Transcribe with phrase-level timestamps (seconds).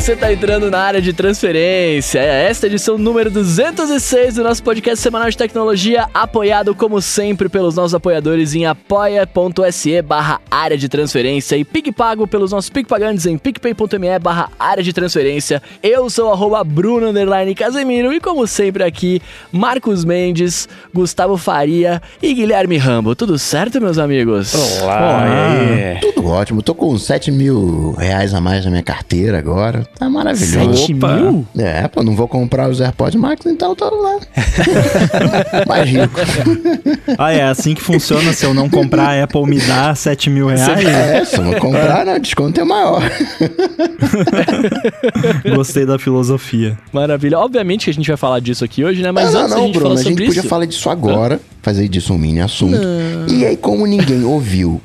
[0.00, 2.18] você tá entrando na área de transferência.
[2.18, 7.74] É esta edição número 206 do nosso podcast semanal de tecnologia, apoiado como sempre pelos
[7.74, 14.18] nossos apoiadores em apoia.se barra área de transferência e PicPago pelos nossos PicPagantes em picpay.me
[14.18, 15.62] barra área de transferência.
[15.82, 19.20] Eu sou arroba Bruno Underline Casemiro e como sempre aqui,
[19.52, 23.14] Marcos Mendes, Gustavo Faria e Guilherme Rambo.
[23.14, 24.54] Tudo certo, meus amigos?
[24.80, 26.00] Olá, Olá.
[26.00, 26.62] Tudo ótimo.
[26.62, 29.81] Tô com 7 mil reais a mais na minha carteira agora.
[29.98, 30.76] Tá maravilhoso.
[30.76, 31.46] 7 mil?
[31.58, 34.18] É, pô, não vou comprar os AirPods Max, então tô lá.
[35.66, 36.20] Mais rico.
[37.18, 38.32] Ah, é assim que funciona.
[38.32, 40.84] Se eu não comprar, a Apple me dá 7 mil reais?
[40.86, 43.02] É, se eu não comprar, né, o desconto é maior.
[45.54, 46.78] Gostei da filosofia.
[46.92, 47.38] Maravilha.
[47.38, 49.10] Obviamente que a gente vai falar disso aqui hoje, né?
[49.12, 50.48] Mas não, antes não, a gente Bruno, falar a gente sobre podia isso...
[50.48, 52.76] falar disso agora, fazer disso um mini assunto.
[52.76, 53.28] Não.
[53.28, 54.80] E aí, como ninguém ouviu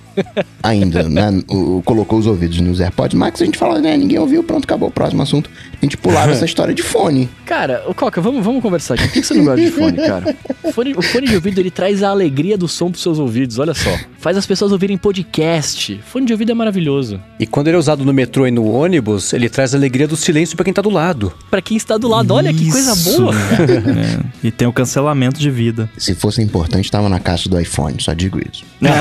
[0.63, 4.43] ainda, né, o- colocou os ouvidos nos AirPods Max, a gente fala, né, ninguém ouviu,
[4.43, 5.49] pronto, acabou o próximo assunto.
[5.81, 7.29] A gente pulava essa história de fone.
[7.45, 9.03] Cara, ô Coca, vamos, vamos conversar aqui.
[9.03, 10.35] Por que você não gosta de fone, cara?
[10.63, 13.59] O fone, o fone de ouvido, ele traz a alegria do som pros seus ouvidos,
[13.59, 13.95] olha só.
[14.19, 15.99] Faz as pessoas ouvirem podcast.
[16.05, 17.19] Fone de ouvido é maravilhoso.
[17.39, 20.15] E quando ele é usado no metrô e no ônibus, ele traz a alegria do
[20.15, 21.31] silêncio pra quem tá do lado.
[21.49, 23.21] Pra quem está do lado, olha que coisa Isso.
[23.21, 23.33] boa.
[23.33, 24.47] É.
[24.47, 25.89] E tem o cancelamento de vida.
[25.97, 28.63] Se fosse importante, tava na caixa do iPhone, só digo isso.
[28.81, 28.91] não,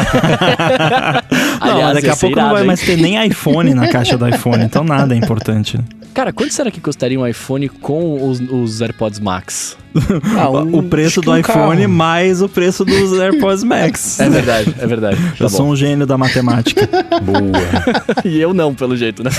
[1.60, 2.66] Aliás, daqui a ser pouco não irado, vai hein?
[2.66, 5.78] mais ter nem iPhone na caixa do iPhone, então nada é importante.
[6.16, 9.76] Cara, quanto será que custaria um iPhone com os, os AirPods Max?
[10.38, 11.88] Ah, um- o preço do um iPhone carro.
[11.90, 14.18] mais o preço dos AirPods Max.
[14.20, 15.16] É verdade, é verdade.
[15.38, 15.72] Tá Eu sou bom.
[15.72, 16.86] um gênio da matemática.
[17.22, 18.22] Boa.
[18.24, 19.30] E eu não, pelo jeito, né?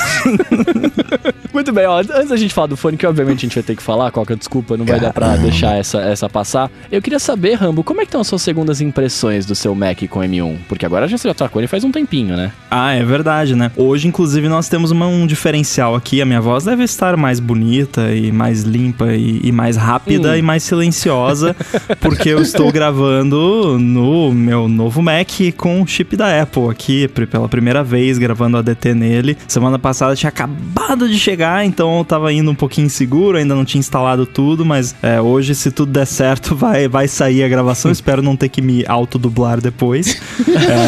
[1.57, 3.75] Muito bem, ó, antes da gente falar do fone, que obviamente a gente vai ter
[3.75, 6.69] que falar, qualquer desculpa, não vai dar pra deixar essa, essa passar.
[6.91, 9.97] Eu queria saber, Rambo, como é que estão as suas segundas impressões do seu Mac
[10.07, 10.55] com M1?
[10.69, 12.51] Porque agora já você já tá com ele faz um tempinho, né?
[12.69, 13.71] Ah, é verdade, né?
[13.75, 16.21] Hoje, inclusive, nós temos uma- um diferencial aqui.
[16.21, 20.35] A minha voz deve estar mais bonita e mais limpa e, e mais rápida Hum.
[20.37, 21.55] e mais silenciosa,
[21.99, 25.27] porque eu estou gravando no meu novo Mac
[25.57, 29.35] com o chip da Apple aqui, pela primeira vez, gravando ADT nele.
[29.47, 33.63] Semana passada tinha acabado de chegar, então eu tava indo um pouquinho inseguro, ainda não
[33.65, 37.89] tinha instalado tudo, mas é, hoje, se tudo der certo, vai, vai sair a gravação.
[37.91, 40.19] Espero não ter que me autodublar depois.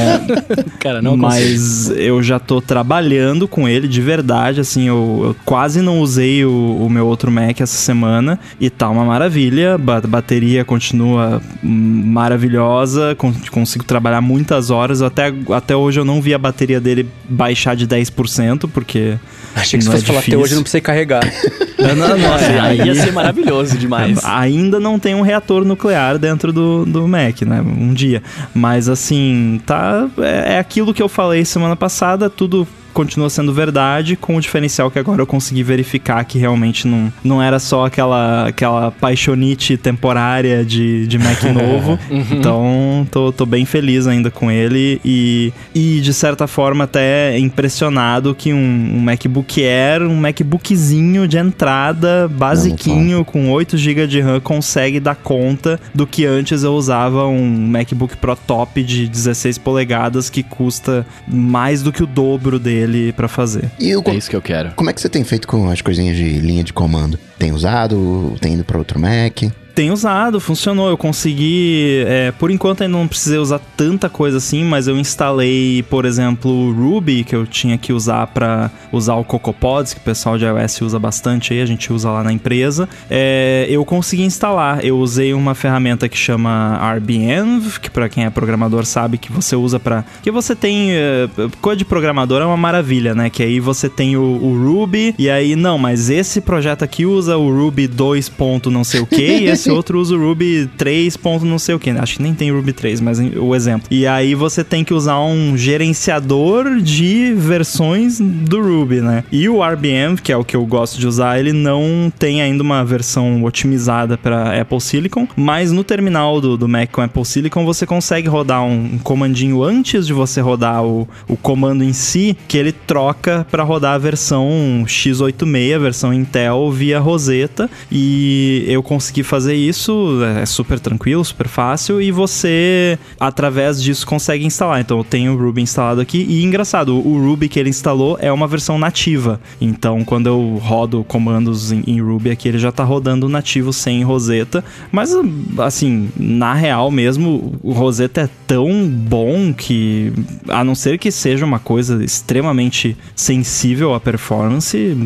[0.79, 1.27] Cara, não consigo.
[1.51, 6.45] Mas eu já tô trabalhando com ele de verdade, assim, eu, eu quase não usei
[6.45, 13.15] o, o meu outro Mac essa semana e tá uma maravilha, ba- bateria continua maravilhosa,
[13.15, 17.75] con- consigo trabalhar muitas horas, até, até hoje eu não vi a bateria dele baixar
[17.75, 19.15] de 10%, porque...
[19.55, 20.39] Achei que você Não é fosse falar até difícil.
[20.49, 21.21] Hoje eu não precisei carregar.
[21.79, 24.19] Não, não, não, Nossa, aí ia ser maravilhoso demais.
[24.25, 27.61] Ainda não tem um reator nuclear dentro do, do Mac, né?
[27.61, 28.21] Um dia.
[28.53, 30.09] Mas assim, tá.
[30.17, 34.89] É, é aquilo que eu falei semana passada, tudo continua sendo verdade, com o diferencial
[34.89, 40.65] que agora eu consegui verificar que realmente não, não era só aquela, aquela paixonite temporária
[40.65, 41.99] de, de Mac novo.
[42.09, 48.33] Então, tô, tô bem feliz ainda com ele e, e de certa forma até impressionado
[48.33, 54.39] que um, um MacBook Air, um MacBookzinho de entrada, basiquinho, com 8 GB de RAM,
[54.39, 60.29] consegue dar conta do que antes eu usava um MacBook Pro top de 16 polegadas
[60.29, 62.78] que custa mais do que o dobro dele
[63.13, 63.69] pra fazer.
[63.79, 64.71] E o, É isso que eu quero.
[64.75, 67.19] como é que você tem feito com as coisinhas de linha de comando?
[67.37, 68.35] Tem usado?
[68.41, 69.43] Tem ido para outro Mac?
[69.79, 70.89] Tem usado, funcionou.
[70.89, 72.03] Eu consegui.
[72.05, 76.51] é, por enquanto ainda não precisei usar tanta coisa assim, mas eu instalei, por exemplo,
[76.51, 80.43] o Ruby, que eu tinha que usar para usar o CocoaPods, que o pessoal de
[80.43, 82.89] iOS usa bastante aí, a gente usa lá na empresa.
[83.09, 84.83] É, eu consegui instalar.
[84.83, 89.55] Eu usei uma ferramenta que chama RBenv, que para quem é programador sabe que você
[89.55, 91.29] usa para que você tem é,
[91.61, 93.29] coisa de programador é uma maravilha, né?
[93.29, 97.37] Que aí você tem o, o Ruby e aí não, mas esse projeto aqui usa
[97.37, 98.27] o Ruby 2.
[98.27, 101.17] ponto não sei o que e esse outro usa o Ruby 3.
[101.17, 101.89] ponto não sei o que.
[101.89, 103.87] Acho que nem tem Ruby 3, mas o exemplo.
[103.91, 109.23] E aí você tem que usar um gerenciador de versões do Ruby, né?
[109.31, 112.63] E o RBM, que é o que eu gosto de usar, ele não tem ainda
[112.63, 117.65] uma versão otimizada para Apple Silicon, mas no terminal do, do Mac com Apple Silicon
[117.65, 122.37] você consegue rodar um, um comandinho antes de você rodar o, o comando em si,
[122.47, 128.81] que ele troca para rodar a versão x86, a versão Intel via Rosetta, e eu
[128.83, 134.79] consegui fazer isso, é super tranquilo, super fácil, e você, através disso, consegue instalar.
[134.81, 138.31] Então eu tenho o Ruby instalado aqui, e engraçado, o Ruby que ele instalou é
[138.31, 139.39] uma versão nativa.
[139.59, 144.03] Então quando eu rodo comandos em, em Ruby aqui, ele já tá rodando nativo sem
[144.03, 144.63] Rosetta.
[144.91, 145.15] Mas,
[145.59, 150.11] assim, na real mesmo, o Rosetta é tão bom que,
[150.47, 154.97] a não ser que seja uma coisa extremamente sensível à performance,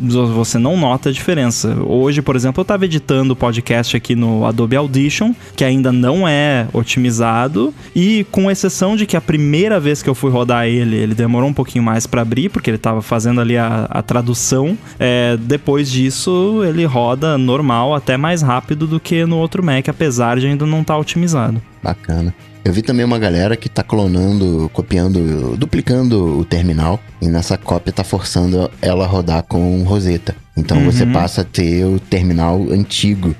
[0.00, 1.76] você não nota a diferença.
[1.84, 6.26] Hoje, por exemplo, eu estava editando o podcast aqui no Adobe Audition, que ainda não
[6.26, 10.96] é otimizado, e com exceção de que a primeira vez que eu fui rodar ele,
[10.96, 14.76] ele demorou um pouquinho mais para abrir, porque ele estava fazendo ali a, a tradução.
[14.98, 20.38] É, depois disso, ele roda normal, até mais rápido do que no outro Mac, apesar
[20.38, 21.60] de ainda não estar tá otimizado.
[21.82, 22.34] Bacana.
[22.62, 27.92] Eu vi também uma galera que tá clonando, copiando, duplicando o terminal e nessa cópia
[27.92, 30.36] tá forçando ela a rodar com Rosetta.
[30.56, 30.84] Então uhum.
[30.84, 33.34] você passa a ter o terminal antigo,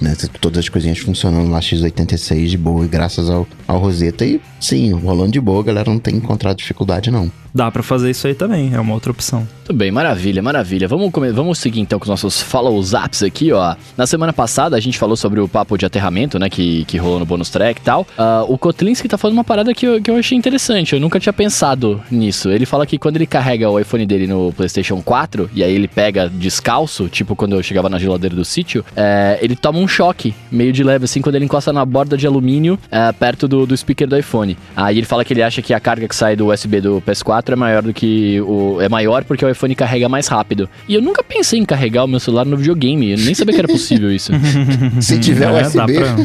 [0.00, 0.14] né?
[0.40, 4.24] Todas as coisinhas funcionando lá x86 de boa, graças ao, ao Rosetta.
[4.24, 7.30] E sim, rolando de boa, a galera não tem encontrado dificuldade, não.
[7.54, 9.48] Dá para fazer isso aí também, é uma outra opção.
[9.64, 10.86] Tudo bem, maravilha, maravilha.
[10.86, 13.74] Vamos, vamos seguir então com os nossos follow-ups aqui, ó.
[13.96, 17.18] Na semana passada a gente falou sobre o papo de aterramento, né, que, que rolou
[17.18, 18.02] no bonus track e tal.
[18.02, 21.18] Uh, o Kotlinski tá falando uma parada que eu, que eu achei interessante, eu nunca
[21.18, 22.50] tinha pensado nisso.
[22.50, 25.88] Ele fala que quando ele carrega o iPhone dele no PlayStation 4, e aí ele
[25.88, 26.28] pega
[26.58, 30.72] descalço, tipo quando eu chegava na geladeira do sítio, é, ele toma um choque meio
[30.72, 34.06] de leve, assim, quando ele encosta na borda de alumínio é, perto do, do speaker
[34.08, 34.56] do iPhone.
[34.76, 37.52] Aí ele fala que ele acha que a carga que sai do USB do PS4
[37.52, 38.80] é maior do que o.
[38.80, 40.68] É maior porque o iPhone carrega mais rápido.
[40.88, 43.12] E eu nunca pensei em carregar o meu celular no videogame.
[43.12, 44.32] Eu nem sabia que era possível isso.
[45.00, 45.94] Se tiver é, USB.
[45.94, 46.16] Pra...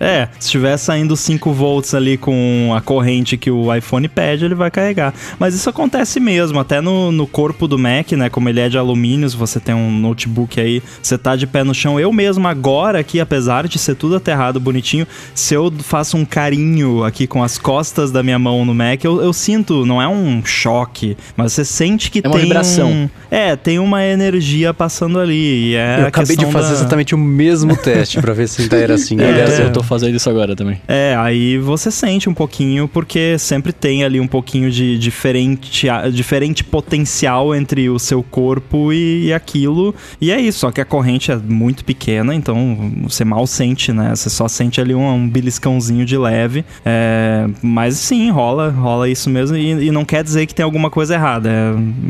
[0.00, 4.54] é, se estiver saindo 5 volts ali com a corrente que o iPhone pede, ele
[4.54, 5.14] vai carregar.
[5.38, 8.28] Mas isso acontece mesmo, até no, no corpo do Mac, né?
[8.28, 11.64] Como ele é de alumínio, se você tem um notebook aí, você tá de pé
[11.64, 11.98] no chão.
[11.98, 17.04] Eu mesmo agora aqui, apesar de ser tudo aterrado bonitinho, se eu faço um carinho
[17.04, 20.44] aqui com as costas da minha mão no Mac, eu, eu sinto, não é um
[20.44, 22.90] choque, mas você sente que é tem uma vibração.
[22.90, 25.74] Um, é, tem uma energia passando ali.
[25.74, 26.74] É eu acabei de fazer da...
[26.74, 29.16] exatamente o mesmo teste para ver se ainda era assim.
[29.24, 30.80] É, Aliás, eu tô fazendo isso agora também.
[30.86, 36.62] É, aí você sente um pouquinho, porque sempre tem ali um pouquinho de diferente, diferente
[36.62, 39.94] potencial entre o seu corpo e, e aquilo.
[40.20, 44.14] E é isso, só que a corrente é muito pequena, então você mal sente, né?
[44.14, 46.64] Você só sente ali um, um beliscãozinho de leve.
[46.84, 49.56] É, mas sim, rola, rola isso mesmo.
[49.56, 51.50] E, e não quer dizer que tem alguma coisa errada.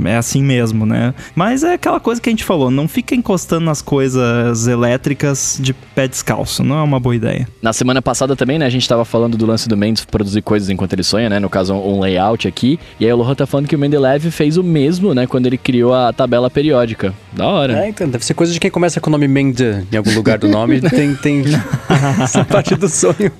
[0.04, 1.14] É, é assim mesmo, né?
[1.34, 5.72] Mas é aquela coisa que a gente falou, não fica encostando nas coisas elétricas de
[5.72, 7.46] pé descalço, não é uma boa ideia.
[7.62, 10.68] Na semana passada também, né, a gente tava falando do lance do Mendes produzir coisas
[10.68, 11.38] enquanto ele sonha, né?
[11.38, 12.78] No caso, um layout aqui.
[12.98, 15.58] E aí o Lohan tá falando que o Mendeleev fez o mesmo, né, quando ele
[15.58, 17.03] criou a tabela periódica.
[17.32, 17.84] Da hora.
[17.84, 20.38] É, então, deve ser coisa de quem começa com o nome Mende em algum lugar
[20.38, 21.44] do nome, tem, tem
[22.22, 23.32] essa parte do sonho.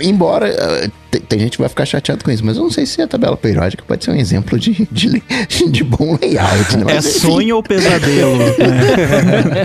[0.00, 2.84] Embora uh, tem, tem, gente que vai ficar chateado com isso, mas eu não sei
[2.86, 5.22] se a tabela periódica pode ser um exemplo de, de,
[5.70, 6.76] de bom layout.
[6.76, 6.96] Né?
[6.96, 8.36] é sonho ou pesadelo?
[8.36, 9.64] né?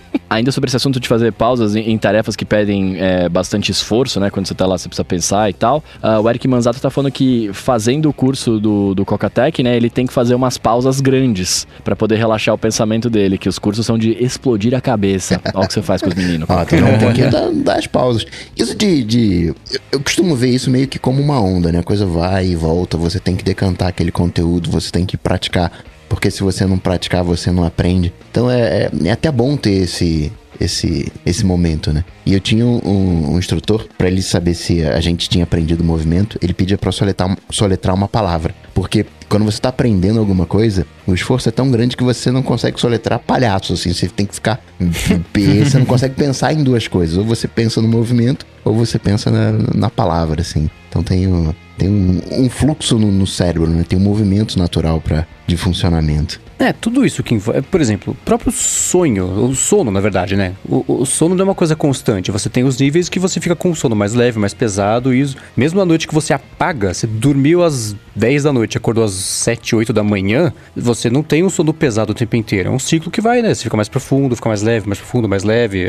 [0.28, 4.18] Ainda sobre esse assunto de fazer pausas em, em tarefas que pedem é, bastante esforço,
[4.18, 4.30] né?
[4.30, 5.84] Quando você tá lá, você precisa pensar e tal.
[6.02, 9.76] Uh, o Eric Manzato tá falando que fazendo o curso do, do Cocatec, né?
[9.76, 13.58] Ele tem que fazer umas pausas grandes para poder relaxar o pensamento dele, que os
[13.58, 15.40] cursos são de explodir a cabeça.
[15.54, 16.48] Olha o que você faz com os meninos.
[16.50, 18.26] ah, tem, tem que dar, dar, as pausas.
[18.56, 19.54] Isso de, de...
[19.94, 21.78] Eu costumo ver isso meio que como uma onda, né?
[21.78, 25.70] A coisa vai e volta, você tem que decantar aquele conteúdo, você tem que praticar
[26.08, 28.12] porque se você não praticar, você não aprende.
[28.30, 32.04] Então é, é, é até bom ter esse, esse, esse momento, né?
[32.24, 35.84] E eu tinha um, um instrutor, para ele saber se a gente tinha aprendido o
[35.84, 38.54] movimento, ele pedia para soletrar, soletrar uma palavra.
[38.72, 42.42] Porque quando você tá aprendendo alguma coisa, o esforço é tão grande que você não
[42.42, 43.92] consegue soletrar palhaço, assim.
[43.92, 44.60] Você tem que ficar.
[44.78, 47.16] você não consegue pensar em duas coisas.
[47.16, 50.70] Ou você pensa no movimento, ou você pensa na, na palavra, assim.
[50.88, 53.84] Então tem, um, tem um, um fluxo no, no, cérebro, né?
[53.86, 56.40] Tem um movimento natural pra, de funcionamento.
[56.58, 57.38] É, tudo isso que.
[57.70, 60.54] Por exemplo, o próprio sonho, o sono, na verdade, né?
[60.68, 62.30] O, o, sono não é uma coisa constante.
[62.30, 65.12] Você tem os níveis que você fica com o sono mais leve, mais pesado.
[65.12, 65.24] E
[65.56, 69.74] mesmo na noite que você apaga, você dormiu às 10 da noite, acordou às 7,
[69.74, 72.68] 8 da manhã, você não tem um sono pesado o tempo inteiro.
[72.68, 73.52] É um ciclo que vai, né?
[73.52, 75.88] Você fica mais profundo, fica mais leve, mais profundo, mais leve.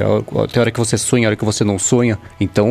[0.52, 2.18] Tem hora que você sonha, hora que você não sonha.
[2.40, 2.68] Então,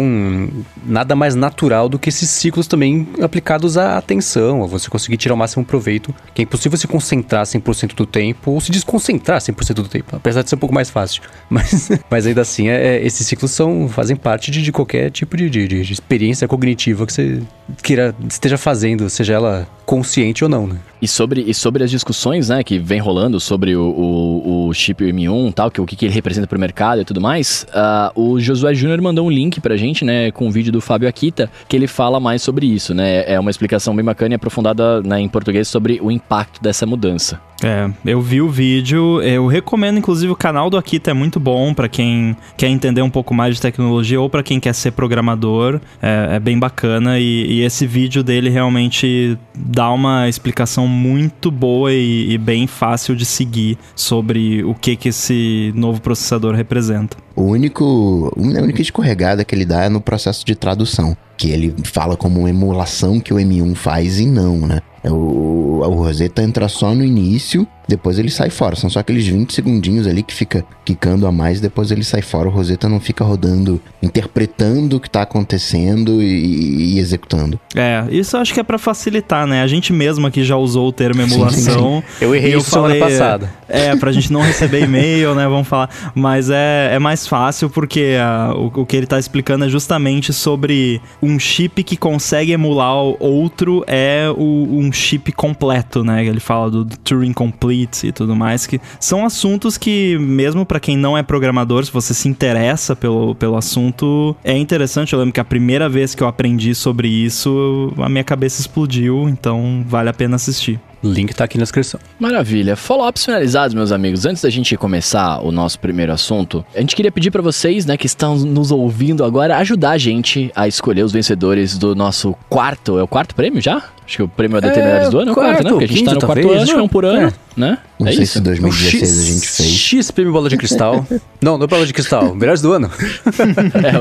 [0.85, 5.35] nada mais natural do que esses ciclos também aplicados à atenção, a você conseguir tirar
[5.35, 6.13] o máximo proveito.
[6.35, 10.43] Que é impossível se concentrar 100% do tempo ou se desconcentrar 100% do tempo, apesar
[10.43, 11.23] de ser um pouco mais fácil.
[11.51, 15.37] Mas, mas ainda assim, é, é, esses ciclos são, fazem parte de, de qualquer tipo
[15.37, 17.43] de, de, de experiência cognitiva que você
[17.83, 20.77] queira, esteja fazendo, seja ela consciente ou não, né?
[21.01, 25.05] E sobre, e sobre as discussões, né, que vem rolando sobre o, o, o chip
[25.05, 28.19] M1 tal, que o que, que ele representa para o mercado e tudo mais, uh,
[28.19, 31.51] o Josué Júnior mandou um link pra gente, né, com um vídeo do Fábio Akita,
[31.69, 35.21] que ele fala mais sobre isso, né, é uma explicação bem bacana e aprofundada né,
[35.21, 37.39] em português sobre o impacto dessa mudança.
[37.63, 41.73] É, eu vi o vídeo, eu recomendo inclusive o canal do Akita é muito bom
[41.73, 45.81] para quem quer entender um pouco mais de tecnologia ou para quem quer ser programador,
[46.03, 49.39] é, é bem bacana e, e, esse vídeo dele realmente
[49.75, 55.09] dá uma explicação muito boa e, e bem fácil de seguir sobre o que que
[55.09, 57.17] esse novo processador representa.
[57.35, 61.75] O único, a única escorregada que ele dá é no processo de tradução, que ele
[61.85, 64.81] fala como uma emulação que o M1 faz e não, né?
[65.03, 68.77] É o, o Rosetta entra só no início depois ele sai fora.
[68.77, 72.49] São só aqueles 20 segundinhos ali que fica quicando a mais, depois ele sai fora.
[72.49, 77.59] O Rosetta não fica rodando, interpretando o que tá acontecendo e, e executando.
[77.75, 79.63] É, isso eu acho que é para facilitar, né?
[79.63, 82.03] A gente mesmo aqui já usou o termo emulação.
[82.03, 82.25] Sim, sim.
[82.25, 83.51] Eu errei isso falei, semana passada.
[83.69, 85.47] É, pra gente não receber e-mail, né?
[85.47, 85.91] Vamos falar.
[86.15, 90.33] Mas é, é mais fácil porque uh, o, o que ele tá explicando é justamente
[90.33, 96.25] sobre um chip que consegue emular o outro é o, um chip completo, né?
[96.25, 100.81] Ele fala do, do Turing Complete e tudo mais, que são assuntos que, mesmo para
[100.81, 105.13] quem não é programador, se você se interessa pelo, pelo assunto, é interessante.
[105.13, 109.29] Eu lembro que a primeira vez que eu aprendi sobre isso, a minha cabeça explodiu,
[109.29, 110.81] então vale a pena assistir.
[111.13, 112.01] Link tá aqui na descrição.
[112.19, 112.77] Maravilha.
[112.77, 114.25] Follow-ups finalizados, meus amigos.
[114.27, 117.97] Antes da gente começar o nosso primeiro assunto, a gente queria pedir para vocês, né,
[117.97, 122.99] que estão nos ouvindo agora, ajudar a gente a escolher os vencedores do nosso quarto.
[122.99, 123.83] É o quarto prêmio já?
[124.07, 125.71] Acho que o prêmio é, Melhores do Ano é o quarto, né?
[125.71, 127.33] Porque a gente tá no quarto talvez, ano, acho que é um por ano, é.
[127.57, 127.79] né?
[127.99, 128.35] Não é sei isso?
[128.35, 129.69] se 2016 X, a gente fez.
[129.71, 131.07] X prêmio Bola de Cristal.
[131.41, 132.35] não, não é Bola de Cristal.
[132.35, 132.91] Melhores do Ano.
[133.85, 133.99] é,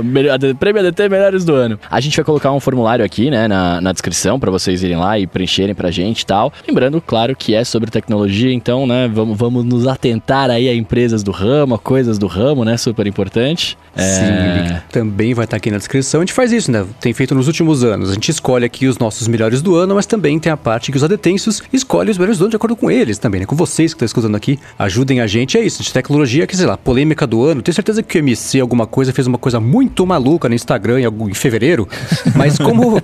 [0.51, 1.79] o prêmio ADT Melhores do Ano.
[1.89, 5.19] A gente vai colocar um formulário aqui, né, na, na descrição para vocês irem lá
[5.19, 6.51] e preencherem pra gente e tal.
[6.67, 11.21] Lembrando, claro, que é sobre tecnologia, então, né, vamos, vamos nos atentar aí a empresas
[11.21, 13.77] do ramo, a coisas do ramo, né, super importante.
[13.95, 16.21] Sim, também vai estar aqui na descrição.
[16.21, 16.83] A gente faz isso, né?
[16.99, 18.09] Tem feito nos últimos anos.
[18.09, 20.97] A gente escolhe aqui os nossos melhores do ano, mas também tem a parte que
[20.97, 23.45] os adetensos escolhem os melhores do ano de acordo com eles também, né?
[23.45, 25.57] Com vocês que estão escutando aqui, ajudem a gente.
[25.57, 27.61] É isso, de tecnologia, que sei lá, polêmica do ano.
[27.61, 31.29] Tenho certeza que o MC, alguma coisa, fez uma coisa muito maluca no Instagram em,
[31.29, 31.87] em fevereiro.
[32.35, 32.99] Mas como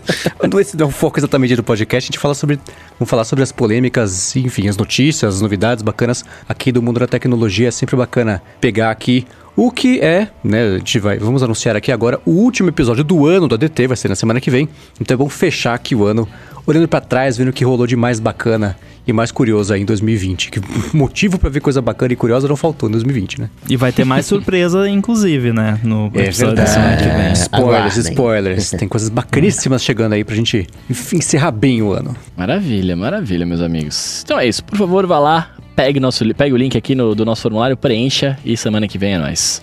[0.60, 2.60] esse não é o foco exatamente do podcast, a gente fala sobre.
[2.98, 7.08] Vamos falar sobre as polêmicas, enfim, as notícias, as novidades bacanas aqui do mundo da
[7.08, 7.68] tecnologia.
[7.68, 9.26] É sempre bacana pegar aqui
[9.60, 13.26] o que é, né, a gente vai, vamos anunciar aqui agora o último episódio do
[13.26, 14.70] ano do ADT, vai ser na semana que vem.
[15.02, 16.26] Então é bom fechar aqui o ano,
[16.66, 19.86] olhando para trás, vendo o que rolou de mais bacana e mais curioso aí em
[19.86, 20.50] 2020.
[20.50, 20.62] Que
[20.96, 23.50] motivo para ver coisa bacana e curiosa não faltou em 2020, né?
[23.68, 25.78] E vai ter mais surpresa, inclusive, né?
[25.84, 27.28] No é episódio da semana que vem.
[27.28, 28.70] É, spoilers, spoilers.
[28.72, 30.68] Tem coisas bacaníssimas chegando aí pra gente
[31.14, 32.16] encerrar bem o ano.
[32.38, 34.22] Maravilha, maravilha, meus amigos.
[34.24, 34.64] Então é isso.
[34.64, 38.38] Por favor, vá lá, pegue, nosso, pegue o link aqui no, do nosso formulário, preencha
[38.44, 39.62] e semana que vem é nóis.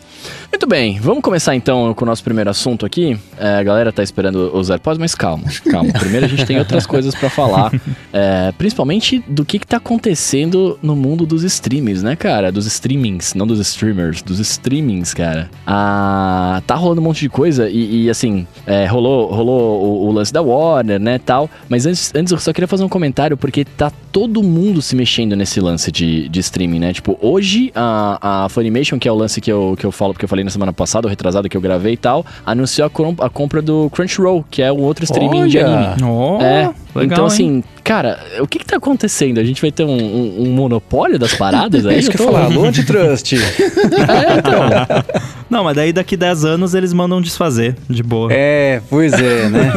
[0.57, 3.15] Muito bem, vamos começar então com o nosso primeiro assunto aqui.
[3.39, 5.93] É, a galera tá esperando os AirPods, mas calma, calma.
[5.93, 7.71] Primeiro a gente tem outras coisas para falar,
[8.11, 12.51] é, principalmente do que, que tá acontecendo no mundo dos streams, né, cara?
[12.51, 15.51] Dos streamings, não dos streamers, dos streamings, cara.
[15.67, 20.11] Ah, tá rolando um monte de coisa e, e assim, é, rolou, rolou o, o,
[20.13, 21.51] lance da Warner, né, tal.
[21.69, 25.37] Mas antes, antes eu só queria fazer um comentário porque tá todo mundo se mexendo
[25.37, 26.95] nesse lance de, de streaming, né?
[26.95, 30.25] Tipo, hoje a, a Funimation, que é o lance que eu, que eu falo porque
[30.25, 33.29] eu falei na semana passada, o retrasado que eu gravei e tal, anunciou a, a
[33.29, 35.49] compra do Crunchyroll, que é um outro streaming Olha.
[35.49, 36.03] de anime.
[36.05, 36.73] Oh, é.
[36.97, 39.39] Legal, então, assim, cara, o que que tá acontecendo?
[39.39, 41.97] A gente vai ter um, um, um monopólio das paradas aí?
[41.97, 43.35] É isso que eu ia falar, no antitrust.
[43.37, 45.27] é, então.
[45.49, 48.33] Não, mas daí daqui 10 anos eles mandam desfazer, de boa.
[48.33, 49.73] É, pois é, né?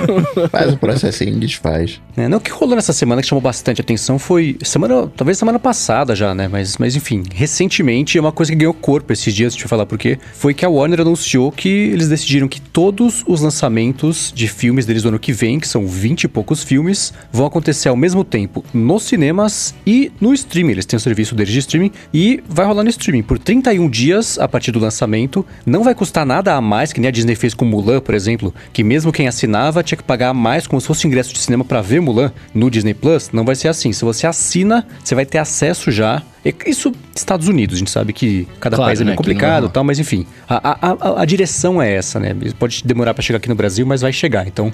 [0.52, 2.02] Faz o processinho e desfaz.
[2.18, 5.60] É, não, o que rolou nessa semana que chamou bastante atenção foi semana, talvez semana
[5.60, 6.48] passada já, né?
[6.48, 9.86] Mas, mas enfim, recentemente é uma coisa que ganhou corpo esses dias, deixa eu falar
[9.86, 10.18] por quê.
[10.34, 15.04] Foi que a Warner anunciou que eles decidiram que todos os lançamentos de filmes deles
[15.04, 18.64] do ano que vem, que são 20 e poucos filmes, vão acontecer ao mesmo tempo
[18.74, 20.72] nos cinemas e no streaming.
[20.72, 24.38] Eles têm o serviço deles de streaming e vai rolar no streaming por 31 dias
[24.40, 25.46] a partir do lançamento.
[25.66, 28.54] Não vai custar nada a mais, que nem a Disney fez com Mulan, por exemplo,
[28.74, 31.82] que mesmo quem assinava tinha que pagar mais como se fosse ingresso de cinema para
[31.82, 33.32] ver Mulan no Disney Plus.
[33.32, 33.92] Não vai ser assim.
[33.94, 36.24] Se você assina, você vai ter acesso já
[36.66, 39.70] isso, Estados Unidos, a gente sabe que cada claro, país é meio né, complicado e
[39.70, 42.34] tal, mas enfim, a, a, a, direção é essa, né?
[42.58, 44.48] Pode demorar para chegar aqui no Brasil, mas vai chegar.
[44.48, 44.72] Então,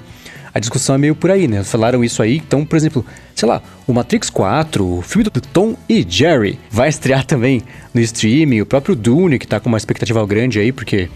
[0.56, 1.62] a discussão é meio por aí, né?
[1.62, 5.76] Falaram isso aí, então, por exemplo, sei lá, o Matrix 4, o filme do Tom
[5.86, 10.26] e Jerry, vai estrear também no streaming, o próprio Dune, que tá com uma expectativa
[10.26, 11.10] grande aí, porque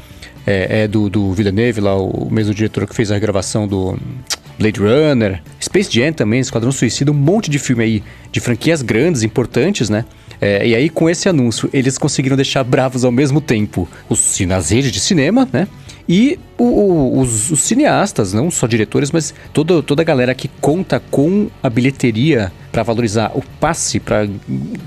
[0.46, 3.98] é, é do, do Villeneuve, lá, o mesmo diretor que fez a regravação do
[4.58, 9.22] Blade Runner, Space Jam também, Esquadrão Suicida, um monte de filme aí, de franquias grandes,
[9.22, 10.04] importantes, né?
[10.38, 14.68] É, e aí, com esse anúncio, eles conseguiram deixar bravos ao mesmo tempo os, nas
[14.68, 15.66] redes de cinema, né?
[16.12, 20.48] E o, o, os, os, cineastas, não só diretores, mas toda, toda a galera que
[20.60, 24.28] conta com a bilheteria para valorizar o passe, para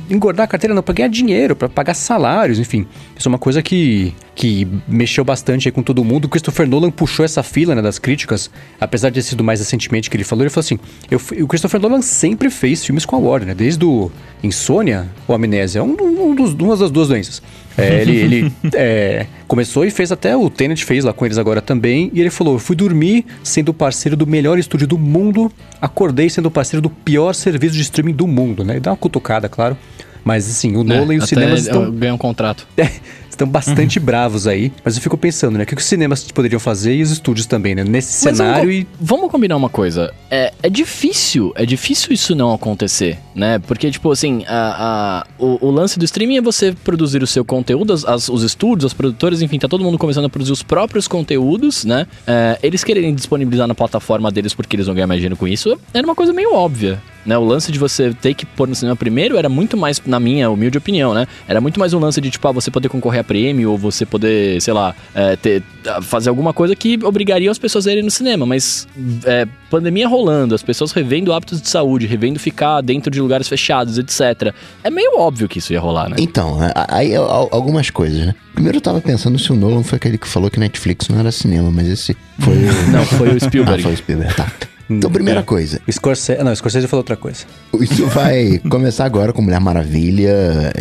[0.10, 2.86] engordar a carteira, não, para ganhar dinheiro, para pagar salários, enfim.
[3.18, 6.26] Isso é uma coisa que, que mexeu bastante com todo mundo.
[6.26, 10.10] O Christopher Nolan puxou essa fila né, das críticas, apesar de ter sido mais recentemente
[10.10, 10.44] que ele falou.
[10.44, 10.78] Ele falou assim:
[11.10, 14.12] eu, o Christopher Nolan sempre fez filmes com a Warner, né, desde o
[14.44, 17.42] Insônia ou Amnésia, um, um dos, uma das duas doenças.
[17.78, 21.62] É, ele, ele é, começou e fez até o Tenet fez lá com eles agora
[21.62, 22.10] também.
[22.14, 25.52] E ele falou: fui dormir sendo parceiro do melhor estúdio do mundo,
[25.82, 28.78] acordei sendo parceiro do pior serviço de streaming do mundo, né?
[28.78, 29.78] E dá uma cutucada, claro.
[30.24, 31.92] Mas assim, o é, Nolan e os cinemas estão.
[31.92, 32.68] Ganham um contrato.
[33.34, 34.06] estão bastante uhum.
[34.06, 34.72] bravos aí.
[34.84, 35.64] Mas eu fico pensando, né?
[35.64, 37.84] O que os cinemas poderiam fazer e os estúdios também, né?
[37.84, 38.88] Nesse mas cenário vamos, e.
[39.00, 40.14] Vamos combinar uma coisa.
[40.30, 43.60] É, é difícil, é difícil isso não acontecer, né?
[43.60, 47.44] Porque, tipo assim, a, a o, o, lance do streaming é você produzir o seu
[47.44, 50.64] conteúdo, as, as, os estúdios, as produtoras, enfim, tá todo mundo começando a produzir os
[50.64, 52.08] próprios conteúdos, né?
[52.26, 55.78] É, eles quererem disponibilizar na plataforma deles porque eles vão ganhar mais dinheiro com isso,
[55.94, 57.38] era uma coisa meio óbvia, né?
[57.38, 60.50] O lance de você ter que pôr no cinema primeiro era muito mais, na minha
[60.50, 61.28] humilde opinião, né?
[61.48, 64.06] Era muito mais um lance de, tipo, ah, você poder concorrer a prêmio ou você
[64.06, 65.64] poder, sei lá, é, ter,
[66.02, 68.46] fazer alguma coisa que obrigaria as pessoas a irem no cinema.
[68.46, 68.88] Mas
[69.26, 73.98] é, pandemia rolando, as pessoas revendo hábitos de saúde, revendo ficar dentro de lugares fechados,
[73.98, 74.54] etc.
[74.84, 76.16] É meio óbvio que isso ia rolar, né?
[76.20, 78.36] Então, aí algumas coisas, né?
[78.54, 81.32] Primeiro eu tava pensando se o Nolan foi aquele que falou que Netflix não era
[81.32, 82.74] cinema, mas esse foi o...
[82.94, 83.82] Não, foi o Spielberg.
[83.82, 84.52] ah, foi o Spielberg, tá.
[84.90, 85.44] Então, primeira é.
[85.44, 85.80] coisa.
[85.90, 87.46] Scorsese, não, Scorsese falou outra coisa.
[87.80, 90.72] Isso vai começar agora com Mulher Maravilha,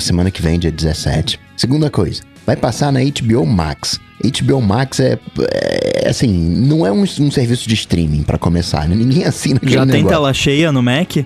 [0.00, 1.38] semana que vem, dia 17.
[1.58, 3.98] Segunda coisa, vai passar na HBO Max.
[4.22, 5.18] HBO Max é,
[5.52, 8.94] é assim, não é um, um, serviço de streaming para começar, né?
[8.94, 10.08] Ninguém assina Já tem negócio.
[10.08, 11.16] tela cheia no Mac?
[11.18, 11.24] é,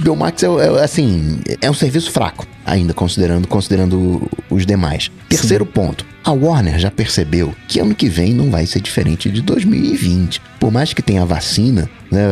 [0.00, 5.10] HBO Max é, é, assim, é um serviço fraco ainda considerando considerando os demais.
[5.28, 5.70] Terceiro Sim.
[5.70, 10.40] ponto, a Warner já percebeu que ano que vem não vai ser diferente de 2020.
[10.58, 12.26] Por mais que tenha vacina, né,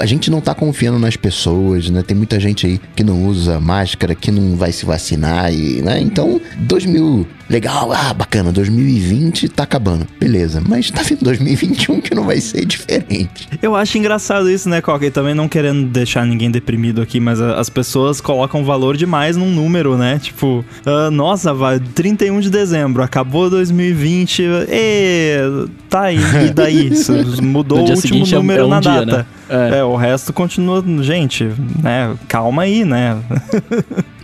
[0.00, 2.02] a gente não tá confiando nas pessoas, né?
[2.02, 6.00] Tem muita gente aí que não usa máscara, que não vai se vacinar e, né?
[6.00, 10.06] Então, 2000 legal, ah, bacana, 2020 tá acabando.
[10.20, 13.48] Beleza, mas tá vindo 2021 que não vai ser diferente.
[13.62, 15.06] Eu acho engraçado isso, né, Coca?
[15.06, 19.50] E também não querendo deixar ninguém deprimido aqui, mas as pessoas colocam valor demais num
[19.50, 20.18] número, né?
[20.18, 26.88] Tipo, uh, nossa, vai 31 de dezembro, acabou 2020, e tá aí, e daí?
[26.92, 29.16] Isso mudou o último é número é um na dia, data.
[29.18, 29.26] Né?
[29.48, 29.78] É.
[29.78, 29.84] é.
[29.84, 31.44] o resto continua, gente,
[31.82, 32.16] né?
[32.26, 33.20] Calma aí, né?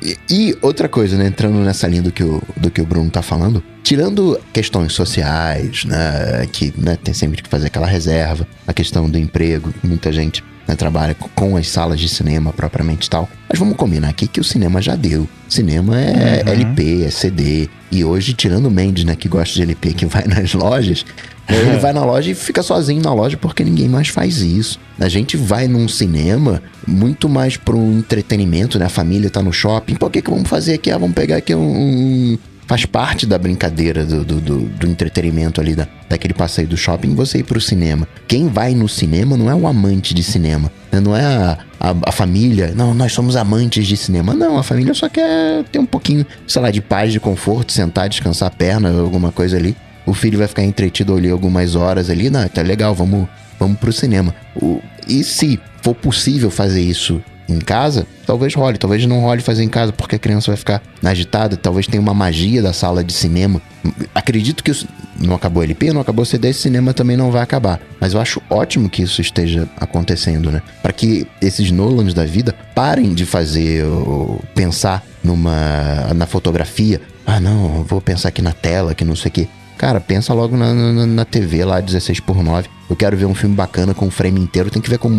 [0.02, 1.26] e, e, outra coisa, né?
[1.26, 5.84] Entrando nessa linha do que o, do que o Bruno tá falando, tirando questões sociais,
[5.84, 6.46] né?
[6.52, 10.74] Que né, tem sempre que fazer aquela reserva, a questão do emprego, muita gente né,
[10.74, 13.28] trabalha com as salas de cinema propriamente tal.
[13.48, 15.28] Mas vamos combinar aqui que o cinema já deu.
[15.48, 16.52] Cinema é uhum.
[16.52, 17.68] LP, é CD.
[17.90, 21.04] E hoje, tirando o Mendes, né, que gosta de LP, que vai nas lojas,
[21.48, 24.80] ele vai na loja e fica sozinho na loja porque ninguém mais faz isso.
[24.98, 28.86] A gente vai num cinema muito mais para um entretenimento, né?
[28.86, 29.94] A família tá no shopping.
[29.94, 30.90] Por que, que vamos fazer aqui?
[30.90, 35.74] Ah, vamos pegar aqui um, faz parte da brincadeira do, do, do, do, entretenimento ali,
[35.74, 38.08] da, daquele passeio do shopping, você ir pro cinema.
[38.26, 41.00] Quem vai no cinema não é um amante de cinema, né?
[41.00, 44.34] não é a, a, a, família, não, nós somos amantes de cinema.
[44.34, 48.08] Não, a família só quer ter um pouquinho, sei lá, de paz, de conforto, sentar,
[48.08, 52.28] descansar a perna, alguma coisa ali o filho vai ficar entretido ali algumas horas ali,
[52.28, 53.26] não, tá legal, vamos,
[53.58, 54.34] vamos pro cinema.
[54.54, 59.62] O, e se for possível fazer isso em casa, talvez role, talvez não role fazer
[59.62, 63.12] em casa, porque a criança vai ficar agitada, talvez tenha uma magia da sala de
[63.12, 63.60] cinema.
[64.14, 67.80] Acredito que isso não acabou LP, não acabou CD, esse cinema também não vai acabar.
[68.00, 70.62] Mas eu acho ótimo que isso esteja acontecendo, né?
[70.82, 73.84] Para que esses Nolans da vida parem de fazer,
[74.54, 77.00] pensar numa na fotografia.
[77.26, 79.48] Ah, não, vou pensar aqui na tela, que não sei o quê.
[79.76, 83.34] Cara, pensa logo na, na, na, TV lá, 16 por 9 Eu quero ver um
[83.34, 84.70] filme bacana com o frame inteiro.
[84.70, 85.10] Tem que ver com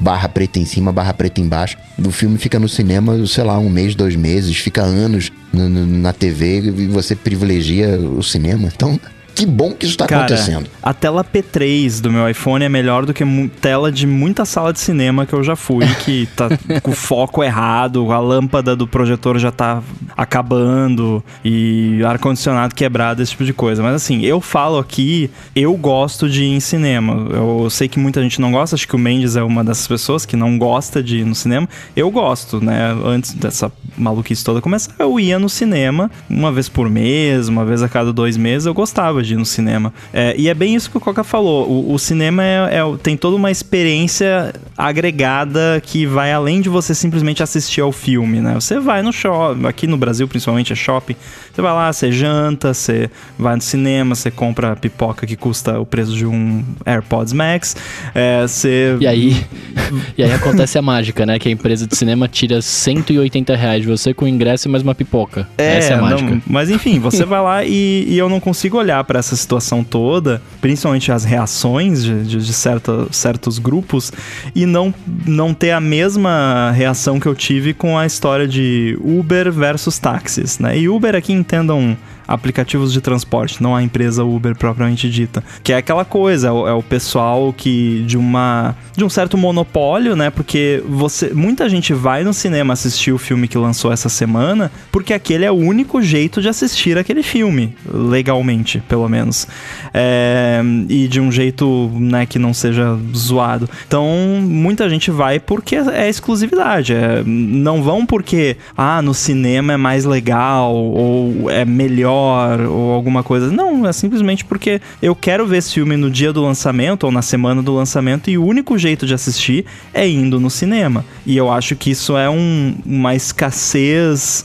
[0.00, 1.78] barra preta em cima, barra preta embaixo.
[2.04, 4.56] O filme fica no cinema, sei lá, um mês, dois meses.
[4.56, 8.68] Fica anos na, TV e você privilegia o cinema.
[8.74, 8.98] Então,
[9.34, 10.68] que bom que isso está acontecendo.
[10.82, 13.24] A tela P3 do meu iPhone é melhor do que
[13.60, 16.48] tela de muita sala de cinema que eu já fui, que tá
[16.82, 19.82] com o foco errado, a lâmpada do projetor já tá
[20.16, 23.82] acabando e ar-condicionado quebrado, esse tipo de coisa.
[23.82, 27.28] Mas assim, eu falo aqui, eu gosto de ir em cinema.
[27.30, 30.26] Eu sei que muita gente não gosta, acho que o Mendes é uma dessas pessoas
[30.26, 31.68] que não gosta de ir no cinema.
[31.96, 32.94] Eu gosto, né?
[33.04, 37.82] Antes dessa maluquice toda começar, eu ia no cinema uma vez por mês, uma vez
[37.82, 39.92] a cada dois meses, eu gostava ir no cinema.
[40.12, 41.68] É, e é bem isso que o Coca falou.
[41.68, 46.94] O, o cinema é, é, tem toda uma experiência agregada que vai além de você
[46.94, 48.54] simplesmente assistir ao filme, né?
[48.54, 51.16] Você vai no shopping, aqui no Brasil principalmente é shopping.
[51.52, 55.86] Você vai lá, você janta, você vai no cinema, você compra pipoca que custa o
[55.86, 57.76] preço de um AirPods Max.
[58.14, 58.96] É, você...
[59.00, 59.46] E aí,
[60.16, 61.38] e aí acontece a mágica, né?
[61.38, 64.94] Que a empresa de cinema tira 180 reais de você com ingresso e mais uma
[64.94, 65.46] pipoca.
[65.58, 66.30] É, Essa é a mágica.
[66.30, 69.82] Não, mas enfim, você vai lá e, e, eu não consigo olhar para essa situação
[69.84, 74.12] toda, principalmente as reações de, de, de certa, certos grupos,
[74.54, 74.94] e não,
[75.26, 80.58] não ter a mesma reação que eu tive com a história de Uber versus táxis,
[80.58, 80.78] né?
[80.78, 81.96] E Uber aqui entendam
[82.32, 85.44] aplicativos de transporte, não a empresa Uber propriamente dita.
[85.62, 89.36] Que é aquela coisa, é o, é o, pessoal que de uma de um certo
[89.36, 90.30] monopólio, né?
[90.30, 95.12] Porque você muita gente vai no cinema assistir o filme que lançou essa semana, porque
[95.12, 99.46] aquele é o único jeito de assistir aquele filme, legalmente, pelo menos.
[99.92, 103.68] É, e de um jeito, né, que não seja zoado.
[103.86, 104.06] Então,
[104.42, 106.94] muita gente vai porque é exclusividade.
[106.94, 113.22] É, não vão porque, ah, no cinema é mais legal ou é melhor ou alguma
[113.22, 113.50] coisa.
[113.50, 117.22] Não, é simplesmente porque eu quero ver esse filme no dia do lançamento ou na
[117.22, 121.04] semana do lançamento e o único jeito de assistir é indo no cinema.
[121.26, 124.44] E eu acho que isso é um, uma escassez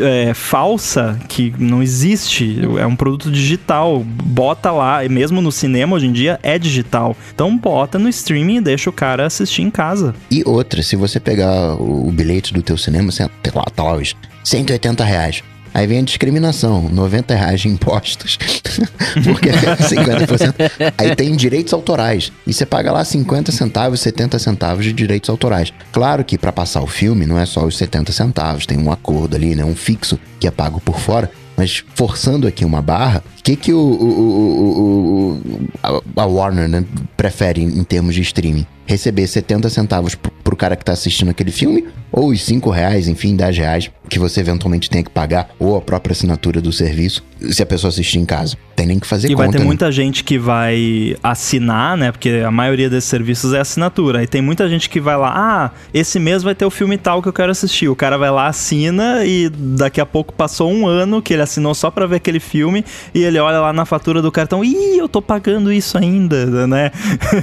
[0.00, 2.60] é, falsa que não existe.
[2.78, 4.02] É um produto digital.
[4.04, 7.16] Bota lá, e mesmo no cinema hoje em dia é digital.
[7.34, 10.14] Então bota no streaming e deixa o cara assistir em casa.
[10.30, 14.14] E outra, se você pegar o bilhete do teu cinema, tá lá, tá lá hoje,
[14.44, 15.42] 180 reais.
[15.78, 18.36] Aí vem a discriminação, 90 reais de impostos,
[19.22, 20.54] porque 50%.
[20.98, 25.72] Aí tem direitos autorais, e você paga lá 50 centavos, 70 centavos de direitos autorais.
[25.92, 29.36] Claro que para passar o filme não é só os 70 centavos, tem um acordo
[29.36, 33.56] ali, né, um fixo que é pago por fora, mas forçando aqui uma barra, que,
[33.56, 35.40] que o, o,
[35.82, 36.84] o, a Warner né,
[37.16, 38.66] prefere em termos de streaming?
[38.86, 43.06] Receber 70 centavos pro, pro cara que tá assistindo aquele filme, ou os 5 reais,
[43.08, 47.22] enfim, 10 reais, que você eventualmente tenha que pagar, ou a própria assinatura do serviço,
[47.50, 48.56] se a pessoa assistir em casa.
[48.74, 49.42] Tem nem que fazer e conta.
[49.42, 49.64] E vai ter né?
[49.64, 52.12] muita gente que vai assinar, né?
[52.12, 54.22] Porque a maioria desses serviços é assinatura.
[54.22, 57.20] E tem muita gente que vai lá, ah, esse mês vai ter o filme tal
[57.20, 57.88] que eu quero assistir.
[57.88, 61.74] O cara vai lá, assina e daqui a pouco passou um ano que ele assinou
[61.74, 62.84] só pra ver aquele filme
[63.14, 66.90] e ele olha lá na fatura do cartão, ih, eu tô pagando isso ainda, né?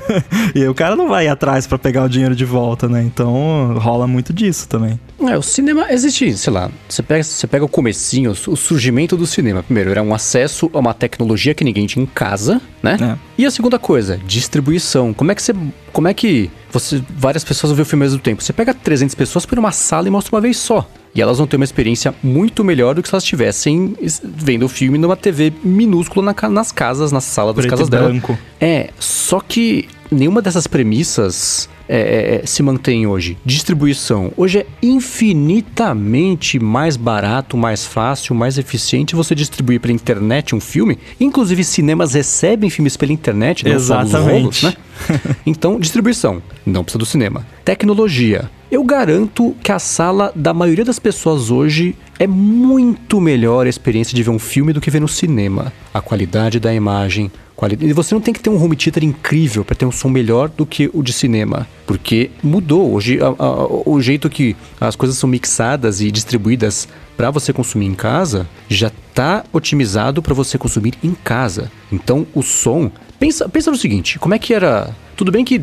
[0.54, 3.04] e o cara não vai atrás para pegar o dinheiro de volta, né?
[3.04, 5.00] Então rola muito disso também.
[5.30, 9.26] É, o cinema existe, sei lá, você pega, você pega o comecinho, o surgimento do
[9.26, 9.64] cinema.
[9.64, 12.98] Primeiro, era um acesso a uma tecnologia que ninguém tinha em casa, né?
[13.02, 13.18] É.
[13.38, 15.14] E a segunda coisa, distribuição.
[15.14, 15.54] Como é que você,
[15.92, 18.44] como é que você, várias pessoas vão ver o filme ao mesmo tempo?
[18.44, 20.88] Você pega 300 pessoas por uma sala e mostra uma vez só.
[21.14, 24.70] E elas vão ter uma experiência muito melhor do que se elas estivessem vendo o
[24.70, 28.10] filme numa TV minúscula na, nas casas, na sala das Preto casas dela.
[28.10, 28.38] Branco.
[28.60, 33.38] É, só que nenhuma dessas premissas é, é, é, se mantém hoje.
[33.46, 34.32] Distribuição.
[34.36, 40.98] Hoje é infinitamente mais barato, mais fácil, mais eficiente você distribuir pela internet um filme.
[41.20, 44.12] Inclusive, cinemas recebem filmes pela internet, não Exatamente.
[44.12, 44.74] Só rolos, né?
[45.46, 46.42] então, distribuição.
[46.66, 47.46] Não precisa do cinema.
[47.64, 48.50] Tecnologia.
[48.72, 54.16] Eu garanto que a sala da maioria das pessoas hoje é muito melhor a experiência
[54.16, 55.72] de ver um filme do que ver no cinema.
[55.94, 57.90] A qualidade da imagem, qualidade.
[57.90, 60.50] E você não tem que ter um home theater incrível para ter um som melhor
[60.50, 62.94] do que o de cinema, porque mudou.
[62.94, 67.86] Hoje a, a, o jeito que as coisas são mixadas e distribuídas para você consumir
[67.86, 71.72] em casa já está otimizado para você consumir em casa.
[71.92, 74.94] Então o som Pensa, pensa no seguinte, como é que era...
[75.16, 75.62] Tudo bem que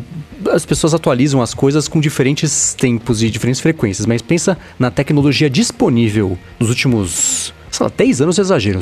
[0.51, 5.47] as pessoas atualizam as coisas com diferentes tempos e diferentes frequências, mas pensa na tecnologia
[5.47, 8.79] disponível nos últimos, sei lá, 10 anos, exagero,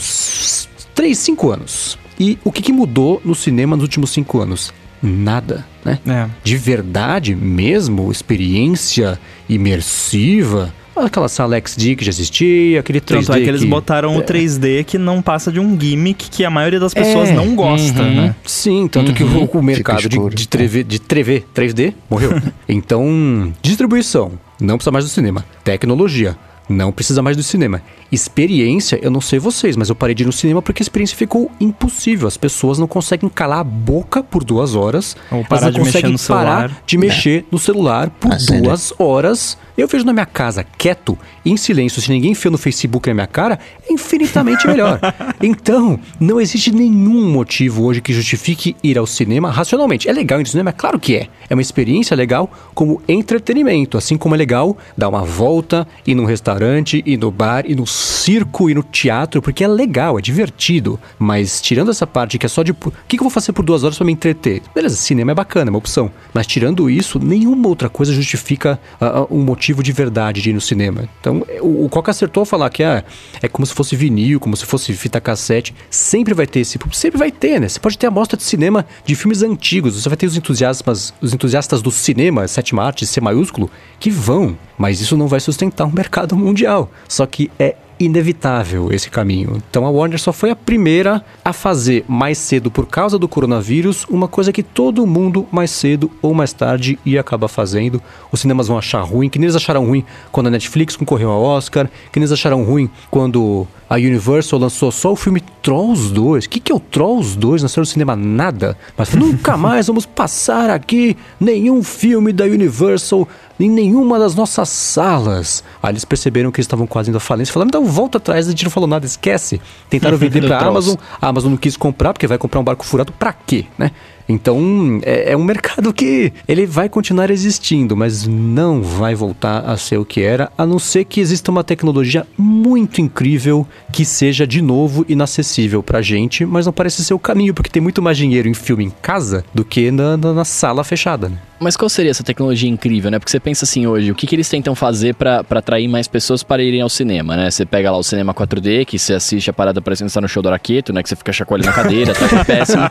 [0.96, 1.98] 3, 5 anos.
[2.20, 4.74] E o que, que mudou no cinema nos últimos 5 anos?
[5.02, 6.00] Nada, né?
[6.06, 6.30] É.
[6.44, 9.20] De verdade mesmo, experiência
[9.50, 13.26] imersiva, Aquela sala XD que já existia, aquele 3D.
[13.26, 13.68] Tanto é que eles que...
[13.68, 17.34] botaram o 3D que não passa de um gimmick que a maioria das pessoas É,
[17.34, 18.16] não gosta, uhum.
[18.16, 18.36] né?
[18.46, 22.42] Sim, tanto que o, o mercado de, de, 3V, de 3V, 3D morreu.
[22.68, 25.46] então, distribuição, não precisa mais do cinema.
[25.64, 26.38] Tecnologia,
[26.70, 27.82] não precisa mais do cinema.
[28.12, 31.18] Experiência, eu não sei vocês, mas eu parei de ir no cinema porque a experiência
[31.18, 32.28] ficou impossível.
[32.28, 35.16] As pessoas não conseguem calar a boca por duas horas.
[35.32, 38.94] Ou parar elas de não mexer conseguem parar de mexer no celular por Ah, duas
[39.00, 39.58] horas.
[39.78, 43.28] Eu vejo na minha casa, quieto, em silêncio, se ninguém enfiou no Facebook na minha
[43.28, 43.58] cara,
[43.90, 45.00] é infinitamente melhor.
[45.44, 50.08] Então, não existe nenhum motivo hoje que justifique ir ao cinema racionalmente.
[50.08, 50.72] É legal ir no cinema?
[50.72, 51.28] Claro que é.
[51.50, 56.26] É uma experiência legal como entretenimento, assim como é legal dar uma volta, ir num
[56.26, 56.61] restaurante,
[57.06, 61.00] ir no bar, ir no circo, ir no teatro, porque é legal, é divertido.
[61.18, 62.72] Mas tirando essa parte que é só de.
[62.72, 62.76] O
[63.08, 64.62] que, que eu vou fazer por duas horas pra me entreter?
[64.74, 66.12] Beleza, cinema é bacana, é uma opção.
[66.34, 70.62] Mas tirando isso, nenhuma outra coisa justifica uh, um motivo de verdade de ir no
[70.62, 71.08] cinema.
[71.20, 73.04] Então, o, o Coca acertou a falar que ah,
[73.42, 75.74] é como se fosse vinil, como se fosse fita cassete.
[75.90, 76.80] Sempre vai ter esse.
[76.92, 77.68] Sempre vai ter, né?
[77.68, 80.02] Você pode ter a mostra de cinema de filmes antigos.
[80.02, 83.70] Você vai ter os entusiastas, os entusiastas do cinema, sétima arte, C maiúsculo,
[84.00, 84.58] que vão.
[84.82, 86.90] Mas isso não vai sustentar um mercado mundial.
[87.08, 89.62] Só que é inevitável esse caminho.
[89.70, 94.08] Então a Warner só foi a primeira a fazer mais cedo por causa do coronavírus
[94.10, 98.02] uma coisa que todo mundo mais cedo ou mais tarde ia acabar fazendo.
[98.32, 101.44] Os cinemas vão achar ruim, que nem eles acharam ruim quando a Netflix concorreu ao
[101.44, 106.46] Oscar, que nem eles acharam ruim quando a Universal lançou só o filme Trolls 2.
[106.46, 107.62] O que, que é o Trolls 2?
[107.62, 108.78] Não saiu no cinema nada.
[108.96, 113.28] Mas nunca mais vamos passar aqui nenhum filme da Universal
[113.60, 115.62] em nenhuma das nossas salas.
[115.84, 117.54] Aí eles perceberam que eles estavam quase indo à falência.
[117.54, 119.60] Falaram, então volta atrás, a gente não falou nada, esquece.
[119.90, 123.12] Tentaram vender pra Amazon, a Amazon não quis comprar, porque vai comprar um barco furado
[123.12, 123.92] pra quê, né?
[124.28, 129.78] Então, é, é, um mercado que ele vai continuar existindo, mas não vai voltar a
[129.78, 134.46] ser o que era, a não ser que exista uma tecnologia muito incrível que seja
[134.46, 138.18] de novo inacessível pra gente, mas não parece ser o caminho, porque tem muito mais
[138.18, 141.38] dinheiro em filme em casa do que na, na, na sala fechada, né?
[141.62, 143.20] Mas qual seria essa tecnologia incrível, né?
[143.20, 146.42] Porque você pensa assim hoje, o que, que eles tentam fazer para atrair mais pessoas
[146.42, 147.52] para irem ao cinema, né?
[147.52, 150.42] Você pega lá o cinema 4D, que você assiste a parada parecendo estar no show
[150.42, 151.04] do Araqueto, né?
[151.04, 152.82] Que você fica chacoalhando na cadeira, tá péssimo.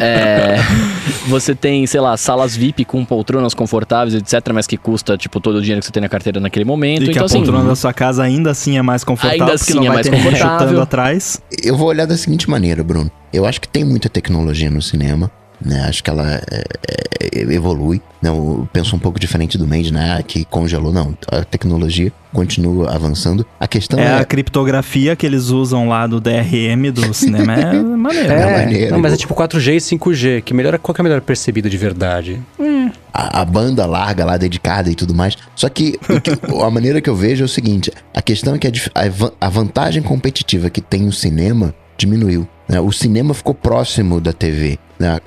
[0.00, 0.53] É,
[1.28, 5.56] você tem, sei lá, salas VIP com poltronas confortáveis, etc., mas que custa, tipo, todo
[5.56, 7.00] o dinheiro que você tem na carteira naquele momento.
[7.00, 9.58] E então, que a assim, poltrona da sua casa ainda assim é mais confortável, ainda
[9.58, 10.58] porque assim não é vai mais ter confortável.
[10.58, 11.42] chutando atrás.
[11.62, 13.10] Eu vou olhar da seguinte maneira, Bruno.
[13.32, 15.30] Eu acho que tem muita tecnologia no cinema.
[15.64, 16.64] Né, acho que ela é,
[17.34, 18.00] é, evolui.
[18.22, 20.22] Né, eu penso um pouco diferente do Made, né?
[20.26, 20.92] Que congelou.
[20.92, 23.46] Não, a tecnologia continua avançando.
[23.58, 24.18] A questão É é.
[24.18, 27.54] a criptografia que eles usam lá do DRM do cinema.
[27.54, 28.32] É maneiro.
[28.32, 28.90] É, maneiro.
[28.92, 31.68] não, mas é tipo 4G e 5G, que melhor, qual que é a melhor percebida
[31.70, 32.40] de verdade?
[33.12, 35.36] a, a banda larga lá dedicada e tudo mais.
[35.54, 38.66] Só que, que- a maneira que eu vejo é o seguinte: a questão é que
[38.68, 42.46] a, a vantagem competitiva que tem o cinema diminuiu.
[42.68, 42.80] né?
[42.80, 44.78] O cinema ficou próximo da TV.
[44.98, 45.18] Né?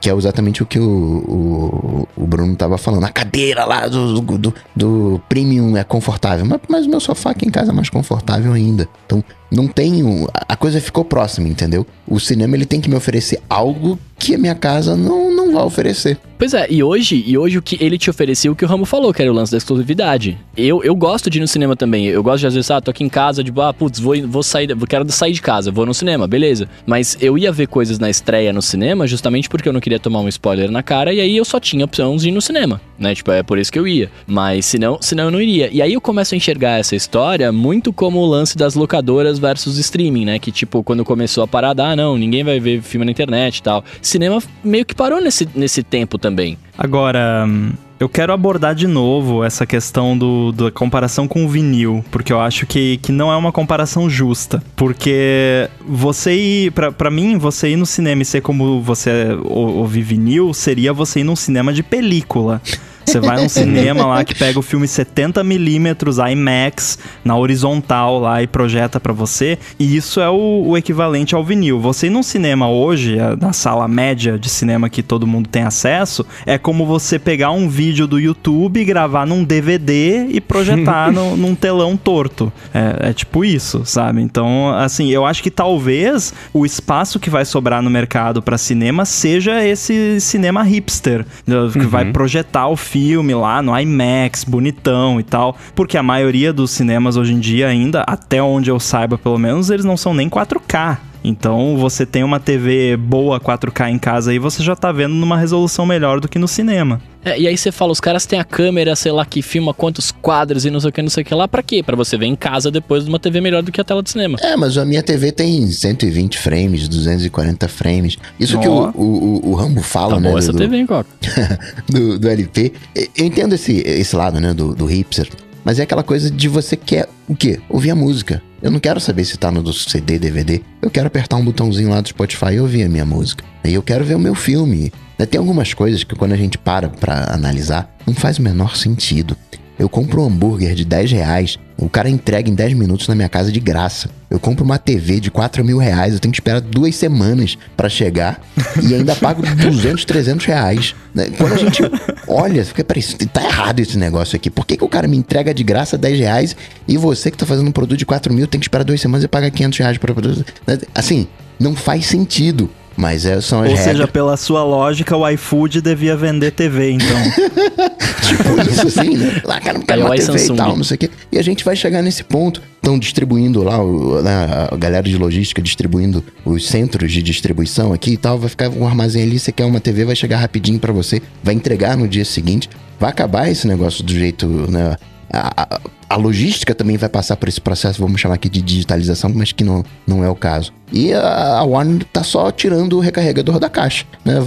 [0.00, 3.04] Que, é exatamente o que o, o, o Bruno tava falando.
[3.04, 6.44] A cadeira lá do, do, do- do premium é confortável.
[6.46, 8.88] Mas, mas o meu sofá aqui em casa é mais confortável ainda.
[9.06, 10.28] Então, não tenho.
[10.48, 11.86] A coisa ficou próxima, entendeu?
[12.06, 15.64] O cinema ele tem que me oferecer algo que a minha casa não, não vai
[15.64, 16.18] oferecer.
[16.38, 18.84] Pois é, e hoje, e hoje o que ele te oferecia, o que o Ramo
[18.86, 20.38] falou, que era o lance da exclusividade.
[20.56, 22.06] Eu, eu gosto de ir no cinema também.
[22.06, 24.42] Eu gosto de, às vezes, ah, tô aqui em casa, tipo, ah, putz, vou, vou
[24.42, 26.68] sair, quero sair de casa, vou no cinema, beleza.
[26.86, 30.20] Mas eu ia ver coisas na estreia no cinema justamente porque eu não queria tomar
[30.20, 33.14] um spoiler na cara, e aí eu só tinha opção de ir no cinema, né?
[33.14, 34.10] Tipo, é por isso que eu ia.
[34.26, 35.68] Mas senão, senão eu não iria.
[35.70, 39.78] E aí eu começo a enxergar essa história muito como o lance das locadoras versus
[39.78, 40.38] streaming, né?
[40.38, 43.62] Que, tipo, quando começou a parada, ah, não, ninguém vai ver filme na internet e
[43.62, 43.84] tal.
[44.02, 46.56] Cinema meio que parou nesse, nesse tempo também.
[46.78, 52.04] Agora, hum, eu quero abordar de novo essa questão do, da comparação com o vinil,
[52.10, 54.62] porque eu acho que, que não é uma comparação justa.
[54.76, 59.10] Porque você ir, pra, pra mim, você ir no cinema e ser como você
[59.44, 62.62] ou- ouvir vinil, seria você ir num cinema de película.
[63.10, 68.46] Você vai num cinema lá que pega o filme 70mm IMAX na horizontal lá e
[68.46, 69.58] projeta pra você.
[69.78, 71.80] E isso é o, o equivalente ao vinil.
[71.80, 76.24] Você ir num cinema hoje, na sala média de cinema que todo mundo tem acesso,
[76.46, 81.54] é como você pegar um vídeo do YouTube, gravar num DVD e projetar no- num
[81.54, 82.52] telão torto.
[82.72, 84.20] É, é tipo isso, sabe?
[84.22, 89.04] Então, assim, eu acho que talvez o espaço que vai sobrar no mercado pra cinema
[89.04, 92.99] seja esse cinema hipster, né, que vai projetar o filme
[93.34, 98.02] lá no IMAX, bonitão e tal, porque a maioria dos cinemas hoje em dia ainda,
[98.06, 101.09] até onde eu saiba pelo menos, eles não são nem 4K.
[101.22, 105.36] Então, você tem uma TV boa 4K em casa aí, você já tá vendo numa
[105.36, 107.00] resolução melhor do que no cinema.
[107.22, 110.10] É, e aí você fala, os caras têm a câmera, sei lá, que filma quantos
[110.10, 111.82] quadros e não sei o que, não sei o que lá, pra quê?
[111.82, 114.10] Pra você ver em casa depois de uma TV melhor do que a tela de
[114.10, 114.38] cinema.
[114.40, 118.16] É, mas a minha TV tem 120 frames, 240 frames.
[118.38, 120.30] Isso que o, o, o, Rambo fala, Tá né?
[120.30, 121.08] bom essa do, TV, hein, Coca?
[121.90, 122.72] do, do LP.
[122.94, 125.28] Eu entendo esse, esse lado, né, do, do hipster.
[125.64, 127.60] Mas é aquela coisa de você quer o quê?
[127.68, 128.42] Ouvir a música.
[128.62, 130.60] Eu não quero saber se tá no CD, DVD.
[130.82, 133.44] Eu quero apertar um botãozinho lá do Spotify e ouvir a minha música.
[133.64, 134.92] E eu quero ver o meu filme.
[135.18, 138.76] Né, Tem algumas coisas que quando a gente para pra analisar, não faz o menor
[138.76, 139.36] sentido.
[139.78, 143.28] Eu compro um hambúrguer de 10 reais O cara entrega em 10 minutos na minha
[143.28, 144.10] casa de graça.
[144.28, 147.88] Eu compro uma TV de 4 mil reais, eu tenho que esperar duas semanas pra
[147.88, 148.38] chegar
[148.82, 150.94] e ainda pago 200, 300 reais.
[151.14, 151.30] Né?
[151.38, 151.82] Quando a gente
[152.28, 154.50] olha, fica, peraí, tá errado esse negócio aqui.
[154.50, 157.46] Por que, que o cara me entrega de graça 10 reais e você que tá
[157.46, 159.96] fazendo um produto de 4 mil tem que esperar duas semanas e pagar 500 reais
[159.96, 160.44] pra produto?
[160.66, 160.78] Né?
[160.94, 161.26] Assim,
[161.58, 162.68] não faz sentido.
[163.00, 163.80] Mas é, são as Ou regras.
[163.96, 167.06] seja, pela sua lógica, o iFood devia vender TV, então.
[168.26, 169.40] tipo isso assim, né?
[169.44, 170.52] Lá, cara, não quero uma TV Samsung.
[170.54, 171.10] e tal, não sei o quê.
[171.32, 172.60] E a gente vai chegar nesse ponto.
[172.76, 178.12] Estão distribuindo lá, o- né, a galera de logística distribuindo os centros de distribuição aqui
[178.12, 178.38] e tal.
[178.38, 181.54] Vai ficar um armazém ali, você quer uma TV, vai chegar rapidinho pra você, vai
[181.54, 182.68] entregar no dia seguinte.
[182.98, 184.96] Vai acabar esse negócio do jeito, né?
[185.32, 189.30] A, a- a logística também vai passar por esse processo, vamos chamar aqui de digitalização,
[189.32, 190.72] mas que não, não é o caso.
[190.92, 194.38] E a, Warner tá só tirando o recarregador da caixa, né?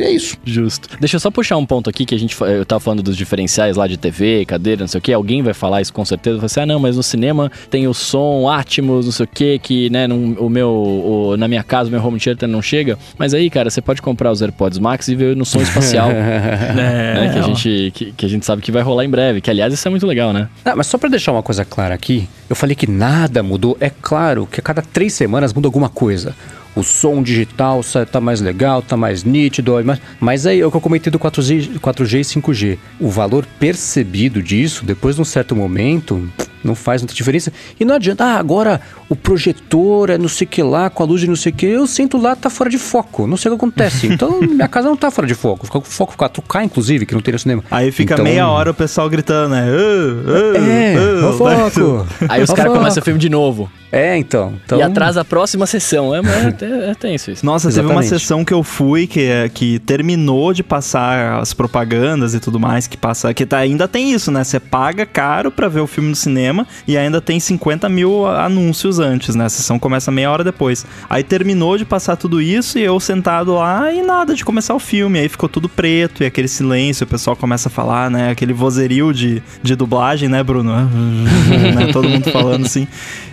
[0.00, 0.36] É isso.
[0.44, 0.88] Justo.
[1.00, 3.76] Deixa eu só puxar um ponto aqui que a gente eu tava falando dos diferenciais
[3.76, 5.12] lá de TV, cadeira, não sei o que.
[5.12, 6.38] Alguém vai falar isso com certeza.
[6.38, 9.58] Vai ser, ah, não, mas no cinema tem o som Atmos, não sei o que,
[9.58, 12.98] que, né, num- o meu, o- na minha casa, o meu home theater não chega.
[13.18, 16.74] Mas aí, cara, você pode comprar os AirPods Max e ver no som espacial, É,
[16.74, 19.40] né, que a gente, que, que a gente sabe que vai rolar em breve.
[19.40, 20.48] Que aliás, isso é muito legal, né?
[20.64, 23.76] Ah, mas só pra deixar uma coisa clara aqui, eu falei que nada mudou.
[23.80, 26.34] É claro que a cada três semanas muda alguma coisa.
[26.74, 30.70] O som digital sa- tá mais legal, tá mais nítido, mas, mas aí é o
[30.70, 32.78] que eu comentei do 4G, 4G e 5G.
[32.98, 36.26] O valor percebido disso, depois de um certo momento,
[36.64, 37.52] não faz muita diferença.
[37.78, 41.06] E não adianta, ah, agora o projetor é não sei o que lá, com a
[41.06, 43.26] luz de não sei o que, eu sinto lá, tá fora de foco.
[43.26, 44.06] Não sei o que acontece.
[44.12, 45.66] Então, minha casa não tá fora de foco.
[45.66, 47.64] Fica com foco 4K, inclusive, que não tem no cinema.
[47.70, 49.66] Aí fica Então- meia hora o pessoal gritando, né?
[49.68, 52.06] "Ah, ah, É, ah", ó foco.
[52.28, 53.70] Aí os caras começam o filme de novo.
[53.90, 54.54] É, então.
[54.64, 54.78] então...
[54.78, 56.14] E atrasa a próxima sessão.
[56.14, 57.44] É, mas é, é tenso isso.
[57.44, 58.08] Nossa, teve uma Exatamente.
[58.08, 62.86] sessão que eu fui que, é- que terminou de passar as propagandas e tudo mais
[62.86, 63.32] que passa.
[63.34, 64.44] Que tá, ainda tem isso, né?
[64.44, 68.98] Você paga caro pra ver o filme no cinema e ainda tem 50 mil anúncios
[68.98, 69.46] antes, né?
[69.46, 70.84] A sessão começa meia hora depois.
[71.08, 74.78] Aí terminou de passar tudo isso e eu sentado lá e nada de começar o
[74.78, 75.18] filme.
[75.18, 78.30] Aí ficou tudo preto e aquele silêncio, o pessoal começa a falar, né?
[78.30, 80.72] Aquele vozerio de, de dublagem, né, Bruno?
[81.74, 81.86] né?
[81.92, 82.86] Todo mundo falando assim.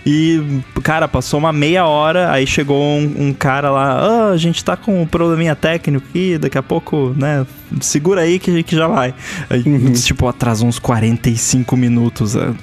[0.06, 0.42] E,
[0.82, 4.78] cara, passou uma meia hora, aí chegou um, um cara lá, ah, a gente tá
[4.78, 7.46] com um probleminha técnico aqui, daqui a pouco, né,
[7.82, 9.14] segura aí que, que já vai.
[9.50, 9.62] Aí,
[9.94, 12.54] tipo, atrasou uns 45 minutos a,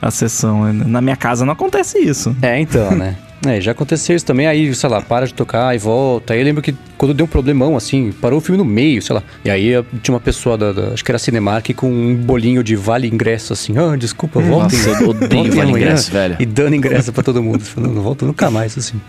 [0.00, 0.72] a sessão.
[0.72, 2.34] Na minha casa não acontece isso.
[2.40, 3.16] É, então, né?
[3.46, 6.32] É, já aconteceu isso também, aí, sei lá, para de tocar e volta.
[6.34, 9.14] Aí eu lembro que quando deu um problemão, assim, parou o filme no meio, sei
[9.16, 9.22] lá.
[9.44, 12.74] E aí tinha uma pessoa da, da- acho que era Cinemark, com um bolinho de
[12.76, 13.74] vale ingresso, assim.
[13.76, 14.78] Ah, desculpa, voltem.
[14.78, 16.36] Nossa, eu odeio vale amanhã." ingresso, velho.
[16.40, 17.60] E dando ingresso pra todo mundo.
[17.60, 19.00] Falando, não volto nunca mais, assim.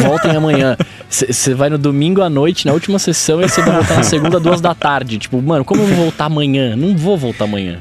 [0.00, 0.76] Voltem amanhã.
[1.12, 4.40] Você vai no domingo à noite, na última sessão, e você vai voltar na segunda,
[4.40, 5.18] duas da tarde.
[5.18, 6.74] Tipo, mano, como eu vou voltar amanhã?
[6.74, 7.80] Não vou voltar amanhã.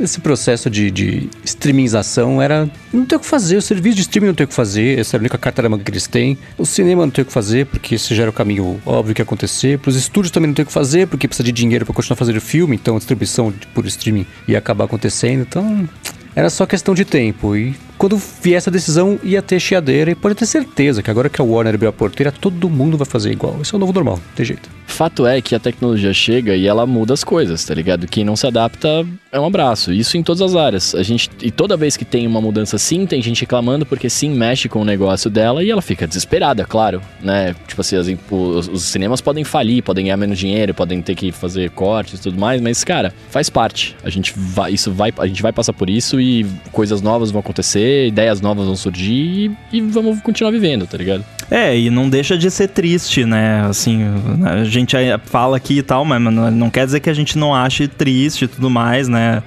[0.00, 2.68] Esse processo de, de streamingização era.
[2.92, 5.16] Não tem o que fazer, o serviço de streaming não tem o que fazer, essa
[5.16, 6.36] é a única carta na manga que eles têm.
[6.58, 9.20] O cinema não tem o que fazer, porque esse já era o caminho óbvio que
[9.20, 9.78] ia acontecer.
[9.78, 12.16] Para os estúdios também não tem o que fazer, porque precisa de dinheiro para continuar
[12.16, 15.42] fazendo filme, então a distribuição por streaming ia acabar acontecendo.
[15.42, 15.88] Então.
[16.34, 17.56] Era só questão de tempo.
[17.56, 20.10] E quando vier essa decisão, ia ter chiadeira.
[20.10, 23.06] E pode ter certeza que agora que a Warner abriu a porteira, todo mundo vai
[23.06, 23.58] fazer igual.
[23.60, 24.68] Esse é o novo normal, não tem jeito.
[24.86, 28.06] Fato é que a tecnologia chega e ela muda as coisas, tá ligado?
[28.06, 29.92] Quem não se adapta é um abraço.
[29.92, 30.94] Isso em todas as áreas.
[30.94, 34.30] A gente e toda vez que tem uma mudança sim, tem gente reclamando porque sim
[34.30, 37.54] mexe com o negócio dela e ela fica desesperada, claro, né?
[37.68, 41.30] Tipo assim, as os, os cinemas podem falir, podem ganhar menos dinheiro, podem ter que
[41.30, 43.96] fazer cortes e tudo mais, mas cara, faz parte.
[44.02, 47.40] A gente vai, isso vai, a gente vai passar por isso e coisas novas vão
[47.40, 51.24] acontecer, ideias novas vão surgir e, e vamos continuar vivendo, tá ligado?
[51.50, 53.66] É, e não deixa de ser triste, né?
[53.68, 54.04] Assim,
[54.44, 57.54] a gente aí fala aqui e tal, mas não quer dizer que a gente não
[57.54, 59.42] ache triste e tudo mais, né?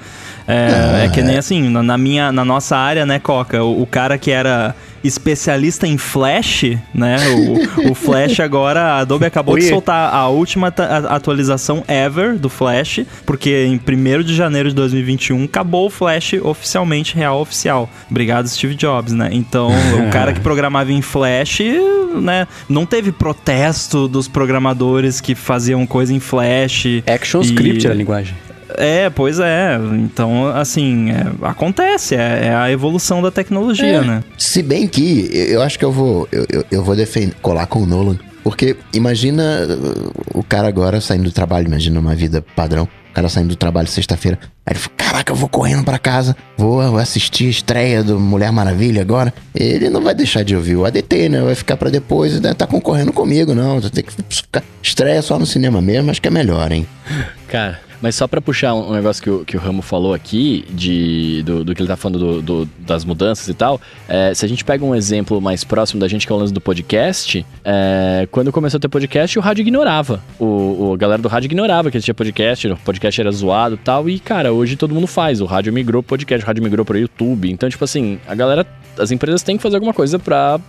[0.46, 3.64] É, é que nem assim, na na minha, na nossa área, né, Coca?
[3.64, 6.63] O, o cara que era especialista em Flash,
[6.94, 7.18] né?
[7.30, 9.70] O, o Flash agora, a Adobe acabou de Oi.
[9.70, 10.74] soltar a última
[11.10, 17.16] atualização ever do Flash, porque em 1 de janeiro de 2021 acabou o Flash oficialmente,
[17.16, 17.89] real oficial.
[18.10, 19.30] Obrigado, Steve Jobs, né?
[19.32, 21.60] Então, o cara que programava em Flash,
[22.22, 22.48] né?
[22.70, 26.86] Não teve protesto dos programadores que faziam coisa em Flash.
[27.06, 28.36] Action E- script era a linguagem.
[28.78, 29.78] É, pois é.
[29.96, 32.16] Então, assim, é, acontece.
[32.16, 34.24] É, é a evolução da tecnologia, né?
[34.38, 37.82] Se bem que eu, acho que eu vou eu, eu, eu vou defender, colar com
[37.84, 38.18] o Nolan.
[38.44, 42.88] Porque imagina uh, o cara agora saindo do trabalho, imagina uma vida padrão.
[43.10, 44.40] O cara saindo do trabalho sexta-feira.
[44.66, 48.52] Aí ele fala, caraca, eu vou correndo pra casa, vou assistir a estreia do Mulher
[48.52, 49.32] Maravilha agora.
[49.54, 51.42] Ele não vai deixar de ouvir o ADT, né?
[51.42, 52.56] Vai ficar pra depois, né?
[52.56, 53.80] Tá concorrendo comigo, não.
[53.82, 56.88] Tem que ficar estreia só no cinema mesmo, acho que é melhor, hein?
[57.48, 61.41] Cara, Mas só pra puxar um negócio que o, que o Ramo falou aqui, de,
[61.43, 63.79] do, do que ele tá falando do- do- das mudanças e tal,
[64.10, 66.51] é, se a gente pega um exemplo mais próximo da gente, que é o lance
[66.51, 70.21] do podcast, é, quando começou a ter podcast, o rádio ignorava.
[70.37, 70.45] O,
[70.89, 74.10] o- a galera do rádio ignorava que existia podcast, o podcast era zoado e tal,
[74.10, 75.39] e cara, hoje todo mundo faz.
[75.39, 77.49] O rádio migrou pro podcast, o rádio migrou pro YouTube.
[77.49, 78.67] Então, tipo assim, a galera,
[78.99, 80.60] as empresas têm que fazer alguma coisa pra,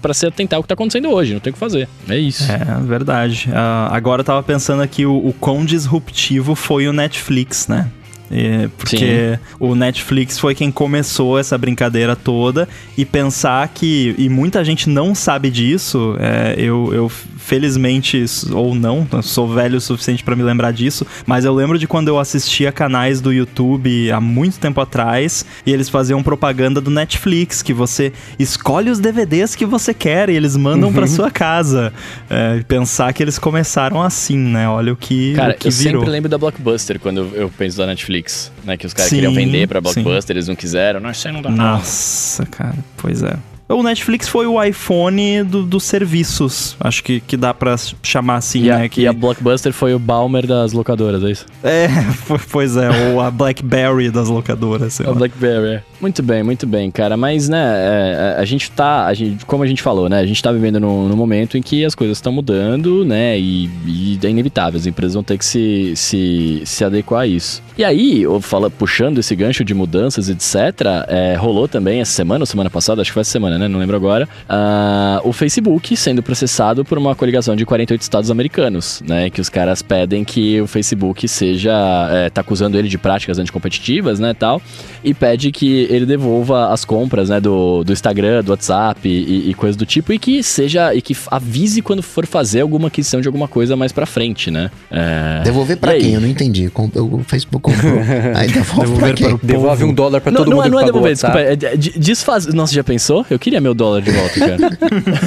[0.00, 1.88] pra se atentar ao que tá acontecendo hoje, não tem o que fazer.
[2.08, 2.44] É isso.
[2.52, 3.48] É, verdade.
[3.52, 7.90] Ah, agora eu tava pensando aqui o, o quão disruptivo foi o Netflix, né?
[8.30, 14.64] É, porque o Netflix foi quem começou essa brincadeira toda e pensar que, e muita
[14.64, 17.10] gente não sabe disso, é, eu, eu
[17.48, 18.22] felizmente,
[18.52, 22.08] ou não, sou velho o suficiente pra me lembrar disso, mas eu lembro de quando
[22.08, 27.62] eu assistia canais do YouTube há muito tempo atrás e eles faziam propaganda do Netflix,
[27.62, 31.90] que você escolhe os DVDs que você quer e eles mandam pra sua casa.
[32.28, 34.68] É, pensar que eles começaram assim, né?
[34.68, 36.00] Olha o que, Cara, o que eu virou.
[36.00, 38.17] sempre lembro da Blockbuster quando eu, eu penso da Netflix,
[38.64, 38.76] né?
[38.76, 40.02] Que os caras Sim, queriam vender pra sim.
[40.02, 41.00] Blockbuster, eles não quiseram.
[41.00, 41.50] Não, isso aí não dá.
[41.50, 43.36] Nossa, cara, pois é.
[43.68, 46.74] O Netflix foi o iPhone do- dos serviços.
[46.80, 48.88] Acho que, que dá pra chamar assim, E a, né?
[48.88, 49.02] Que...
[49.02, 51.46] e a Blockbuster foi o Balmer das locadoras, é isso?
[51.62, 51.86] É,
[52.50, 55.14] pois é, ou a Blackberry das locadoras, sei A lá.
[55.16, 55.66] Blackberry.
[55.74, 55.82] é.
[56.00, 57.16] Muito bem, muito bem, cara.
[57.16, 60.40] Mas, né, é, a gente tá, a gente, como a gente falou, né, a gente
[60.42, 64.78] tá vivendo num, momento em que as coisas estão mudando, né, e, e é inevitável,
[64.78, 67.60] as empresas vão ter que se, se, se adequar a isso.
[67.76, 72.70] E aí, fala, puxando esse gancho de mudanças, etc., é, rolou também essa semana, semana
[72.70, 76.84] passada, acho que foi essa semana, né, não lembro agora, ah, o Facebook sendo processado
[76.84, 81.26] por uma coligação de 48 estados americanos, né, que os caras pedem que o Facebook
[81.28, 81.72] seja,
[82.10, 84.60] é, tá acusando ele de práticas anticompetitivas, né, tal,
[85.04, 89.54] e pede que ele devolva as compras, né, do, do Instagram, do WhatsApp e, e
[89.54, 93.26] coisas do tipo, e que seja, e que avise quando for fazer alguma aquisição de
[93.28, 94.70] alguma coisa mais pra frente, né.
[94.90, 95.42] É...
[95.44, 96.02] Devolver pra E aí?
[96.02, 96.14] quem?
[96.14, 96.70] Eu não entendi.
[96.96, 97.98] O Facebook comprou.
[98.34, 99.26] Aí devolve pra Devolver quem?
[99.26, 101.02] para o Devolve um dólar pra Não, todo não, mundo é- não é que pagou
[101.08, 101.40] devolver, desculpa.
[101.40, 102.46] É, de- desfaz...
[102.46, 103.24] Nossa, já pensou?
[103.30, 104.78] Eu queria meu dólar de volta, cara.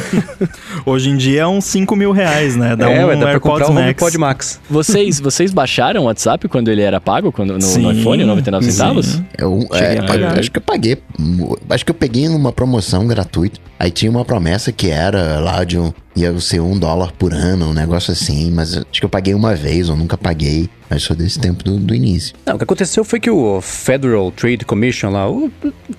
[0.86, 2.76] Hoje em dia é uns 5 mil reais, né?
[2.76, 4.16] Dá é, um ué, dá AirPods o Max.
[4.18, 4.62] Max.
[4.70, 8.72] vocês, vocês baixaram o WhatsApp quando ele era pago quando, no, no Sim, iPhone, 99
[8.72, 9.22] centavos?
[9.38, 10.00] Eu, é,
[10.40, 10.98] acho que eu paguei.
[11.70, 13.60] Acho que eu peguei numa promoção gratuita.
[13.80, 15.92] Aí tinha uma promessa que era lá de um.
[16.16, 18.52] Ia ser um dólar por ano, um negócio assim.
[18.52, 20.70] Mas acho que eu paguei uma vez, ou nunca paguei.
[20.90, 22.36] Mas sou desse tempo do, do início.
[22.46, 25.50] Não, o que aconteceu foi que o Federal Trade Commission lá, o-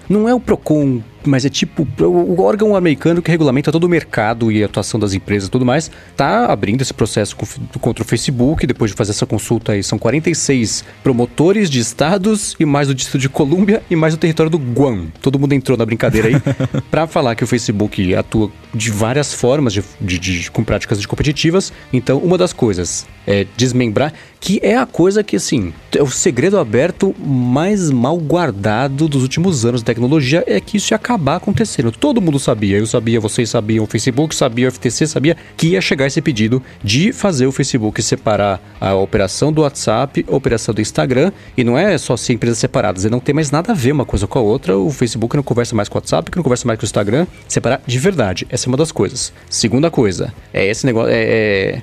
[0.07, 3.89] não é o Procon, mas é tipo o, o órgão americano que regulamenta todo o
[3.89, 7.35] mercado e a atuação das empresas e tudo mais, tá abrindo esse processo
[7.81, 12.67] contra o Facebook, depois de fazer essa consulta aí, são 46 promotores de estados e
[12.67, 15.07] mais do Distrito de Colômbia e mais do território do Guam.
[15.23, 16.35] Todo mundo entrou na brincadeira aí
[16.91, 21.09] pra falar que o Facebook atua de várias formas de, de- de- com práticas de
[21.09, 21.73] competitivas.
[21.93, 26.59] Então, uma das coisas é desmembrar, que é a coisa que, assim, é o segredo
[26.59, 31.93] aberto mais mal guardado dos últimos anos da tecnologia é que isso ia acabar acontecendo.
[31.93, 35.81] Todo mundo sabia, eu sabia, vocês sabiam, o Facebook sabia, o FTC sabia que ia
[35.81, 40.81] chegar esse pedido de fazer o Facebook separar a operação do WhatsApp, a operação do
[40.81, 43.93] Instagram, e não é só ser empresas separadas, é não ter mais nada a ver
[43.93, 46.43] uma coisa com a outra, o Facebook não conversa mais com o WhatsApp, que não
[46.43, 49.33] conversa mais com o Instagram, separar de verdade, essa é uma das coisas.
[49.49, 51.83] Segunda coisa, é esse negócio, é- é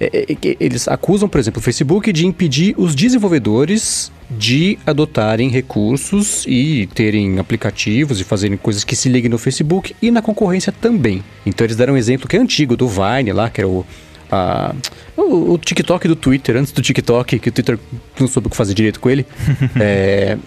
[0.00, 5.48] é, é, que eles acusam, por exemplo, o Facebook de impedir os desenvolvedores de adotarem
[5.50, 10.70] recursos e terem aplicativos e fazerem coisas que se liguem no Facebook e na concorrência
[10.72, 11.24] também.
[11.44, 13.84] Então eles deram um exemplo que é antigo do Vine lá, que era o
[14.30, 14.72] a-
[15.16, 17.76] o, o TikTok do Twitter, antes do TikTok, que o Twitter
[18.20, 19.26] não soube o que fazer direito com ele.
[19.80, 20.38] é,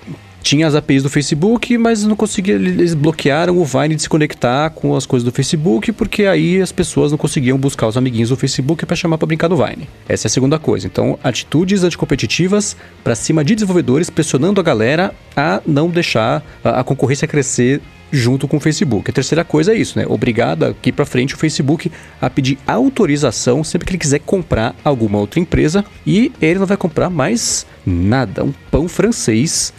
[0.42, 2.56] tinha as APIs do Facebook, mas não conseguia.
[2.56, 6.72] Eles bloquearam o Vine de se conectar com as coisas do Facebook, porque aí as
[6.72, 9.88] pessoas não conseguiam buscar os amiguinhos do Facebook para chamar para brincar no Vine.
[10.08, 10.88] Essa é a segunda coisa.
[10.88, 17.28] Então, atitudes anticompetitivas para cima de desenvolvedores, pressionando a galera a não deixar a, concorrência
[17.28, 17.82] crescer
[18.12, 19.10] junto com o Facebook.
[19.10, 20.06] A terceira coisa é isso, né?
[20.08, 21.89] Obrigado daqui para frente o Facebook
[22.20, 26.76] a pedir autorização sempre que ele quiser comprar alguma outra empresa e ele não vai
[26.76, 28.44] comprar mais nada.
[28.44, 29.74] Um pão francês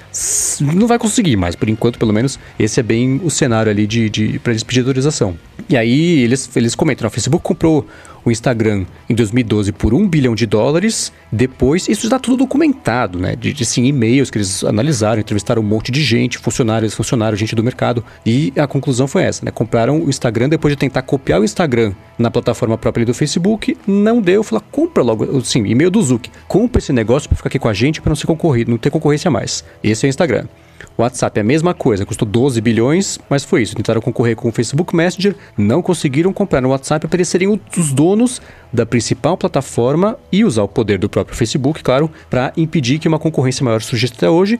[0.60, 2.38] não vai conseguir mais, por enquanto, pelo menos.
[2.58, 5.36] Esse é bem o cenário ali de, de para eles pedir autorização.
[5.68, 7.86] E aí eles, eles comentam: "Ó, o Facebook comprou
[8.24, 11.12] o Instagram em 2012 por um bilhão de dólares.
[11.30, 13.34] Depois, isso está tudo documentado, né?
[13.36, 17.54] De, de sim, e-mails que eles analisaram, entrevistaram um monte de gente, funcionários, funcionários, gente
[17.54, 18.04] do mercado.
[18.24, 19.50] E a conclusão foi essa, né?
[19.50, 23.76] Compraram o Instagram depois de tentar copiar o Instagram na plataforma própria do Facebook.
[23.86, 24.42] Não deu.
[24.42, 26.28] Falou, compra logo, sim, e-mail do Zuc.
[26.46, 28.90] Compra esse negócio para ficar aqui com a gente para não ser concorrido, não ter
[28.90, 29.64] concorrência mais.
[29.82, 30.46] Esse é o Instagram.
[30.98, 33.74] WhatsApp é a mesma coisa, custou 12 bilhões, mas foi isso.
[33.74, 37.92] Tentaram concorrer com o Facebook Messenger, não conseguiram comprar no WhatsApp para eles serem os
[37.92, 38.40] donos
[38.72, 43.18] da principal plataforma e usar o poder do próprio Facebook, claro, para impedir que uma
[43.18, 44.58] concorrência maior surgisse até hoje.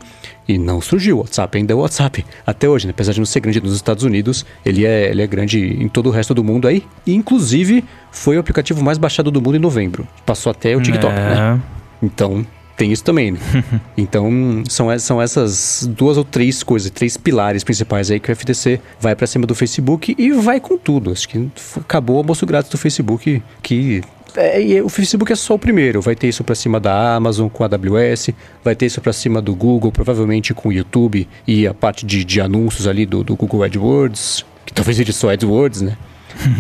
[0.49, 1.19] E não surgiu.
[1.19, 2.91] O WhatsApp ainda é o WhatsApp até hoje, né?
[2.91, 6.09] apesar de não ser grande nos Estados Unidos, ele é, ele é grande em todo
[6.09, 6.83] o resto do mundo aí.
[7.07, 10.07] E, inclusive, foi o aplicativo mais baixado do mundo em novembro.
[10.27, 11.17] Passou até o TikTok, É.
[11.17, 11.63] né?
[12.03, 12.45] Então,
[12.83, 13.39] tem isso também, né?
[13.97, 14.29] então,
[14.69, 19.15] são, são essas duas ou três coisas, três pilares principais aí que o FTC vai
[19.15, 21.13] pra cima do Facebook e vai com tudo.
[21.13, 24.03] Acho que acabou o almoço grátis do Facebook, que...
[24.37, 27.49] é, e o Facebook é só o primeiro, vai ter isso pra cima da Amazon
[27.49, 28.31] com a AWS,
[28.65, 32.25] vai ter isso pra cima do Google, provavelmente com o YouTube e a parte de,
[32.25, 35.97] de anúncios ali do, do Google AdWords, que talvez seja só AdWords, né?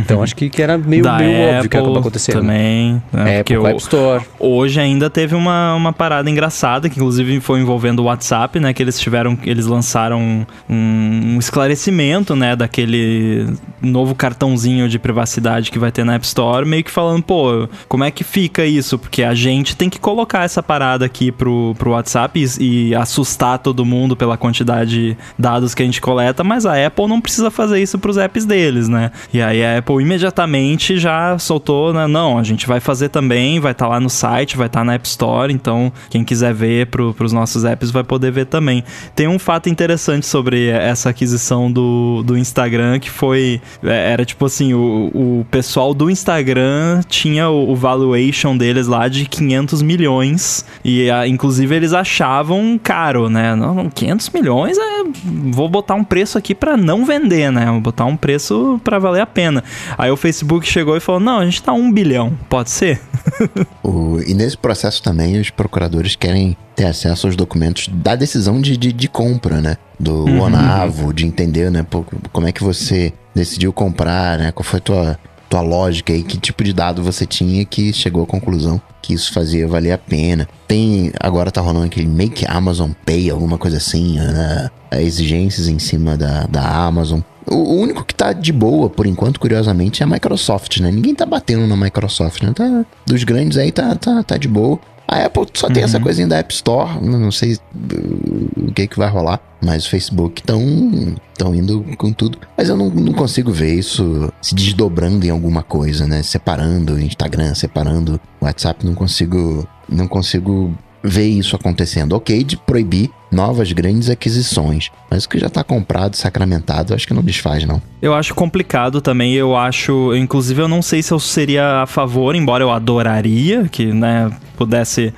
[0.00, 2.34] Então acho que, que era meio, da meio óbvio Apple que ia acabar acontecendo.
[2.40, 3.02] também.
[3.12, 3.40] Né?
[3.40, 4.24] Apple, o- App Store.
[4.38, 8.72] Hoje ainda teve uma, uma parada engraçada, que inclusive foi envolvendo o WhatsApp, né?
[8.72, 10.20] Que eles tiveram, eles lançaram
[10.68, 12.56] um, um esclarecimento, né?
[12.56, 13.46] Daquele
[13.80, 18.04] novo cartãozinho de privacidade que vai ter na App Store, meio que falando, pô, como
[18.04, 18.98] é que fica isso?
[18.98, 23.58] Porque a gente tem que colocar essa parada aqui pro, pro WhatsApp e, e assustar
[23.58, 27.50] todo mundo pela quantidade de dados que a gente coleta, mas a Apple não precisa
[27.50, 29.10] fazer isso pros apps deles, né?
[29.32, 32.06] E aí a Apple imediatamente já soltou, né?
[32.06, 35.06] Não, a gente vai fazer também, vai estar lá no site, vai estar na App
[35.06, 38.82] Store, então quem quiser ver pro, pros nossos apps vai poder ver também.
[39.14, 44.46] Tem um fato interessante sobre essa aquisição do, do Instagram, que foi, é, era tipo
[44.46, 50.64] assim, o, o pessoal do Instagram tinha o, o valuation deles lá de 500 milhões,
[50.84, 53.54] e a- inclusive eles achavam caro, né?
[53.54, 55.02] Não, não, 500 milhões é,
[55.50, 57.66] vou botar um preço aqui pra não vender, né?
[57.66, 59.51] Vou botar um preço pra valer a pena.
[59.98, 63.00] Aí o Facebook chegou e falou: não, a gente tá um bilhão, pode ser?
[63.82, 68.76] O- e nesse processo também os procuradores querem ter acesso aos documentos da decisão de,
[68.76, 69.76] de, de compra, né?
[69.98, 70.40] Do Uhum.
[70.42, 71.84] ONAVO, de entender, né?
[71.88, 74.53] pô, como é que você decidiu comprar, né?
[74.53, 78.22] Qual foi a tua, tua lógica aí, que tipo de dado você tinha que chegou
[78.22, 80.48] à conclusão que isso fazia valer a pena.
[80.68, 84.70] Tem, agora tá rolando aquele Make Amazon Pay, alguma coisa assim, né?
[84.92, 87.20] Exigências em cima da, da Amazon.
[87.47, 90.90] O único que tá de boa, por enquanto, curiosamente, é a Microsoft, né?
[90.90, 92.53] Ninguém tá batendo na Microsoft, né?
[92.55, 94.78] Tá, dos grandes aí tá, tá, tá de boa.
[95.12, 98.86] A Apple só tem essa coisinha da App Store, não não sei uh, o que
[98.86, 102.38] que vai rolar, mas o Facebook estão tão indo com tudo.
[102.57, 106.22] Mas eu não, não consigo ver isso se desdobrando em alguma coisa, né?
[106.22, 110.72] Separando o Instagram, separando o WhatsApp, não consigo, não consigo
[111.03, 112.12] ver isso acontecendo.
[112.14, 117.14] Ok, de proibir novas grandes aquisições, mas o que já tá comprado, sacramentado, acho que
[117.14, 117.80] não desfaz, não.
[118.00, 122.34] Eu acho complicado também, eu acho, inclusive eu não sei se eu seria a favor,
[122.36, 125.12] embora eu adoraria que, né, pudesse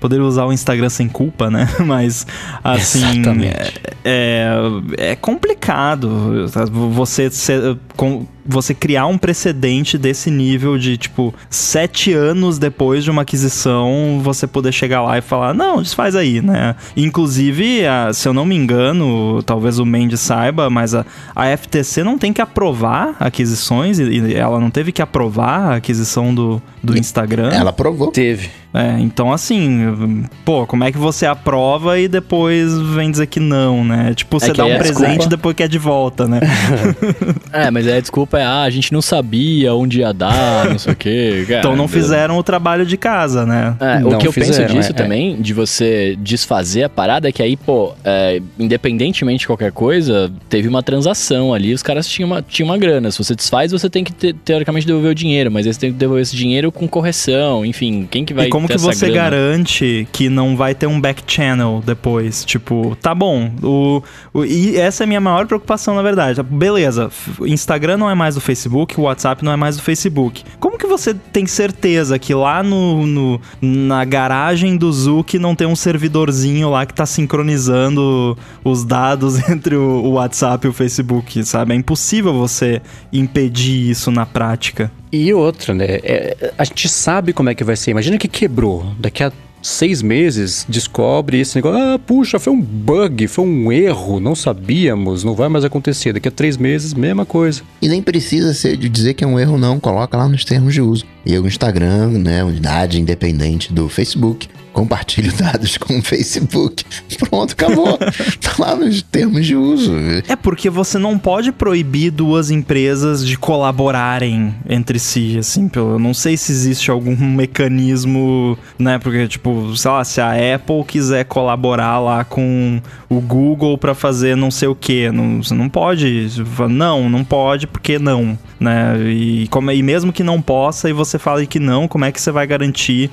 [0.00, 1.68] poder usar o Instagram sem culpa, né?
[1.84, 2.26] Mas
[2.64, 3.80] assim, Exatamente.
[4.04, 4.54] é,
[4.96, 6.46] é complicado
[6.94, 13.10] você ser, com- você criar um precedente desse nível de tipo sete anos depois de
[13.10, 16.74] uma aquisição você poder chegar lá e falar não desfaz aí, né?
[16.96, 21.04] Inclusive, a- se eu não me engano, talvez o Mendes saiba, mas a,
[21.36, 25.76] a FTC não tem que aprovar aquisições e, e ela não teve que aprovar a
[25.76, 27.50] aquisição do, do Instagram.
[27.52, 28.10] Ela provou.
[28.10, 28.50] Teve.
[28.74, 33.82] É, então assim, pô, como é que você aprova e depois vem dizer que não,
[33.82, 34.12] né?
[34.14, 36.40] Tipo, você que dá um a presente desculpa- e depois quer de volta, né?
[37.52, 40.92] É, mas a desculpa é, ah, a gente não sabia onde ia dar, não sei
[40.92, 41.44] o quê.
[41.58, 43.76] então não fizeram o trabalho de casa, né?
[43.80, 44.94] É, o que eu penso fizeram, disso é, é.
[44.94, 50.30] também, de você desfazer a parada, é que aí, pô, é, independentemente de qualquer coisa,
[50.48, 53.10] teve uma transação ali, os caras tinham uma, tinham uma grana.
[53.10, 55.92] Se você desfaz, você tem que, te- teoricamente, devolver o dinheiro, mas aí você tem
[55.92, 58.92] que devolver esse dinheiro com correção, enfim, quem que vai e como ter que essa
[58.92, 59.30] você grana?
[59.30, 62.44] garante que não vai ter um back channel depois?
[62.44, 63.50] Tipo, tá bom.
[63.62, 64.02] O,
[64.34, 66.42] o- e essa é a minha maior preocupação, na verdade.
[66.42, 67.10] Beleza,
[67.42, 70.44] Instagram não é mais do Facebook, o WhatsApp não é mais do Facebook.
[70.60, 75.66] Como que você tem certeza que lá no, no- na garagem do Zuki não tem
[75.66, 81.44] um servidorzinho lá que tá sincronizando os dados entre o, o WhatsApp e o Facebook,
[81.44, 81.72] sabe?
[81.72, 82.80] É impossível você
[83.12, 84.90] impedir isso na prática.
[85.10, 85.86] E outra, né?
[85.88, 87.90] é, a gente sabe como é que vai ser.
[87.92, 88.86] Imagina que quebrou.
[88.98, 91.80] Daqui a seis meses descobre esse negócio.
[91.80, 94.20] Ah, puxa, foi um bug, foi um erro.
[94.20, 96.12] Não sabíamos, não vai mais acontecer.
[96.12, 97.62] Daqui a três meses, mesma coisa.
[97.80, 99.78] E nem precisa ser de dizer que é um erro, não.
[99.78, 101.04] Coloca lá nos termos de uso.
[101.24, 104.48] E o Instagram, né, unidade independente do Facebook,
[104.78, 106.84] compartilho dados com o Facebook.
[107.18, 107.98] Pronto, acabou.
[108.40, 109.92] tá lá nos termos de uso.
[110.28, 116.14] É porque você não pode proibir duas empresas de colaborarem entre si, assim, eu não
[116.14, 121.98] sei se existe algum mecanismo, né, porque tipo, sei lá, se a Apple quiser colaborar
[121.98, 126.28] lá com o Google para fazer não sei o que, não, você não pode,
[126.70, 128.98] não, não pode porque não, né?
[129.08, 132.20] E como e mesmo que não possa e você fala que não, como é que
[132.20, 133.10] você vai garantir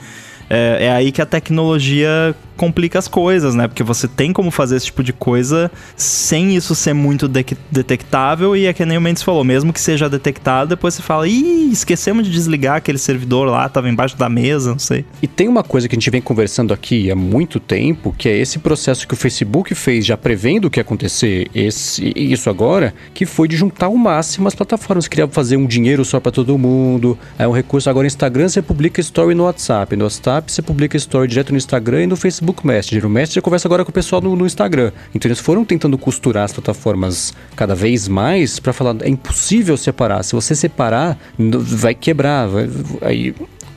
[0.49, 3.67] é, é, aí que a tecnologia complica as coisas, né?
[3.67, 8.55] Porque você tem como fazer esse tipo de coisa sem isso ser muito de detectável
[8.55, 11.69] e é que nem o Mendes falou, mesmo que seja detectado, depois você fala, ih,
[11.71, 15.05] esquecemos de desligar aquele servidor lá, tava embaixo da mesa, não sei.
[15.21, 18.37] E tem uma coisa que a gente vem conversando aqui há muito tempo, que é
[18.37, 22.93] esse processo que o Facebook fez já prevendo o que ia acontecer esse, isso agora,
[23.13, 26.57] que foi de juntar ao máximo as plataformas, queria fazer um dinheiro só para todo
[26.57, 30.95] mundo, é um recurso agora Instagram você publica story no WhatsApp, no WhatsApp você publica
[30.97, 33.05] story direto no Instagram e no Facebook Facebook Messenger.
[33.05, 34.91] O Messenger conversa agora com o pessoal no, no Instagram.
[35.13, 40.23] Então eles foram tentando costurar as plataformas cada vez mais para falar é impossível separar.
[40.23, 42.47] Se você separar, vai quebrar.
[42.47, 42.69] Vai,
[43.01, 43.35] aí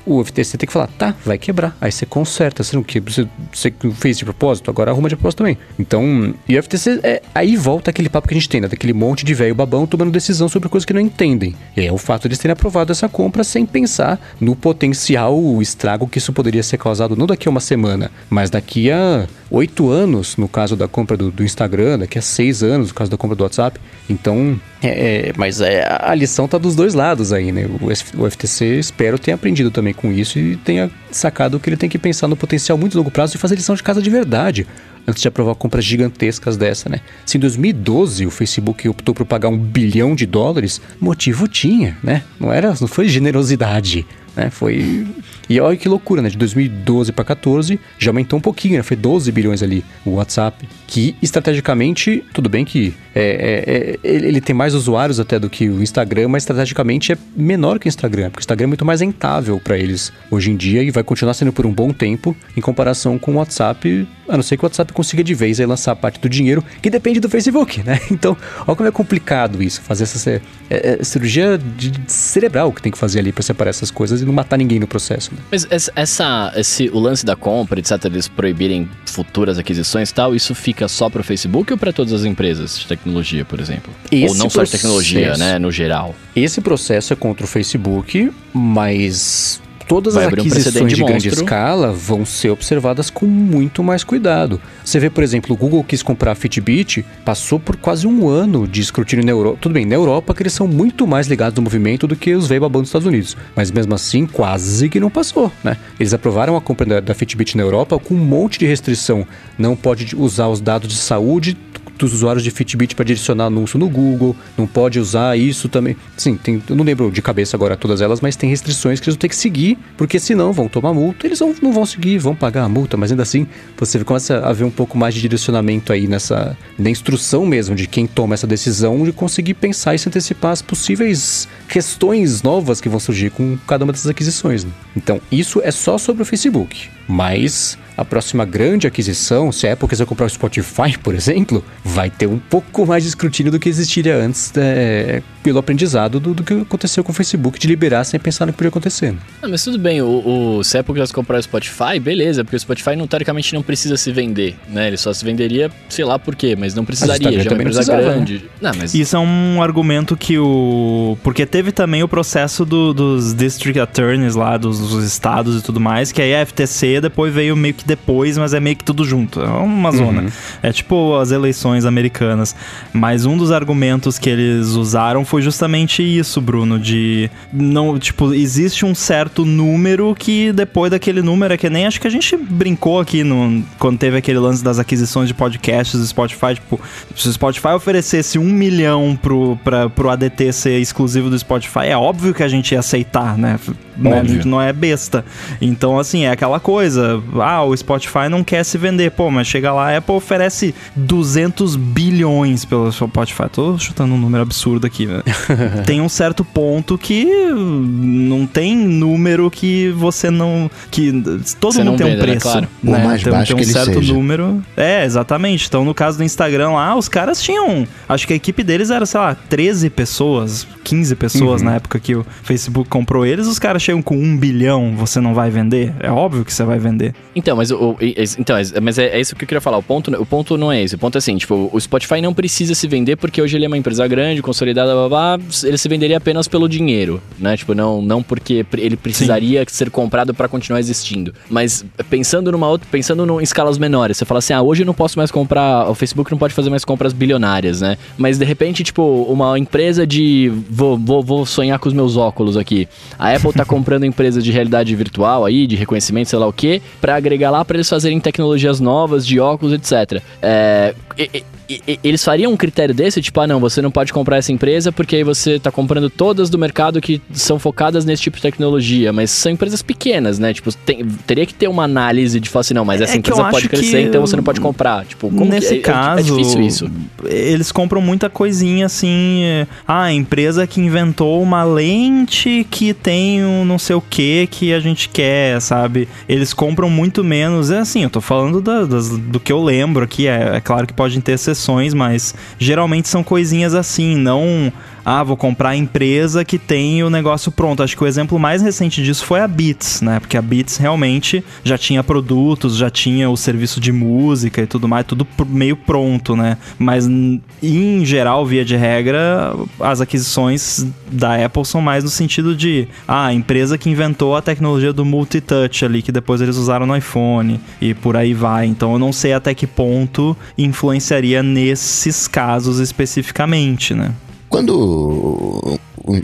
[0.09, 1.76] o FTC tem que falar, tá, vai quebrar.
[1.80, 2.62] Aí você conserta.
[2.62, 5.59] Você não, você, você fez de propósito, agora arruma de propósito também.
[5.78, 8.68] Então, e o FTC, é, aí volta aquele papo que a gente tem, né?
[8.68, 11.54] Daquele monte de velho babão tomando decisão sobre coisas que não entendem.
[11.76, 16.06] E é o fato de eles terem aprovado essa compra sem pensar no potencial estrago
[16.06, 20.36] que isso poderia ser causado, não daqui a uma semana, mas daqui a oito anos,
[20.36, 23.36] no caso da compra do, do, Instagram, daqui a seis anos, no caso da compra
[23.36, 23.80] do WhatsApp.
[24.09, 27.66] Então, é, é, mas é, a lição tá dos dois lados aí, né?
[27.80, 31.99] O, FTC, espero, tenha aprendido também com isso e tenha sacado que ele tem que
[31.99, 34.66] pensar no potencial muito longo prazo e fazer lição de casa de verdade
[35.07, 37.01] antes de aprovar compras gigantescas dessa, né?
[37.24, 42.22] Se em 2012 o Facebook optou por pagar um bilhão de dólares, motivo tinha, né?
[42.38, 44.51] Não era, não foi generosidade, né?
[44.51, 45.07] Foi
[45.49, 46.28] e olha que loucura, né?
[46.28, 48.82] De 2012 para 14 já aumentou um pouquinho, né?
[48.82, 54.40] Foi 12 bilhões ali o WhatsApp, que estrategicamente, tudo bem que é, é, é, ele
[54.40, 58.30] tem mais usuários até do que o Instagram, mas estrategicamente é menor que o Instagram,
[58.30, 61.34] porque o Instagram é muito mais rentável para eles hoje em dia e vai continuar
[61.34, 64.66] sendo por um bom tempo em comparação com o WhatsApp, a não ser que o
[64.66, 68.01] WhatsApp consiga de vez aí lançar parte do dinheiro que depende do Facebook, né?
[68.11, 68.36] Então,
[68.66, 70.40] olha como é complicado isso, fazer essa é,
[70.70, 74.32] é, cirurgia de cerebral que tem que fazer ali para separar essas coisas e não
[74.32, 75.30] matar ninguém no processo.
[75.51, 80.55] Mas essa, esse, o lance da compra, etc., eles proibirem futuras aquisições e tal, isso
[80.55, 83.93] fica só para o Facebook ou para todas as empresas de tecnologia, por exemplo?
[84.11, 86.14] Esse ou não só de tecnologia, né, no geral?
[86.34, 91.91] Esse processo é contra o Facebook, mas todas as aquisições um de, de grande escala
[91.91, 94.61] vão ser observadas com muito mais cuidado.
[94.84, 98.68] Você vê, por exemplo, o Google quis comprar a Fitbit, passou por quase um ano
[98.68, 99.59] de escrutínio na Europa.
[99.62, 102.49] Tudo bem, na Europa que eles são muito mais ligados no movimento do que os
[102.49, 103.36] babão dos Estados Unidos.
[103.57, 105.76] Mas mesmo assim, quase que não passou, né?
[105.99, 109.26] Eles aprovaram a compra da, da Fitbit na Europa com um monte de restrição.
[109.57, 111.57] Não pode usar os dados de saúde
[111.99, 115.96] dos usuários de Fitbit para direcionar anúncio no Google, não pode usar isso também.
[116.16, 119.14] Sim, tem, eu não lembro de cabeça agora todas elas, mas tem restrições que eles
[119.16, 122.34] vão ter que seguir, porque senão vão tomar multa, eles vão, não vão seguir, vão
[122.34, 123.46] pagar a multa, mas ainda assim
[123.76, 127.86] você começa a ver um pouco mais de direcionamento aí nessa na instrução mesmo de
[127.86, 132.88] quem toma essa decisão de conseguir pensar e se antecipar as possíveis questões novas que
[132.88, 134.64] vão surgir com cada uma dessas aquisições.
[134.64, 134.70] Né?
[134.96, 139.88] Então, isso é só sobre o Facebook, mas a próxima grande aquisição, se a Apple
[139.88, 143.68] quiser comprar o Spotify, por exemplo, vai ter um pouco mais de escrutínio do que
[143.68, 148.20] existiria antes é, pelo aprendizado do, do, que aconteceu com o Facebook de liberar sem
[148.20, 149.16] pensar no que podia acontecer.
[149.42, 152.55] Não, mas tudo bem, o, o, se a Apple quisesse comprar o Spotify, beleza, porque
[152.55, 154.86] o Spotify não, teoricamente não precisa se vender, né?
[154.86, 157.62] Ele só se venderia, sei lá por quê, mas não precisaria, mas já é uma
[157.62, 158.34] empresa grande.
[158.34, 158.40] Né?
[158.61, 158.94] Não, mas...
[158.94, 161.18] Isso é um argumento que o...
[161.24, 165.80] Porque teve também o processo do, dos District Attorneys lá, dos, dos, estados e tudo
[165.80, 169.03] mais, que aí a FTC depois veio meio que depois, mas é meio que tudo
[169.05, 169.41] junto.
[169.41, 170.22] É uma zona.
[170.22, 170.28] Uhum.
[170.62, 172.55] É tipo as eleições americanas.
[172.93, 178.84] Mas um dos argumentos que eles usaram foi justamente isso, Bruno, de não, tipo, existe
[178.84, 183.01] um certo número que depois daquele número é que nem acho que a gente brincou
[183.01, 186.78] aqui no, quando teve aquele lance das aquisições de podcasts do Spotify, tipo,
[187.16, 191.97] se o Spotify oferecesse um milhão pro, pra, pro ADT ser exclusivo do Spotify, é
[191.97, 193.59] óbvio que a gente ia aceitar, né?
[193.99, 194.20] Né?
[194.20, 195.24] A gente não é besta.
[195.61, 197.22] Então, assim, é aquela coisa.
[197.40, 199.11] Ah, o Spotify não quer se vender.
[199.11, 203.49] Pô, mas chega lá, a Apple oferece 200 bilhões pelo Spotify.
[203.51, 205.22] Tô chutando um número absurdo aqui, né?
[205.86, 210.70] tem um certo ponto que não tem número que você não.
[210.90, 211.12] que
[211.61, 212.16] todo você mundo tem um né?
[212.22, 212.46] preço.
[212.46, 212.53] Né?
[212.53, 212.68] Claro.
[212.82, 213.05] Né?
[213.05, 214.12] mais tem, baixo tem um que certo seja.
[214.12, 214.62] número.
[214.76, 215.66] É, exatamente.
[215.66, 217.86] Então, no caso do Instagram lá, os caras tinham.
[218.09, 221.68] Acho que a equipe deles era, sei lá, 13 pessoas, 15 pessoas Uhum.
[221.68, 225.32] na época que o Facebook comprou eles, os caras chegam com um bilhão, você não
[225.32, 225.95] vai vender?
[226.01, 227.14] É óbvio que você vai vender.
[227.34, 229.78] Então, mas, o, e- e- então, é- mas é, é isso que eu queria falar.
[229.78, 230.95] O ponto, o ponto não é esse.
[230.95, 233.68] O ponto é assim, tipo, o Spotify não precisa se vender porque hoje ele é
[233.68, 237.57] uma empresa grande, consolidada, blá, blá, ele se venderia apenas pelo dinheiro, né?
[237.57, 241.32] Tipo, não, não porque ele precisaria ser comprado para continuar existindo.
[241.49, 244.95] Mas pensando numa outra, pensando em escalas menores, você fala assim, ah, hoje eu não
[244.95, 247.97] posso mais comprar, o Facebook não pode fazer mais compras bilionárias, né?
[248.18, 252.57] Mas de repente, tipo, uma empresa de vou, vou, vou sonhar com os meus óculos
[252.57, 252.86] aqui.
[253.18, 256.83] A Apple tá comprando empresas de realidade virtual aí, de reconhecimento, sei lá o quê,
[257.01, 260.20] pra agregar lá pra eles fazerem tecnologias novas de óculos, etc.
[260.43, 264.52] É, e- eles fariam um critério desse, tipo, ah, não, você não pode comprar essa
[264.52, 268.42] empresa porque aí você tá comprando todas do mercado que são focadas nesse tipo de
[268.42, 270.54] tecnologia, mas são empresas pequenas, né?
[270.54, 273.18] Tipo, tem- teria que ter uma análise de falar assim, não, mas É essa eu
[273.18, 275.04] empresa pode crescer, então você não pode comprar.
[275.04, 276.90] Tipo, como Nesse que, é- é- caso, é difícil isso.
[277.24, 279.42] Eles compram muita coisinha assim.
[279.42, 284.46] é, Ah, a empresa que inventou uma lente que tem um não sei o que
[284.50, 286.08] que a gente quer, sabe?
[286.28, 287.70] Eles compram muito menos.
[287.70, 290.26] É assim, eu tô falando da- das- do que eu lembro aqui.
[290.26, 294.72] É, é claro que podem ter exceções, mas geralmente são coisinhas assim, não.
[295.11, 297.82] Ah, vou comprar a empresa que tem o negócio pronto.
[297.82, 300.20] Acho que o exemplo mais recente disso foi a Beats, né?
[300.20, 304.86] Porque a Beats realmente já tinha produtos, já tinha o serviço de música e tudo
[304.86, 306.59] mais, tudo meio pronto, né?
[306.78, 312.86] Mas em geral, via de regra, as aquisições da Apple são mais no sentido de
[313.06, 316.94] ah, a empresa que inventou a tecnologia do multitouch ali, que depois eles usaram no
[316.94, 318.66] iPhone e por aí vai.
[318.66, 324.12] Então eu não sei até que ponto influenciaria nesses casos especificamente, né?
[324.49, 325.78] Quando o, o-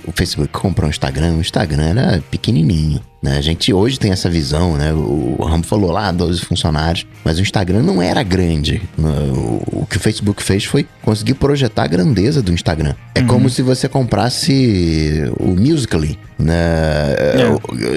[0.06, 3.00] o Facebook comprou o Instagram, o Instagram era pequenininho.
[3.22, 3.36] Né?
[3.38, 4.92] A gente hoje tem essa visão, né?
[4.92, 8.82] O, o Rambo falou lá, 12 funcionários, mas o Instagram não era grande.
[8.98, 12.94] O, o que o Facebook fez foi conseguir projetar a grandeza do Instagram.
[13.14, 16.54] É como se você comprasse o Musical.ly né?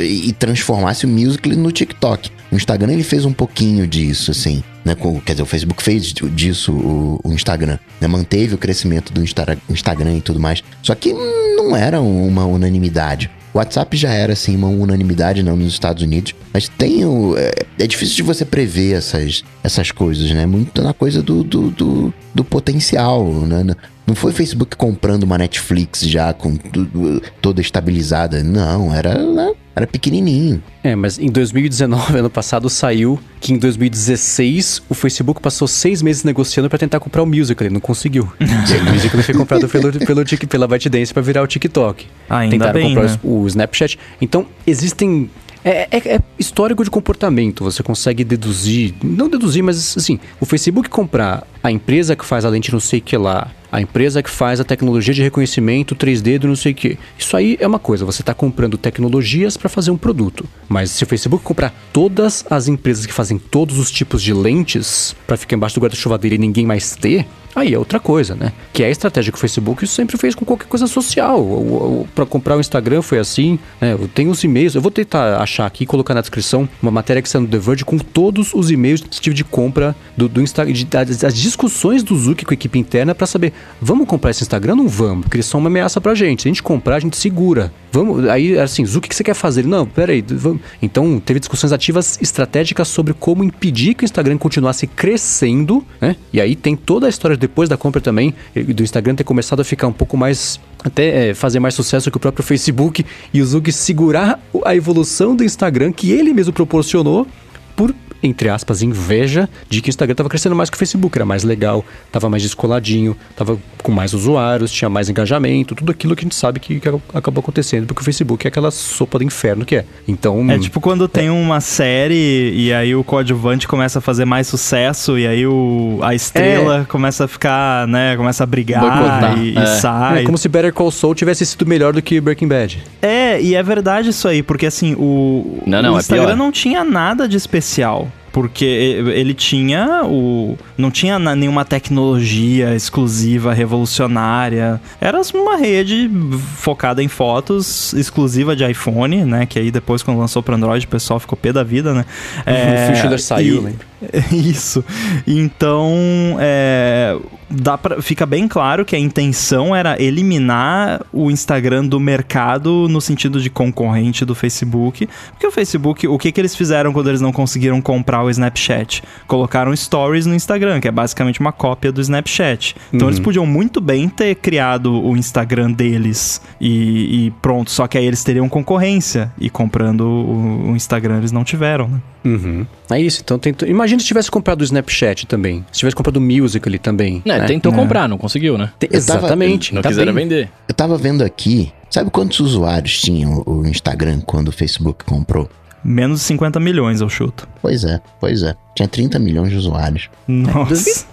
[0.01, 2.31] e transformasse o Musical.ly no TikTok.
[2.51, 4.63] O Instagram ele fez um pouquinho disso, assim.
[4.85, 4.95] Né?
[4.95, 7.77] Com- Quer dizer, o Facebook fez disso o, o Instagram.
[7.99, 8.07] Né?
[8.07, 10.63] Manteve o crescimento do Insta- Instagram e tudo mais.
[10.81, 13.29] Só que não era uma unanimidade.
[13.53, 16.35] O WhatsApp já era, assim, uma unanimidade, não nos Estados Unidos.
[16.53, 17.35] Mas tem o.
[17.37, 20.45] É, é difícil de você prever essas, essas coisas, né?
[20.45, 23.65] Muito na coisa do, do, do, do potencial, né?
[24.07, 28.41] Não foi o Facebook comprando uma Netflix já com tudo, toda estabilizada.
[28.41, 29.53] Não, era, né?
[29.75, 30.63] era pequenininho.
[30.83, 36.23] É, mas em 2019, ano passado, saiu que em 2016 o Facebook passou seis meses
[36.23, 38.31] negociando pra tentar comprar o Musical.ly, não conseguiu.
[38.39, 42.07] e o Musical.ly foi comprado pelo, pelo, pela ByteDance pra virar o TikTok.
[42.29, 43.19] Ainda Tentaram bem, comprar né?
[43.23, 43.99] o, Snapchat.
[44.21, 45.29] Então, existem...
[45.65, 50.87] É, é- é histórico de comportamento, você consegue deduzir, não deduzir, mas assim, o Facebook
[50.89, 54.29] comprar a empresa que faz a lente não sei o que lá, a empresa que
[54.29, 56.97] faz a tecnologia de reconhecimento 3D do não sei o que.
[57.17, 60.45] Isso aí é uma coisa, você está comprando tecnologias para fazer um produto.
[60.67, 65.15] Mas se o Facebook comprar todas as empresas que fazem todos os tipos de lentes
[65.25, 67.25] para ficar embaixo do guarda-chuva dele e ninguém mais ter,
[67.59, 68.51] aí é outra coisa, né?
[68.73, 72.05] Que é a estratégia que o Facebook sempre fez com qualquer coisa social.
[72.13, 73.93] Para comprar o Instagram foi assim, né?
[73.93, 77.21] Eu tenho os e-mails, eu vou tentar achar aqui e colocar na descrição uma matéria
[77.21, 80.41] que saiu no The Verge com todos os e-mails que tive de compra do, do
[80.41, 84.43] Instagram, de- das, discussões do Zuki com a equipe interna para saber, vamos comprar esse
[84.43, 85.23] Instagram ou não vamos?
[85.23, 86.43] Porque eles são uma ameaça pra gente.
[86.43, 87.71] Se a gente comprar, a gente segura.
[87.91, 89.61] Vamos, aí assim, Zuki, o que você quer fazer?
[89.61, 90.61] Ele, Não, peraí, vamos.
[90.81, 96.15] Então, teve discussões ativas estratégicas sobre como impedir que o Instagram continuasse crescendo, né?
[96.31, 99.63] E aí tem toda a história depois da compra também, do Instagram ter começado a
[99.63, 103.45] ficar um pouco mais até eh, fazer mais sucesso que o próprio Facebook e o
[103.45, 107.27] Zuki segurar a evolução do Instagram que ele mesmo proporcionou
[107.75, 111.25] por entre aspas, inveja de que o Instagram estava crescendo mais que o Facebook, era
[111.25, 116.21] mais legal, estava mais descoladinho, estava com mais usuários, tinha mais engajamento, tudo aquilo que
[116.21, 119.65] a gente sabe que, que acabou acontecendo, porque o Facebook é aquela sopa do inferno
[119.65, 119.85] que é.
[120.07, 124.47] Então, É tipo quando tem uma série e aí o coadjuvante começa a fazer mais
[124.47, 129.57] sucesso e aí o, a estrela começa a ficar, né, começa a brigar e, e
[129.57, 129.65] é.
[129.65, 130.21] sai.
[130.21, 132.83] é como se Better Call Saul tivesse sido melhor do que Breaking Bad.
[133.01, 136.51] É, e é verdade isso aí, porque assim, o, Não, não, o é Instagram não
[136.51, 138.07] tinha nada de especial.
[138.37, 140.55] Porque ele tinha o.
[140.77, 144.79] Não tinha nenhuma tecnologia exclusiva, revolucionária.
[145.01, 146.07] Era uma rede
[146.55, 149.47] focada em fotos, exclusiva de iPhone, né?
[149.47, 152.05] Que aí depois, quando lançou para Android, o pessoal ficou pé da vida, né?
[152.45, 153.87] o Phil Schiller saiu, e- lembra?
[154.31, 154.83] Isso.
[155.25, 157.17] Então, é,
[157.49, 163.01] dá pra, fica bem claro que a intenção era eliminar o Instagram do mercado no
[163.01, 165.07] sentido de concorrente do Facebook.
[165.31, 169.03] Porque o Facebook, o que, que eles fizeram quando eles não conseguiram comprar o Snapchat?
[169.27, 172.75] Colocaram stories no Instagram, que é basicamente uma cópia do Snapchat.
[172.93, 173.13] Então Uhum.
[173.13, 177.71] eles podiam muito bem ter criado o Instagram deles e, e pronto.
[177.71, 179.31] Só que aí eles teriam concorrência.
[179.39, 182.01] E comprando o, o Instagram eles não tiveram, né?
[182.25, 182.65] Uhum.
[182.89, 183.65] É isso, então tento...
[183.65, 185.65] imagina se tivesse comprado o Snapchat também.
[185.71, 187.21] Se tivesse comprado o Musical.ly também.
[187.25, 187.45] É, né?
[187.45, 187.75] tentou É.
[187.75, 188.71] comprar, não conseguiu, né?
[188.79, 189.73] Te- Eu tava- Exatamente.
[189.73, 190.23] Não tá quiseram bem.
[190.27, 190.49] vender.
[190.67, 195.49] Eu tava vendo aqui, sabe quantos usuários tinham o Instagram quando o Facebook comprou?
[195.83, 197.47] Menos de 50 milhões, eu chuto.
[197.61, 198.55] Pois é, pois é.
[198.75, 200.09] Tinha 30 milhões de usuários.
[200.27, 200.65] Nossa.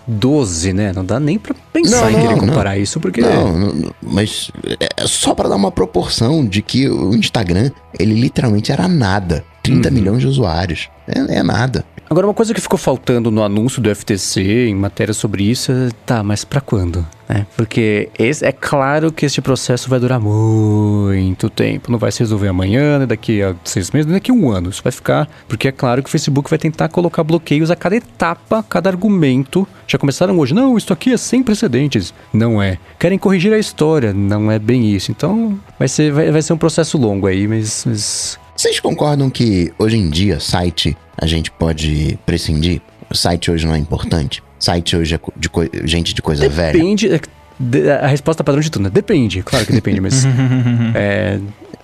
[0.06, 0.92] 2012, né?
[0.92, 3.20] Não dá nem pra pensar Não, em querer não, comparar isso, porque...
[3.20, 4.50] Não, não, não, mas
[4.98, 9.44] é só pra dar uma proporção de que o Instagram, ele literalmente era nada.
[9.62, 9.94] 30 Uhum.
[9.94, 10.88] milhões de usuários.
[11.06, 11.84] É, é nada.
[12.08, 15.88] Agora, uma coisa que ficou faltando no anúncio do FTC, em matéria sobre isso, é,
[16.04, 17.04] tá, mas pra quando?
[17.28, 21.90] É, porque esse- é claro que este processo vai durar muito tempo.
[21.90, 24.68] Não vai se resolver amanhã, nem daqui a seis meses, nem daqui a um ano.
[24.68, 25.26] Isso vai ficar.
[25.48, 29.66] Porque é claro que o Facebook vai tentar colocar bloqueios a cada etapa, cada argumento.
[29.88, 30.54] Já começaram hoje.
[30.54, 32.12] Não, isso aqui é sem precedentes.
[32.32, 32.78] Não é.
[32.98, 34.12] Querem corrigir a história.
[34.12, 35.10] Não é bem isso.
[35.10, 39.72] Então, vai ser, vai, vai ser um processo longo aí, mas- mas Vocês concordam que
[39.78, 42.80] hoje em dia site a gente pode prescindir?
[43.10, 44.42] O site hoje não é importante?
[44.58, 45.50] Site hoje é de
[45.86, 46.72] gente de coisa velha?
[46.72, 47.08] Depende.
[47.12, 48.90] é, A resposta padrão de tudo, né?
[48.90, 50.24] Depende, claro que depende, mas.
[50.94, 51.38] é,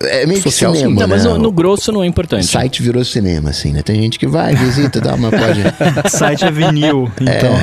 [0.07, 0.79] É meio que Social, sim.
[0.81, 1.31] cinema, Não, mas né?
[1.31, 2.45] no, no grosso não é importante.
[2.45, 3.81] Site virou cinema, assim, né?
[3.81, 5.61] Tem gente que vai, visita, dá uma pode.
[6.09, 7.53] site é vinil, então.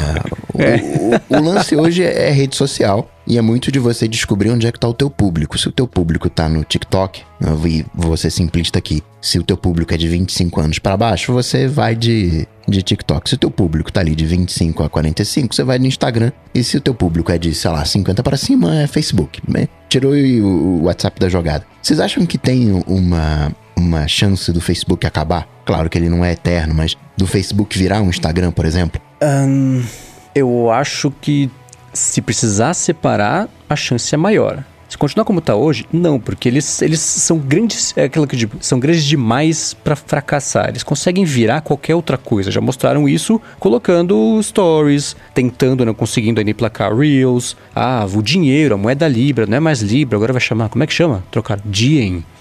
[0.55, 4.67] O, o- o lance hoje é rede social e é muito de você descobrir onde
[4.67, 5.59] é que tá o teu público.
[5.59, 9.03] Se o teu público tá no TikTok, eu vi você simplista aqui.
[9.21, 13.29] Se o teu público é de 25 anos pra baixo, você vai de, de TikTok.
[13.29, 16.33] Se o teu público tá ali de 25 a 45, você vai no Instagram.
[16.55, 19.41] E se o teu público é de, sei lá, 50 para cima, é Facebook.
[19.47, 19.69] né?
[19.89, 21.67] Tirou o, WhatsApp da jogada.
[21.83, 25.49] Vocês acham que tem uma, uma chance do Facebook acabar?
[25.65, 29.01] Claro que ele não é eterno, mas do Facebook virar um Instagram, por exemplo?
[29.21, 29.83] Ahn,
[30.35, 31.51] eu acho que
[31.93, 34.63] se precisar separar, a chance é maior.
[34.89, 38.39] Se continuar como está hoje, não, porque eles, eles são grandes, é aquilo que eu
[38.39, 40.69] digo, são grandes demais para fracassar.
[40.71, 42.51] Eles conseguem virar qualquer outra coisa.
[42.51, 47.55] Já mostraram isso colocando stories, tentando, não conseguindo ainda emplacar reels.
[47.75, 50.87] Ah, o dinheiro, a moeda libra, não é mais libra, agora vai chamar, como é
[50.87, 51.23] que chama?
[51.31, 51.61] Trocar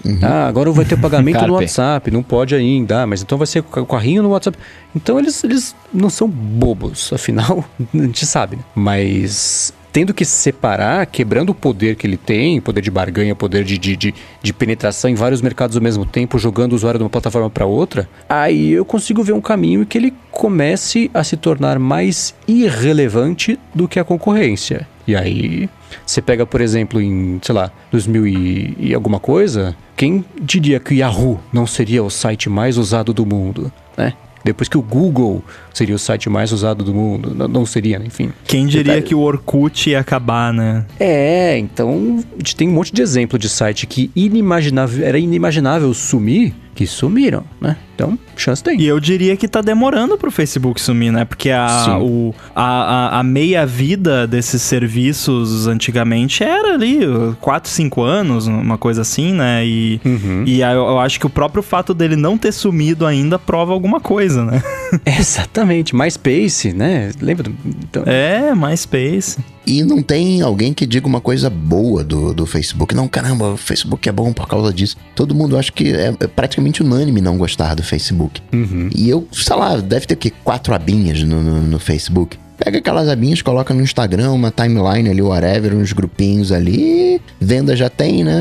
[0.04, 0.18] Diem.
[0.22, 3.60] Ah, agora vai ter pagamento no WhatsApp, não pode ainda, ah, mas então vai ser
[3.60, 4.58] o carrinho no WhatsApp.
[4.94, 8.62] Então eles, eles não são bobos, afinal, a gente sabe, né?
[8.74, 13.78] Mas tendo que separar, quebrando o poder que ele tem, poder de barganha, poder de,
[13.78, 17.10] de, de, de penetração em vários mercados ao mesmo tempo, jogando o usuário de uma
[17.10, 21.78] plataforma para outra, aí eu consigo ver um caminho que ele comece a se tornar
[21.78, 24.86] mais irrelevante do que a concorrência.
[25.06, 25.68] E aí,
[26.04, 30.94] você pega, por exemplo, em, sei lá, 2000 e, e alguma coisa, quem diria que
[30.94, 34.14] o Yahoo não seria o site mais usado do mundo, né?
[34.44, 35.42] Depois que o Google
[35.74, 38.06] seria o site mais usado do mundo, não, seria, né?
[38.06, 38.32] enfim.
[38.46, 39.02] Quem diria Detalhe.
[39.02, 40.86] que o Orkut ia acabar, né?
[41.00, 45.92] É, então a gente tem um monte de exemplo de site que inimaginável, era inimaginável
[45.92, 47.76] sumir, que sumiram, né?
[47.96, 48.80] Então, chance tem.
[48.80, 51.24] E eu diria que tá demorando pro Facebook sumir, né?
[51.24, 57.00] Porque a, o, a, a, a meia-vida desses serviços antigamente era ali
[57.40, 59.66] 4, 5 anos, uma coisa assim, né?
[59.66, 60.44] E, Uhum.
[60.46, 63.98] e eu, eu acho que o próprio fato dele não ter sumido ainda prova alguma
[64.00, 64.62] coisa, né?
[65.04, 67.10] Exatamente, MySpace, né?
[67.20, 67.42] Lembra?
[67.42, 69.38] do- Então, É, MySpace.
[69.68, 72.94] E não tem alguém que diga uma coisa boa do, do Facebook.
[72.94, 74.96] Não, caramba, o Facebook é bom por causa disso.
[75.14, 78.40] Todo mundo acha que é, é praticamente unânime não gostar do Facebook.
[78.50, 78.88] Uhum.
[78.96, 80.32] E eu, sei lá, deve ter o quê?
[80.42, 82.38] Quatro abinhas no, no, no Facebook.
[82.56, 87.20] Pega aquelas abinhas, coloca no Instagram, uma timeline ali, whatever, uns grupinhos ali.
[87.38, 88.40] Venda já tem, né?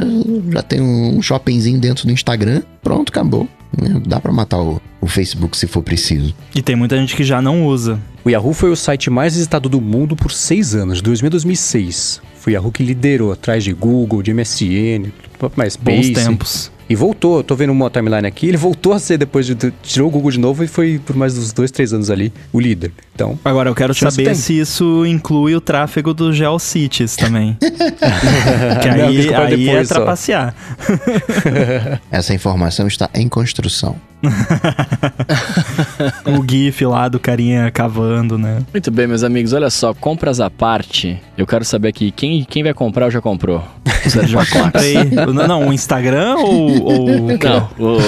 [0.49, 2.61] Já tem um shoppingzinho dentro do Instagram.
[2.81, 3.49] Pronto, acabou.
[3.75, 4.01] Né?
[4.05, 6.33] Dá pra matar o, o Facebook se for preciso.
[6.53, 7.99] E tem muita gente que já não usa.
[8.23, 11.31] O Yahoo foi o site mais visitado do mundo por seis anos, de 2000 a
[11.31, 12.21] 2006.
[12.47, 16.13] Foi o Yahoo que liderou, atrás de Google, de MSN, Bons MySpace.
[16.13, 16.71] tempos.
[16.89, 19.53] E voltou, tô vendo uma timeline aqui, ele voltou a ser depois de.
[19.83, 22.61] Tirou o Google de novo e foi por mais uns dois, três anos ali o
[22.61, 22.93] líder.
[23.13, 23.37] Então.
[23.43, 24.35] Agora eu quero saber tem.
[24.35, 27.57] se isso inclui o tráfego do GeoCities também.
[27.59, 30.55] que Não, aí, vai aí é trapacear.
[32.09, 33.97] Essa informação está em construção.
[36.25, 38.59] o GIF lá do carinha cavando, né?
[38.73, 41.21] Muito bem, meus amigos, olha só, compras à parte.
[41.37, 43.63] Eu quero saber aqui, quem, quem vai comprar ou já comprou?
[44.27, 44.95] já comprei.
[45.33, 46.83] não, não, o Instagram ou.
[46.83, 47.07] ou...
[47.07, 47.99] Não, o, o...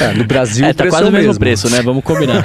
[0.00, 1.82] É, no Brasil é, tá quase é o mesmo, mesmo preço, né?
[1.82, 2.44] Vamos combinar.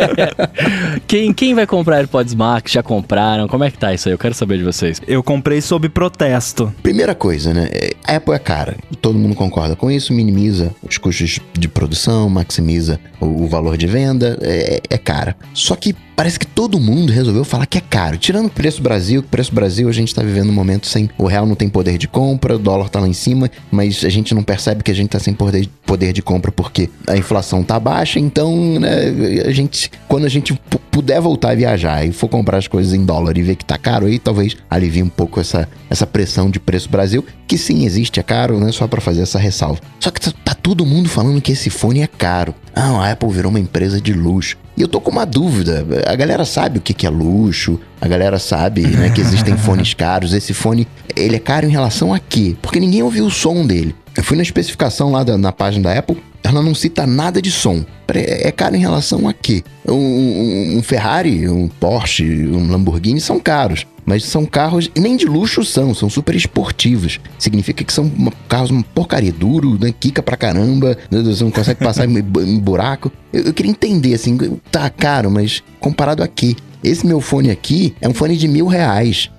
[1.06, 2.72] quem, quem vai comprar AirPods Max?
[2.72, 3.48] Já compraram?
[3.48, 4.14] Como é que tá isso aí?
[4.14, 5.00] Eu quero saber de vocês.
[5.06, 6.72] Eu comprei sob protesto.
[6.82, 7.68] Primeira coisa, né?
[8.06, 8.76] A Apple é cara.
[9.00, 13.86] Todo mundo concorda com isso, minimiza os custos de produção, maximiza o, o valor de
[13.86, 15.36] venda, é, é cara.
[15.54, 18.18] Só que parece que todo mundo resolveu falar que é caro.
[18.18, 21.08] Tirando o preço Brasil, o preço Brasil a gente tá vivendo um momento sem.
[21.16, 24.08] O real não tem poder de compra, o dólar tá lá em cima, mas a
[24.10, 27.62] gente não percebe que a gente tá sem poder, poder de compra porque a inflação
[27.62, 29.90] tá baixa, então, né, a gente.
[30.06, 30.52] Quando a gente
[30.90, 33.78] puder voltar a viajar e for comprar as coisas em dólar e ver que tá
[33.78, 38.20] caro, aí talvez alivie um pouco essa, essa pressão de preço Brasil, que sim existe,
[38.20, 38.70] é caro, né?
[38.72, 39.80] Só para fazer essa ressalva.
[39.98, 42.54] Só que tá, tá todo mundo falando que esse fone é caro.
[42.74, 44.58] Ah, a Apple virou uma empresa de luxo.
[44.80, 45.86] E eu tô com uma dúvida.
[46.06, 50.32] A galera sabe o que é luxo, a galera sabe né, que existem fones caros.
[50.32, 52.56] Esse fone, ele é caro em relação a quê?
[52.62, 53.94] Porque ninguém ouviu o som dele.
[54.16, 57.50] Eu fui na especificação lá da, na página da Apple, ela não cita nada de
[57.50, 57.84] som.
[58.08, 59.62] É caro em relação a quê?
[59.86, 63.86] Um, um, um Ferrari, um Porsche, um Lamborghini são caros.
[64.10, 67.20] Mas são carros, nem de luxo são, são super esportivos.
[67.38, 69.94] Significa que são uma, carros uma porcaria, duro, né?
[70.00, 73.12] Quica pra caramba, né, você não consegue passar em, em, buraco.
[73.32, 74.36] Eu, eu queria entender, assim,
[74.68, 76.56] tá caro, mas comparado aqui.
[76.82, 79.30] Esse meu fone aqui é um fone de mil reais.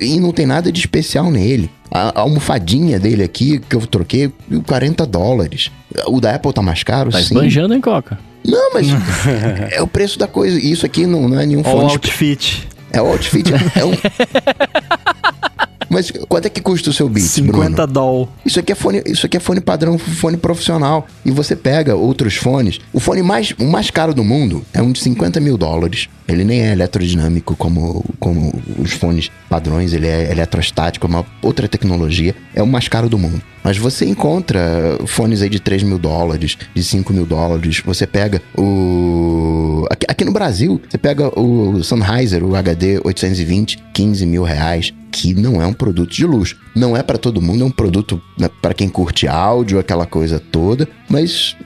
[0.00, 1.70] E não tem nada de especial nele.
[1.90, 4.32] A, a almofadinha dele aqui, que eu troquei,
[4.66, 5.70] 40 dólares.
[6.06, 7.34] O da Apple tá mais caro, tá sim.
[7.34, 8.18] Tá esbanjando, hein, Coca?
[8.42, 8.86] Não, mas
[9.72, 10.58] é o preço da coisa.
[10.58, 11.84] Isso aqui não, não é nenhum fone.
[11.84, 12.66] O outfit.
[12.96, 13.52] É o outfit.
[13.52, 13.92] é um...
[15.88, 18.28] Mas quanto é que custa o seu Beats, 50 doll.
[18.44, 21.06] Isso aqui é fone, isso aqui é fone padrão, fone profissional.
[21.24, 22.80] E você pega outros fones.
[22.92, 26.08] O fone mais, o mais caro do mundo é um de 50 mil dólares.
[26.28, 31.68] Ele nem é eletrodinâmico como, como os fones padrões, ele é eletrostático, é uma outra
[31.68, 32.34] tecnologia.
[32.54, 33.40] É o mais caro do mundo.
[33.62, 37.82] Mas você encontra fones aí de 3 mil dólares, de 5 mil dólares.
[37.84, 39.86] Você pega o.
[39.90, 45.32] Aqui, aqui no Brasil, você pega o Sennheiser, o HD 820, 15 mil reais que
[45.32, 46.58] não é um produto de luxo.
[46.74, 50.38] Não é para todo mundo, é um produto né, para quem curte áudio, aquela coisa
[50.38, 50.86] toda.
[51.08, 51.56] Mas,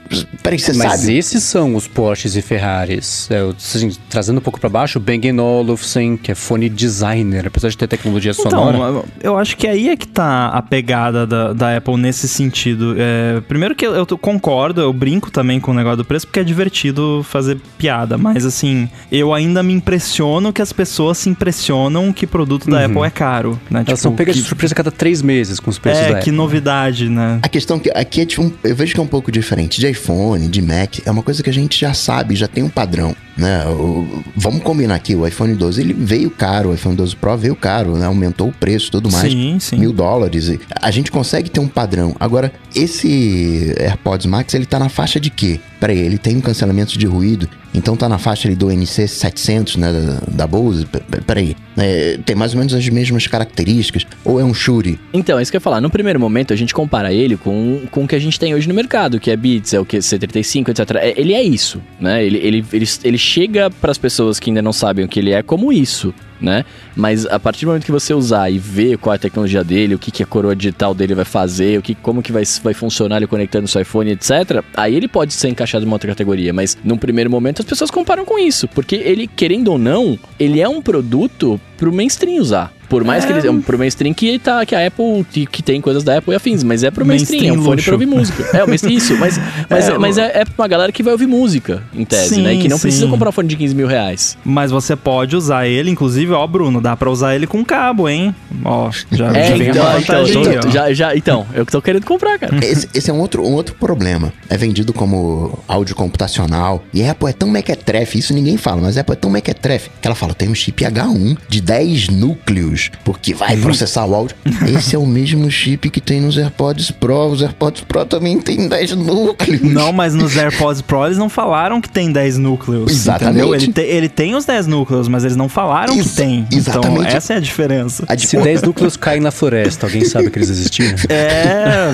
[0.43, 0.89] peraí, você mas sabe.
[0.89, 3.27] Mas esses são os Porsches e Ferraris.
[3.31, 7.69] É, assim, trazendo um pouco para baixo, o Bang Olufsen, que é fone designer, apesar
[7.69, 9.03] de ter tecnologia então, sonora.
[9.21, 12.95] Eu acho que aí é que tá a pegada da, da Apple nesse sentido.
[12.97, 16.39] É, primeiro que eu, eu concordo, eu brinco também com o negócio do preço, porque
[16.39, 18.17] é divertido fazer piada.
[18.17, 22.85] Mas assim, eu ainda me impressiono que as pessoas se impressionam que produto da uhum.
[22.85, 23.59] Apple é caro.
[23.69, 23.79] Né?
[23.79, 24.41] Elas tipo, são pegas que...
[24.41, 26.31] de surpresa a cada três meses com os preços é, da que Apple.
[26.33, 27.39] novidade, né?
[27.41, 29.79] A questão que aqui é tipo, um, eu vejo que é um pouco diferente.
[29.79, 32.69] De iPhone, de Mac, é uma coisa que a gente já sabe, já tem um
[32.69, 33.65] padrão, né?
[33.67, 37.55] O, vamos combinar aqui, o iPhone 12 ele veio caro, o iPhone 12 Pro veio
[37.55, 38.05] caro, né?
[38.05, 39.31] Aumentou o preço tudo mais.
[39.31, 39.77] Sim, sim.
[39.77, 40.51] Mil dólares.
[40.79, 42.15] A gente consegue ter um padrão.
[42.19, 45.59] Agora, esse AirPods Max, ele tá na faixa de quê?
[45.79, 49.77] Peraí, ele tem um cancelamento de ruído, então tá na faixa ali do NC 700,
[49.77, 50.85] né, da, da Bose.
[51.25, 54.99] Peraí, é, tem mais ou menos as mesmas características, ou é um Shure?
[55.11, 55.81] Então, é isso que eu ia falar.
[55.81, 58.67] No primeiro momento, a gente compara ele com, com o que a gente tem hoje
[58.67, 60.97] no mercado, que é Beats, é o que C35, etc.
[60.97, 62.23] É, ele é isso, né?
[62.23, 65.31] Ele, ele, ele, ele chega para as pessoas que ainda não sabem o que ele
[65.31, 66.65] é como isso né?
[66.95, 69.95] Mas a partir do momento que você usar e ver qual é a tecnologia dele,
[69.95, 72.73] o que, que a coroa digital dele vai fazer, o que, como que vai, vai
[72.73, 76.51] funcionar ele conectando seu iPhone, etc., aí ele pode ser encaixado em uma outra categoria.
[76.51, 80.59] Mas num primeiro momento as pessoas comparam com isso, porque ele, querendo ou não, ele
[80.59, 82.73] é um produto pro mainstream usar.
[82.91, 83.27] Por mais é.
[83.27, 86.33] que ele é pro mainstream que, tá, que a Apple, que, tem coisas da Apple
[86.33, 87.85] e afins, mas é pro mainstream, mainstream é um fone luxo.
[87.85, 88.57] pra ouvir música.
[88.57, 89.39] É, mas isso, mas,
[89.69, 92.41] mas, é, mas é, é pra uma galera que vai ouvir música, em tese, sim,
[92.41, 92.53] né?
[92.53, 92.81] E que não sim.
[92.81, 94.37] precisa comprar um fone de 15 mil reais.
[94.43, 98.35] Mas você pode usar ele, inclusive, ó, Bruno, dá pra usar ele com cabo, hein?
[98.65, 102.05] Ó, já, é, já vem então, uma então, então, já, já, então, eu tô querendo
[102.05, 102.59] comprar, cara.
[102.61, 104.33] Esse, esse, é um outro, um outro problema.
[104.49, 106.83] É vendido como áudio computacional.
[106.93, 109.89] E a Apple é tão mequetrefe, isso ninguém fala, mas a Apple é tão mequetrefe
[110.01, 114.35] que ela fala, tem um chip H1 de 10 núcleos, porque vai processar o áudio.
[114.75, 117.27] Esse é o mesmo chip que tem nos AirPods Pro.
[117.27, 119.61] Os AirPods Pro também tem 10 núcleos.
[119.61, 122.91] Não, mas nos AirPods Pro eles não falaram que tem 10 núcleos.
[122.91, 123.65] Exatamente.
[123.65, 126.39] Ele, te, ele, tem os 10 núcleos, mas eles não falaram Ex que tem.
[126.39, 127.01] Então, exatamente.
[127.01, 128.05] Então, essa é a diferença.
[128.07, 130.91] A Se 10 núcleos caem na floresta, alguém sabe que eles existiam?
[131.09, 131.87] É,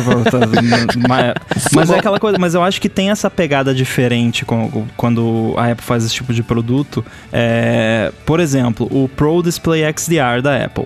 [1.08, 1.36] mas,
[1.74, 2.38] mas é aquela coisa.
[2.38, 4.46] Mas eu acho que tem essa pegada diferente
[4.96, 7.04] quando a Apple faz esse tipo de produto.
[7.32, 10.77] É, por exemplo, o Pro Display XDR da Apple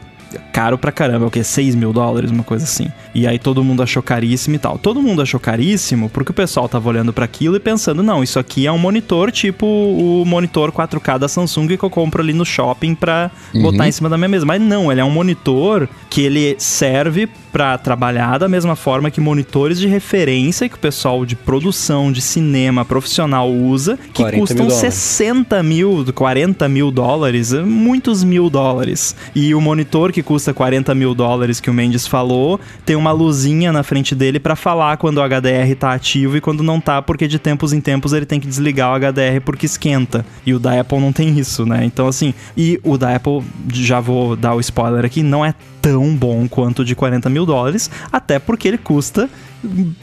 [0.52, 1.44] caro pra caramba, o que?
[1.44, 2.88] 6 mil dólares, uma coisa assim.
[3.14, 4.78] E aí todo mundo achou caríssimo e tal.
[4.78, 8.40] Todo mundo achou caríssimo porque o pessoal tava olhando para aquilo e pensando, não, isso
[8.40, 12.46] aqui é um monitor tipo o monitor 4K da Samsung que eu compro ali no
[12.46, 13.62] shopping pra uhum.
[13.64, 14.46] botar em cima da minha mesa.
[14.46, 19.20] Mas não, ele é um monitor que ele serve para trabalhar da mesma forma que
[19.20, 24.70] monitores de referência que o pessoal de produção de cinema profissional usa, que custam mil
[24.70, 29.16] 60 mil, 40 mil dólares, muitos mil dólares.
[29.36, 33.72] E o monitor que custa 40 mil dólares que o Mendes falou, tem uma luzinha
[33.72, 37.28] na frente dele para falar quando o HDR tá ativo e quando não tá, porque
[37.28, 40.26] de tempos em tempos ele tem que desligar o HDR porque esquenta.
[40.46, 41.84] E o da Apple não tem isso, né?
[41.86, 43.42] Então, assim, e o da Apple,
[43.74, 47.90] já vou dar o spoiler aqui, não é tão bom quanto de 40 mil dólares,
[48.12, 49.30] até porque ele custa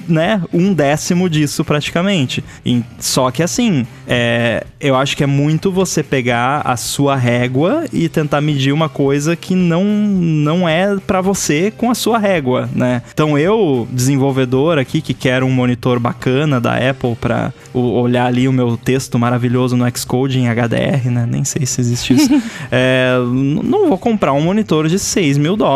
[0.09, 2.45] né, um décimo disso praticamente.
[2.65, 7.85] E, só que assim, é, eu acho que é muito você pegar a sua régua
[7.93, 12.69] e tentar medir uma coisa que não, não é para você com a sua régua,
[12.75, 13.03] né?
[13.13, 18.53] Então eu, desenvolvedor aqui que quero um monitor bacana da Apple para olhar ali o
[18.53, 21.27] meu texto maravilhoso no Xcode em HDR, né?
[21.29, 22.31] Nem sei se existe isso.
[22.71, 23.17] é,
[23.65, 25.68] não vou comprar um monitor de 6 mil dólares,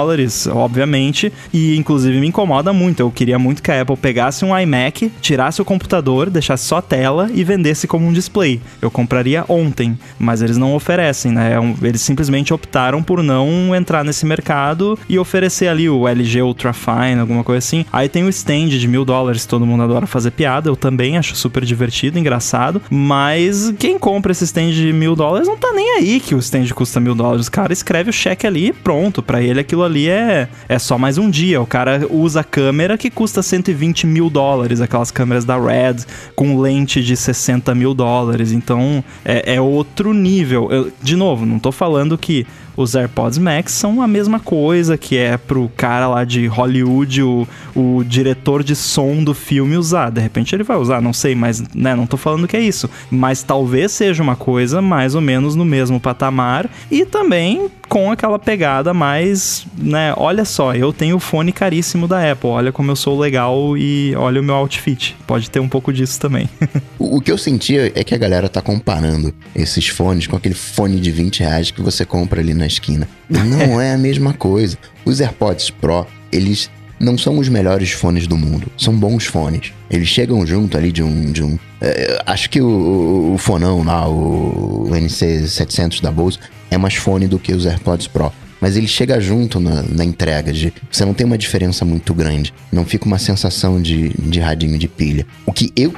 [0.46, 3.00] obviamente, e inclusive me incomoda muito.
[3.00, 7.30] Eu queria muito que a Apple pegasse um iMac, tirasse o computador, deixasse só tela
[7.34, 8.60] e vendesse como um display.
[8.80, 11.54] Eu compraria ontem, mas eles não oferecem, né?
[11.54, 17.20] É eles simplesmente optaram por não entrar nesse mercado e oferecer ali o LG Ultrafine,
[17.20, 17.84] alguma coisa assim.
[17.92, 21.36] Aí tem o stand de mil dólares, todo mundo adora fazer piada, eu também acho
[21.36, 26.20] super divertido, engraçado, mas quem compra esse stand de mil dólares não tá nem aí
[26.20, 27.46] que o stand custa mil dólares.
[27.46, 30.98] O cara escreve o cheque ali e pronto, para ele aquilo ali é, é só
[30.98, 31.60] mais um dia.
[31.60, 36.04] O cara usa câmera que custa 120 mil dólares, aquelas câmeras da Red
[36.34, 38.52] com lente de 60 mil dólares.
[38.52, 40.68] Então é, é outro nível.
[40.70, 42.46] Eu, de novo, não tô falando que
[42.76, 47.48] os AirPods Max são a mesma coisa que é pro cara lá de Hollywood, o,
[47.74, 50.10] o diretor de som do filme usar.
[50.10, 52.88] De repente ele vai usar, não sei, mas né, não tô falando que é isso.
[53.10, 58.38] Mas talvez seja uma coisa mais ou menos no mesmo patamar e também com aquela
[58.38, 62.96] pegada mais, né, olha só, eu tenho o fone caríssimo da Apple, olha como eu
[62.96, 65.14] sou legal e olha o meu outfit.
[65.26, 66.48] Pode ter um pouco disso também.
[66.98, 70.54] o, o que eu sentia é que a galera tá comparando esses fones com aquele
[70.54, 73.08] fone de 20 reais que você compra ali esquina.
[73.28, 74.78] Não é a mesma coisa.
[75.04, 78.70] Os AirPods Pro, eles não são os melhores fones do mundo.
[78.78, 79.72] São bons fones.
[79.90, 81.32] Eles chegam junto ali de um.
[81.32, 86.38] De um é, acho que o, o, o, fonão lá, o, o NC700 da Bose,
[86.70, 88.32] é mais fone do que os AirPods Pro.
[88.60, 90.72] Mas ele chega junto na, na, entrega de.
[90.88, 92.54] Você não tem uma diferença muito grande.
[92.70, 95.26] Não fica uma sensação de, de radinho de pilha.
[95.44, 95.92] O que eu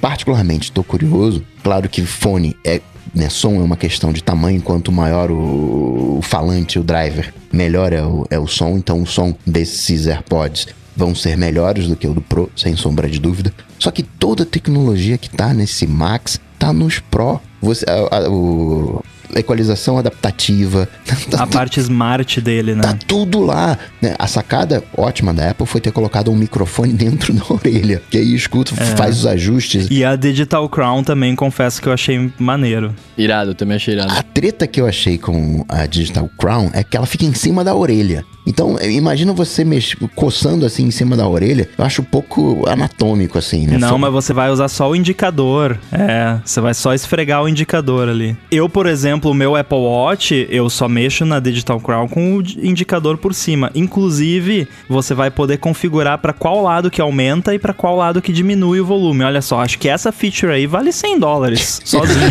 [0.00, 1.44] particularmente, estou curioso.
[1.64, 2.80] Claro que fone é
[3.14, 7.92] né, som é uma questão de tamanho, quanto maior o, o falante, o driver, melhor
[7.92, 8.76] é o, é o som.
[8.76, 13.08] Então, o som desses AirPods vão ser melhores do que o do Pro, sem sombra
[13.08, 13.52] de dúvida.
[13.78, 17.40] Só que toda a tecnologia que tá nesse Max tá nos Pro.
[17.60, 19.02] Você, a, a, o,
[19.34, 20.88] equalização adaptativa.
[21.30, 22.82] Tá a parte smart dele, né?
[22.82, 23.78] Tá tudo lá.
[24.00, 24.14] Né?
[24.18, 28.02] A sacada ótima da Apple foi ter colocado um microfone dentro da orelha.
[28.10, 28.96] Que aí escuta, é.
[28.96, 29.88] faz os ajustes.
[29.90, 32.94] E a Digital Crown também, confesso que eu achei maneiro.
[33.16, 34.12] Irado, também achei irado.
[34.12, 37.64] A treta que eu achei com a Digital Crown é que ela fica em cima
[37.64, 38.24] da orelha.
[38.46, 39.96] Então, imagina você mex...
[40.14, 41.68] coçando assim em cima da orelha.
[41.76, 43.78] Eu acho um pouco anatômico, assim, né?
[43.78, 45.78] Não, mas você vai usar só o indicador.
[45.92, 48.36] É, você vai só esfregar o indicador ali.
[48.50, 52.42] Eu, por exemplo, o meu Apple Watch, eu só mexo na Digital Crown com o
[52.62, 53.70] indicador por cima.
[53.74, 58.32] Inclusive, você vai poder configurar para qual lado que aumenta e para qual lado que
[58.32, 59.24] diminui o volume.
[59.24, 62.24] Olha só, acho que essa feature aí vale 100 dólares sozinha.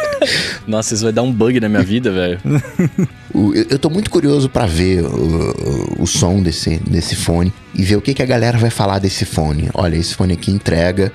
[0.66, 2.40] Nossa, isso vai dar um bug na minha vida, velho.
[3.70, 8.00] eu tô muito curioso para ver o, o, som desse, desse fone e ver o
[8.00, 9.68] que, que a galera vai falar desse fone.
[9.74, 11.12] Olha, esse fone aqui entrega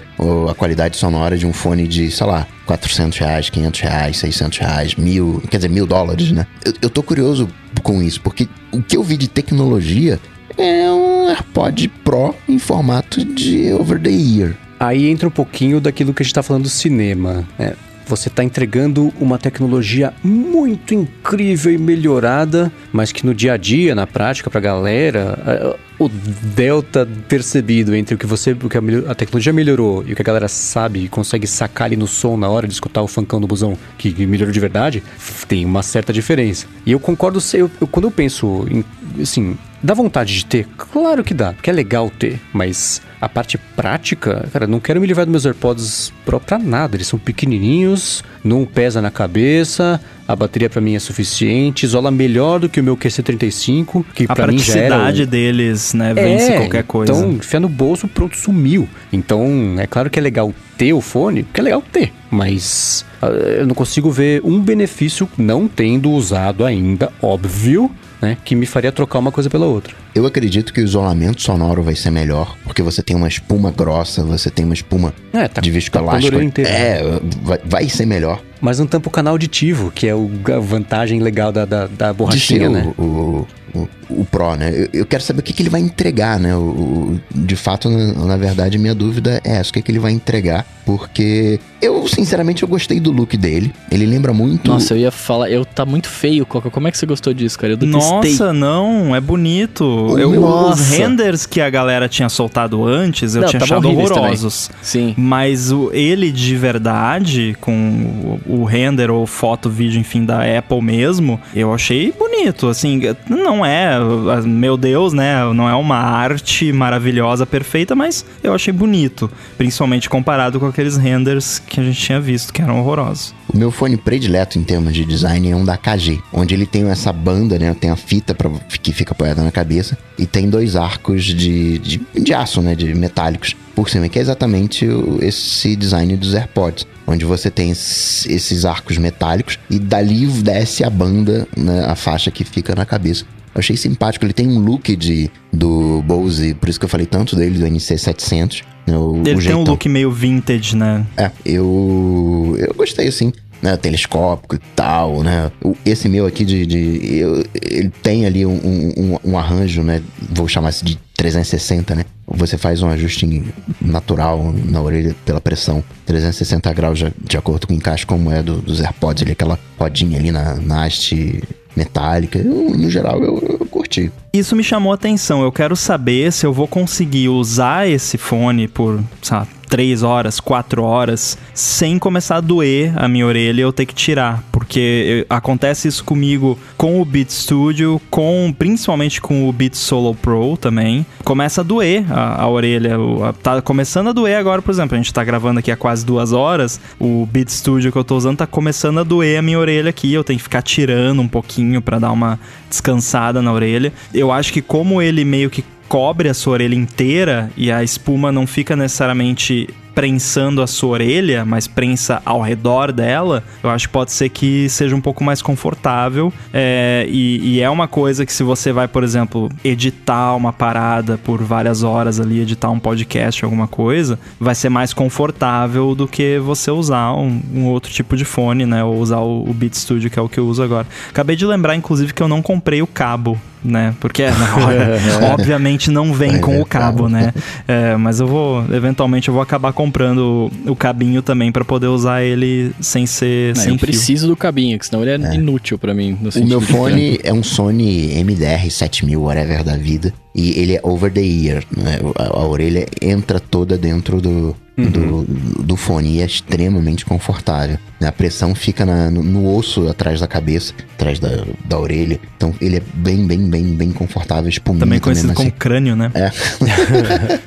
[0.49, 4.95] a qualidade sonora de um fone de, sei lá, 400 reais, 500 reais, 600 reais,
[4.95, 6.45] mil, quer dizer, mil dólares, né?
[6.63, 7.47] Eu, eu tô curioso
[7.81, 10.19] com isso, porque o que eu vi de tecnologia
[10.57, 14.55] é um AirPod Pro em formato de over the ear.
[14.79, 17.47] Aí entra um pouquinho daquilo que a gente tá falando do cinema.
[17.57, 17.73] Né?
[18.11, 23.95] Você está entregando uma tecnologia muito incrível e melhorada, mas que no dia a dia,
[23.95, 29.15] na prática, para a galera, o delta percebido entre o que você, o que a,
[29.15, 32.49] tecnologia melhorou e o que a galera sabe e consegue sacar ali no som na
[32.49, 35.01] hora de escutar o funkão do busão que melhorou de verdade,
[35.47, 36.67] tem uma certa diferença.
[36.85, 38.83] E eu concordo, eu, eu, quando eu penso em,
[39.21, 40.67] assim, Dá vontade de ter?
[40.77, 45.05] Claro que dá, porque é legal ter, mas a parte prática, cara, não quero me
[45.05, 46.97] livrar dos meus AirPods Pro pra nada.
[46.97, 52.59] Eles são pequenininhos, não pesa na cabeça, a bateria pra mim é suficiente, isola melhor
[52.59, 54.87] do que o meu QC35, que A pra mim já era...
[54.95, 57.13] praticidade um- deles, né, vence É, qualquer coisa.
[57.13, 58.89] Então, enfia no bolso, pronto, sumiu.
[59.13, 63.27] Então, é claro que é legal ter o fone, porque é legal ter, mas ah,
[63.27, 67.91] eu não consigo ver um benefício não tendo usado ainda, óbvio,
[68.21, 69.93] né, que me faria trocar uma coisa pela outra.
[70.13, 74.23] Eu acredito que o isolamento sonoro vai ser melhor, porque você tem uma espuma grossa,
[74.23, 76.23] você tem uma espuma É, tá- de tá viscoelástico.
[76.23, 76.69] pondo a orelha inteira.
[76.69, 78.41] é, vai, vai ser melhor.
[78.59, 82.11] Mas não tampa o canal auditivo, que é o- a vantagem legal da, da, da
[82.11, 82.93] de borrachinha, ser né?
[82.97, 83.89] o, o, o,
[84.21, 84.71] o Pro, né?
[84.71, 86.55] Eu, eu quero saber o que, que ele vai entregar, né?
[86.55, 89.97] O, o- de fato, na, na verdade, minha dúvida é essa: o que, que ele
[89.97, 90.63] vai entregar?
[90.85, 93.73] Porque eu, sinceramente, eu gostei do look dele.
[93.89, 94.69] Ele lembra muito.
[94.69, 96.69] Nossa, eu ia falar, eu tá muito feio, Coca.
[96.69, 97.73] Como é que você gostou disso, cara?
[97.73, 98.31] Eu detestei.
[98.31, 100.00] Nossa, não, é bonito.
[100.17, 104.69] Eu, os renders que a galera tinha soltado antes, eu Não, tinha tavam achado horrorosos.
[104.81, 105.13] Sim.
[105.17, 110.81] Mas o, ele de verdade, com o, o render ou foto, vídeo, enfim, da Apple
[110.81, 112.67] mesmo, eu achei bonito.
[112.67, 113.99] Assim, não é,
[114.45, 115.43] meu Deus, né?
[115.53, 119.29] Não é uma arte maravilhosa, perfeita, mas eu achei bonito.
[119.57, 123.33] Principalmente comparado com aqueles renders que a gente tinha visto, que eram horrorosos.
[123.53, 126.89] O meu fone predileto em termos de design é um da KG, onde ele tem
[126.89, 127.73] essa banda, né?
[127.73, 128.49] Tem a fita pra,
[128.81, 132.75] que fica apoiada na cabeça e tem dois arcos de, de, de aço, né?
[132.75, 134.87] De metálicos por cima, que é exatamente
[135.21, 140.89] esse design dos AirPods, onde você tem es- esses arcos metálicos e dali desce a
[140.89, 141.83] banda, né?
[141.85, 143.25] A faixa que fica na cabeça.
[143.53, 147.05] Eu achei simpático, ele tem um look de, do Bose, por isso que eu falei
[147.05, 148.63] tanto dele, do NC700.
[148.87, 151.05] Né, o, Ele o tem um look meio vintage, né?
[151.17, 152.55] É, eu.
[152.57, 153.31] Eu gostei, assim.
[153.61, 155.51] Né, telescópico e tal, né?
[155.85, 156.65] Esse meu aqui de.
[156.65, 160.01] de- eu- ele tem ali um, um, um- arranjo, né?
[160.31, 162.05] Vou chamar de 360, né?
[162.27, 163.43] Você faz um ajuste
[163.79, 165.83] natural na orelha pela pressão.
[166.07, 169.59] 360 graus de, de acordo com o encaixe, como é do- dos AirPods, ali, aquela
[169.77, 171.43] rodinha ali na, na haste
[171.75, 172.39] metálica.
[172.39, 174.11] Eu, no geral, eu, eu curti.
[174.33, 175.41] Isso me chamou a atenção.
[175.41, 180.83] Eu quero saber se eu vou conseguir usar esse fone por, lá, 3 horas, 4
[180.83, 184.41] horas, sem começar a doer a minha orelha eu ter que tirar.
[184.51, 190.55] Porque acontece isso comigo com o Beat Studio, com principalmente com o Beat Solo Pro
[190.55, 191.05] também.
[191.25, 192.95] Começa a doer a, a orelha.
[193.27, 194.95] A- tá começando a doer agora, por exemplo.
[194.95, 196.79] A gente tá gravando aqui há quase duas horas.
[196.99, 200.13] O Beat Studio que eu tô usando tá começando a doer a minha orelha aqui.
[200.13, 202.39] Eu tenho que ficar tirando um pouquinho pra dar uma
[202.69, 203.91] descansada na orelha.
[204.29, 208.45] Acho que como ele meio que cobre a sua orelha inteira e a espuma não
[208.45, 214.11] fica necessariamente prensando a sua orelha, mas prensa ao redor dela, eu acho que pode
[214.11, 216.31] ser que seja um pouco mais confortável.
[216.53, 221.17] É, e, e é uma coisa que se você vai, por exemplo, editar uma parada
[221.17, 226.39] por várias horas ali, editar um podcast, alguma coisa, vai ser mais confortável do que
[226.39, 228.83] você usar um, um outro tipo de fone, né?
[228.83, 230.87] Ou usar o, o Beat Studio, que é o que eu uso agora.
[231.09, 233.93] Acabei de lembrar, inclusive, que eu não comprei o cabo né?
[233.99, 234.23] Porque
[235.21, 237.33] não, obviamente não vem com o cabo, né?
[237.67, 242.23] É, mas eu vou, eventualmente, eu vou acabar comprando o, cabinho também pra poder usar
[242.23, 243.87] ele sem ser Não, sem eu fio.
[243.87, 246.17] preciso do cabinho, que senão ele é, inútil pra mim.
[246.19, 250.13] no O meu fone é um Sony MDR 7000, whatever da vida.
[250.33, 251.99] E ele é over the ear, né?
[252.17, 255.25] A, a orelha entra toda dentro do, do,
[255.61, 257.77] do fone e é extremamente confortável.
[257.99, 258.07] né?
[258.07, 262.17] A pressão fica na- no, no osso atrás da cabeça, atrás da, da orelha.
[262.37, 265.57] Então ele é bem, bem, bem, bem confortável, espuminha Também conhecido mesmo como assim.
[265.59, 266.09] crânio, né?
[266.13, 266.31] É.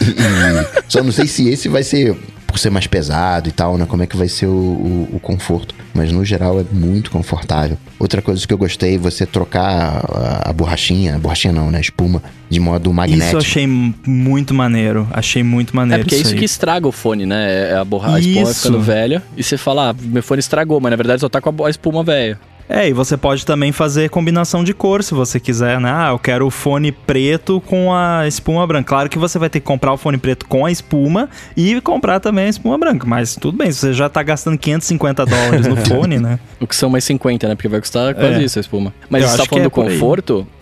[0.00, 2.16] E- e só não sei se esse vai ser
[2.48, 3.84] por ser mais pesado e tal, né?
[3.86, 5.74] Como é que vai ser o, o- o conforto.
[5.94, 7.76] Mas no geral é muito confortável.
[7.98, 11.78] Outra coisa que eu gostei, você trocar a, a borrachinha, a borrachinha não, né?
[11.78, 13.34] A espuma, de modo Isso magnético.
[13.34, 15.06] eu achei muito maneiro.
[15.12, 16.02] Achei muito É maneiro.
[16.04, 16.38] porque é isso aí.
[16.38, 17.70] que estraga o fone, né?
[17.72, 18.14] É A, borra...
[18.16, 18.54] a espuma Isso.
[18.62, 21.50] ficando velha e você fala, ah, meu fone estragou, mas na verdade só tá com
[21.64, 22.38] a a espuma velha.
[22.68, 25.90] É, e você pode também fazer combinação de cor se você quiser, né?
[25.90, 28.88] Ah, eu quero o fone preto com a espuma branca.
[28.88, 32.20] Claro que você vai ter que comprar o fone preto com a espuma e comprar
[32.20, 33.06] também a espuma branca.
[33.06, 36.38] Mas tudo bem, você já tá gastando 550 dólares no fone, né?
[36.60, 37.54] O que são mais 50, né?
[37.54, 38.44] Porque vai custar quase É.
[38.44, 38.92] isso a espuma.
[39.08, 39.98] Mas Eu você tá falando é do por aí.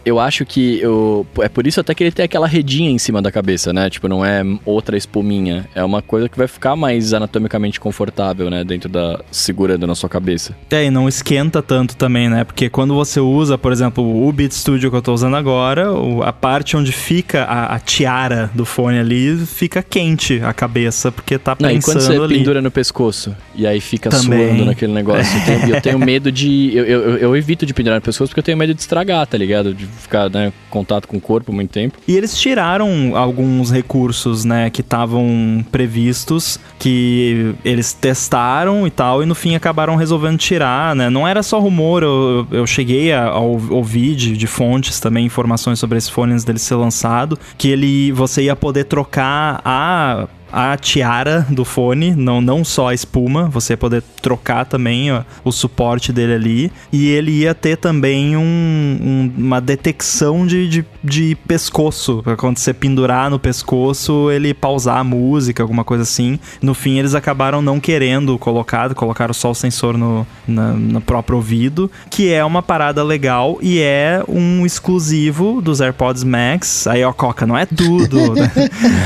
[0.06, 1.26] Eu acho que eu...
[1.40, 3.90] é por isso até que ele tem aquela redinha em cima da cabeça, né?
[3.90, 5.68] Tipo, não é outra espuminha.
[5.74, 8.62] É uma coisa que vai ficar mais anatomicamente confortável, né?
[8.62, 9.20] Dentro da...
[9.32, 10.56] segurando na sua cabeça.
[10.70, 12.44] É, e não esquenta tanto também, né?
[12.44, 15.88] Porque quando você usa, por exemplo, o Beat Studio que eu tô usando agora,
[16.24, 21.36] a parte onde fica a, a tiara do fone ali fica quente a cabeça, porque
[21.36, 22.38] tá Não, e quando você ali.
[22.38, 24.48] pendura no pescoço e aí fica Também.
[24.48, 26.70] suando naquele negócio, eu tenho, eu tenho medo de.
[26.76, 29.36] Eu, eu, eu evito de pendurar no pescoço porque eu tenho medo de estragar, tá
[29.36, 29.74] ligado?
[29.74, 31.98] De ficar, né, contato com o corpo muito tempo.
[32.06, 39.26] E eles tiraram alguns recursos, né, que estavam previstos, que eles testaram e tal, e
[39.26, 41.10] no fim acabaram resolvendo tirar, né?
[41.10, 45.78] Não era só rumor, eu, eu cheguei a, a ouvir de, de fontes também informações
[45.78, 50.74] sobre esse fone antes dele ser lançado, que ele você ia poder trocar a a
[50.74, 55.52] tiara do fone, não, não só a espuma, você ia poder trocar também ó, o
[55.52, 56.72] suporte dele ali.
[56.90, 62.72] E ele ia ter também um, um, uma detecção de, de, de pescoço, quando você
[62.72, 66.38] pendurar no pescoço, ele pausar a música, alguma coisa assim.
[66.62, 71.36] No fim, eles acabaram não querendo colocar, colocaram só o sensor no, na, no próprio
[71.36, 76.86] ouvido, que é uma parada legal e é um exclusivo dos AirPods Max.
[76.86, 78.50] Aí, ó, Coca, não é tudo, né?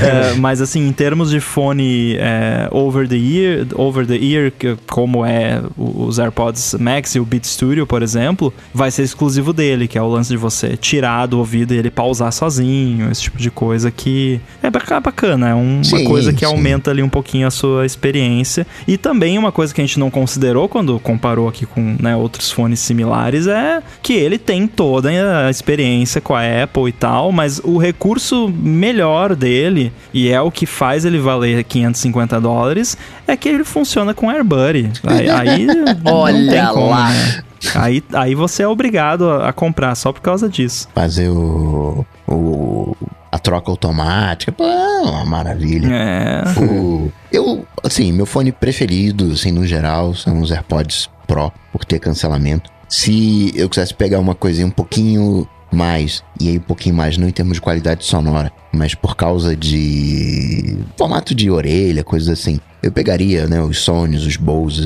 [0.00, 4.52] é, mas assim, em termos de fone é, over the ear, over the ear,
[4.86, 9.88] como é os AirPods Max e o Beat Studio, por exemplo, vai ser exclusivo dele,
[9.88, 13.38] que é o lance de você tirar do ouvido e ele pausar sozinho, esse tipo
[13.38, 16.44] de coisa que é bacana, é uma sim, coisa que sim.
[16.44, 18.66] aumenta ali um pouquinho a sua experiência.
[18.86, 22.50] E também uma coisa que a gente não considerou quando comparou aqui com né, outros
[22.50, 25.10] fones similares é que ele tem toda
[25.46, 30.50] a experiência com a Apple e tal, mas o recurso melhor dele, e é o
[30.50, 34.90] que faz ele valer 550 dólares é que ele funciona com AirBuddy.
[35.04, 35.66] Aí, aí
[36.04, 37.10] Olha como, lá.
[37.10, 37.42] Né?
[37.74, 40.88] Aí, aí você é obrigado a, a, comprar só por causa disso.
[40.94, 42.96] Fazer o, o
[43.30, 45.88] a troca automática, pô, é uma maravilha.
[45.92, 46.42] É.
[46.60, 52.00] O, eu, assim, meu fone preferido, assim, no geral, são os AirPods Pro, por ter
[52.00, 52.70] cancelamento.
[52.88, 57.28] Se eu quisesse pegar uma coisinha um pouquinho mais, e aí um pouquinho mais, não
[57.28, 62.58] em termos de qualidade sonora, mas por causa de formato de orelha, coisas assim.
[62.82, 64.82] Eu pegaria, né, os Sonys, os Bose,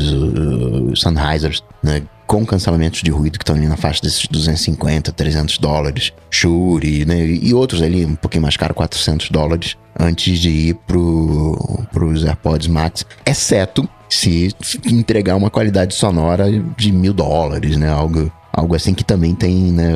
[0.90, 5.58] os Sennheisers, né, com cancelamentos de ruído que estão ali na faixa desses 250, 300
[5.58, 10.74] dólares, Shure, né, e outros ali um pouquinho mais caro, 400 dólares, antes de ir
[10.86, 14.54] pro, pros AirPods Max, exceto se
[14.86, 16.46] entregar uma qualidade sonora
[16.76, 19.94] de mil dólares, né, algo Algo assim que também tem, né?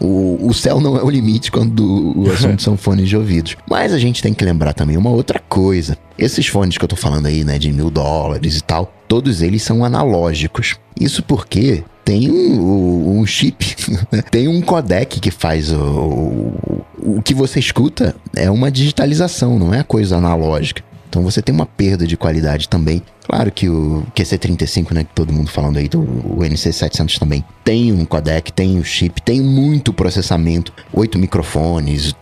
[0.00, 3.56] O, o céu não é o limite quando o assunto são fones de ouvidos.
[3.68, 5.98] Mas a gente tem que lembrar também uma outra coisa.
[6.16, 9.62] Esses fones que eu tô falando aí, né, de mil dólares e tal, todos eles
[9.62, 10.76] são analógicos.
[10.98, 13.74] Isso porque tem um, um chip,
[14.12, 14.22] né?
[14.30, 16.84] tem um codec que faz o, o,
[17.18, 20.84] o que você escuta é uma digitalização, não é coisa analógica.
[21.08, 23.02] Então você tem uma perda de qualidade também.
[23.26, 28.04] Claro que o QC35, né, que todo mundo falando aí, o NC700 também tem um
[28.04, 32.14] codec, tem um chip, tem muito processamento, oito microfones,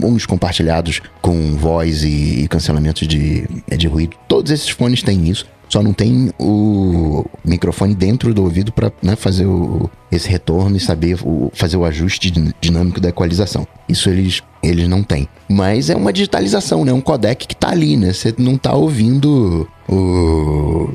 [0.00, 4.16] uns compartilhados com voz e, e cancelamento de, de ruído.
[4.28, 5.44] Todos esses fones têm isso.
[5.68, 10.80] Só não tem o microfone dentro do ouvido para né, fazer o, esse retorno e
[10.80, 13.66] saber o, fazer o ajuste dinâmico da equalização.
[13.86, 15.28] Isso eles, eles não têm.
[15.48, 16.92] Mas é uma digitalização, né?
[16.92, 18.12] Um codec que tá ali, né?
[18.12, 20.88] Você não tá ouvindo o,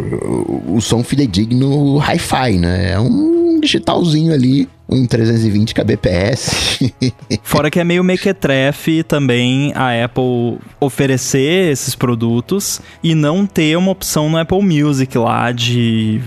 [0.75, 2.91] o, som fidedigno hi-fi, né?
[2.91, 6.79] É um digitalzinho ali um 320 kbps.
[7.43, 13.91] Fora que é meio mequetrefe também a Apple oferecer esses produtos e não ter uma
[13.91, 16.21] opção no Apple Music lá de,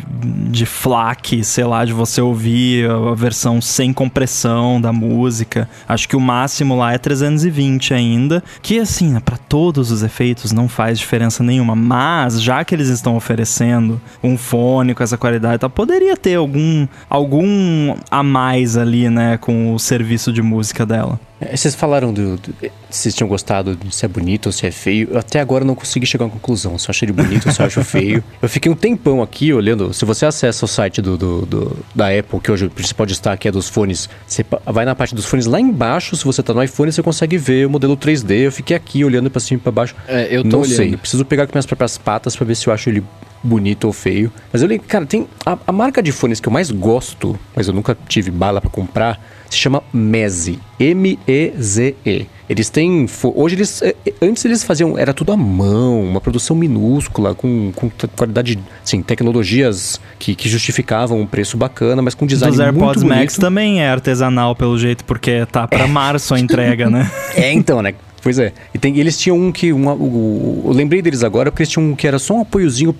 [0.51, 5.69] de FLAC, sei lá, de você ouvir a versão sem compressão da música.
[5.89, 10.53] Acho que o máximo lá é 320 ainda, que assim, né, para todos os efeitos
[10.53, 15.59] não faz diferença nenhuma, mas já que eles estão oferecendo um fone com essa qualidade,
[15.59, 20.87] tá, poderia ter algum algum a mais mais ali, né, com o serviço de música
[20.87, 21.21] dela.
[21.39, 22.55] É, vocês falaram do, do,
[22.89, 25.09] Vocês tinham gostado de se é bonito ou se é feio.
[25.11, 26.79] Eu até agora não consegui chegar a uma conclusão.
[26.79, 28.25] Se eu achei ele bonito ou se eu acho feio.
[28.41, 29.93] Eu fiquei um tempão aqui olhando.
[29.93, 33.47] Se você acessa o site do, do, do, da Apple, que hoje o principal destaque
[33.47, 36.17] é dos fones, você vai na parte dos fones lá embaixo.
[36.17, 38.47] Se você tá no iPhone, você consegue ver o modelo 3D.
[38.47, 39.95] Eu fiquei aqui olhando para cima e pra baixo.
[40.09, 40.77] É, eu tô Não olhando.
[40.77, 40.97] sei.
[40.97, 43.05] Preciso pegar com minhas próprias patas para ver se eu acho ele
[43.43, 44.33] bonito ou feio.
[44.53, 47.69] Mas eu lembro, cara, tem a, a, marca de fones que eu mais gosto, mas
[47.69, 50.59] eu nunca tive bala para comprar, se chama Meze.
[50.79, 52.27] M-E-Z-E.
[52.49, 53.07] Eles têm.
[53.35, 53.83] Hoje eles.
[53.83, 54.97] É, é, antes eles faziam.
[54.97, 58.59] Era tudo à mão, uma produção minúscula, com, com qualidade.
[58.85, 63.19] Sim, tecnologias que, que justificavam um preço bacana, mas com design Dos muito AirPods bonito.
[63.19, 65.89] Max também é artesanal, pelo jeito, porque tá para é.
[65.89, 67.11] março a entrega, né?
[67.35, 67.95] É, então, né?
[68.27, 68.53] Pois é.
[68.75, 69.73] E tem, eles tinham um que.
[69.73, 72.93] Uma, o, eu lembrei deles agora porque eles tinham um que era só um apoiozinho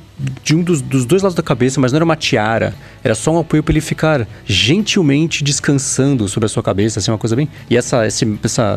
[0.45, 2.73] de um dos, dos dois lados da cabeça, mas não era uma tiara.
[3.07, 7.17] Era só um apoio para ele ficar gentilmente descansando sobre a sua cabeça, assim, uma
[7.17, 7.49] coisa bem.
[7.71, 8.27] E essa, essa,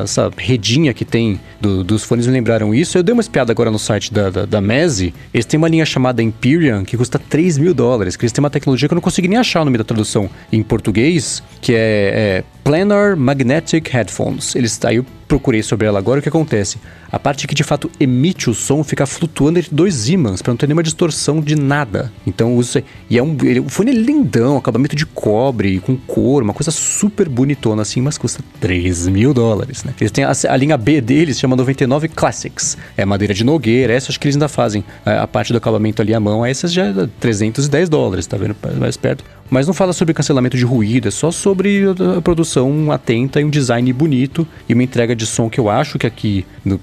[0.03, 2.95] essa redinha que tem do, dos fones me lembraram isso.
[2.95, 5.15] Eu dei uma espiada agora no site da, da, da Mezi.
[5.33, 8.15] Eles têm uma linha chamada Imperium que custa 3 mil dólares.
[8.15, 10.29] Que eles têm uma tecnologia que eu não consegui nem achar no meio da tradução
[10.53, 14.55] em português, que é, é Planar Magnetic Headphones.
[14.55, 16.77] Eles, aí eu procurei sobre ela agora, o que acontece?
[17.11, 20.57] A parte que de fato emite o som fica flutuando entre dois ímãs, para não
[20.57, 22.11] ter nenhuma distorção de nada.
[22.25, 22.83] Então usa.
[23.09, 23.35] E é um.
[23.43, 28.01] Ele, o fone é lindão, acabamento de cobre, com couro, uma coisa super bonitona assim,
[28.01, 29.93] mas custa 3 mil dólares, né?
[29.99, 32.77] Eles têm a, a linha B deles, chama 99 Classics.
[32.97, 34.83] É madeira de nogueira, essa acho que eles ainda fazem.
[35.05, 38.55] A, a parte do acabamento ali à mão, essas já é 310 dólares, tá vendo?
[38.77, 39.23] Mais perto.
[39.49, 41.83] Mas não fala sobre cancelamento de ruído, é só sobre
[42.17, 45.97] a produção atenta e um design bonito e uma entrega de som que eu acho
[45.97, 46.79] que aqui, no,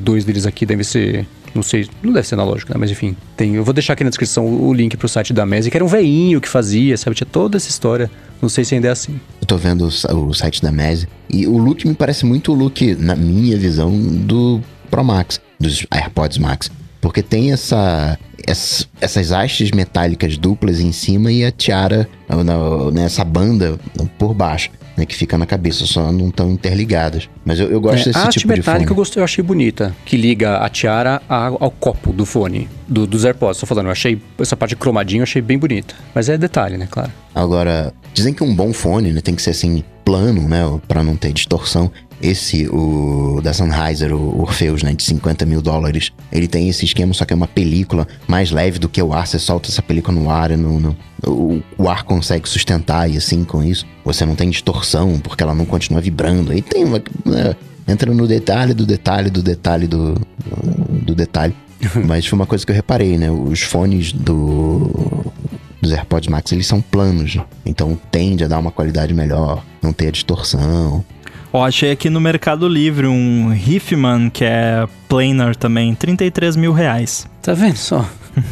[0.00, 2.78] dois deles aqui deve ser não sei, não deve ser analógico, né?
[2.78, 3.54] Mas enfim, tem.
[3.54, 5.88] Eu vou deixar aqui na descrição o, link pro site da Mesa, que era um
[5.88, 7.16] veinho que fazia, sabe?
[7.16, 8.10] Tinha toda essa história.
[8.42, 9.20] Não sei se ainda é assim.
[9.40, 12.54] Eu tô vendo o, o site da Mese e o look me parece muito o
[12.54, 14.60] look, na minha visão, do
[14.90, 16.70] Pro Max, dos AirPods Max.
[17.00, 22.08] Porque tem essa, essa, essas hastes metálicas duplas em cima e a tiara
[22.92, 23.78] nessa banda
[24.18, 24.70] por baixo.
[24.96, 27.28] Né, que fica na cabeça, só não estão interligadas.
[27.44, 28.90] Mas eu, eu gosto é, desse a tipo de metálica fone.
[28.90, 33.04] eu, gostei, eu achei bonita, que liga a tiara ao, ao copo do fone, do,
[33.04, 33.58] dos AirPods.
[33.58, 35.96] Tô falando, eu achei essa parte cromadinha, eu achei bem bonita.
[36.14, 37.10] Mas é detalhe, né, claro.
[37.34, 41.16] Agora, dizem que um bom fone né, tem que ser assim, plano, né, para não
[41.16, 41.90] ter distorção.
[42.22, 47.12] Esse, o da Sennheiser, o Orpheus, né, de 50 mil dólares, ele tem esse esquema,
[47.12, 49.26] só que é uma película mais leve do que o ar.
[49.26, 50.96] Você solta essa película no ar, no, no
[51.26, 55.54] o, o, ar consegue sustentar e assim com isso você não tem distorção porque ela
[55.54, 56.52] não continua vibrando.
[56.52, 57.02] Aí tem uma.
[57.24, 60.14] Né, entra no detalhe do detalhe do detalhe do,
[60.90, 61.54] do detalhe.
[62.06, 63.30] Mas foi uma coisa que eu reparei, né?
[63.30, 65.24] Os fones do
[65.84, 70.08] dos AirPods Max, eles são planos, então tende a dar uma qualidade melhor, não ter
[70.08, 71.04] a distorção.
[71.56, 77.28] Ó, achei aqui no Mercado Livre um Riffman, que é planar também, 33 mil reais.
[77.40, 78.04] Tá vendo só?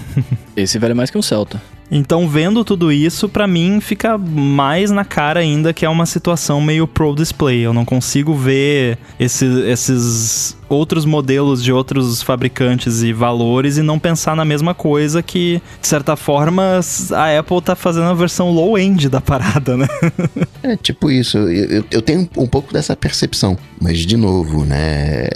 [0.56, 1.60] Esse vale mais que um Celta.
[1.94, 6.58] Então, vendo tudo isso, para mim fica mais na cara ainda que é uma situação
[6.58, 7.60] meio pro display.
[7.60, 13.98] Eu não consigo ver esse, esses outros modelos de outros fabricantes e valores e não
[13.98, 19.10] pensar na mesma coisa que, de certa forma, a Apple tá fazendo a versão low-end
[19.10, 19.86] da parada, né?
[20.64, 21.36] é, tipo isso.
[21.36, 23.58] Eu, eu tenho um pouco dessa percepção.
[23.78, 25.28] Mas, de novo, né?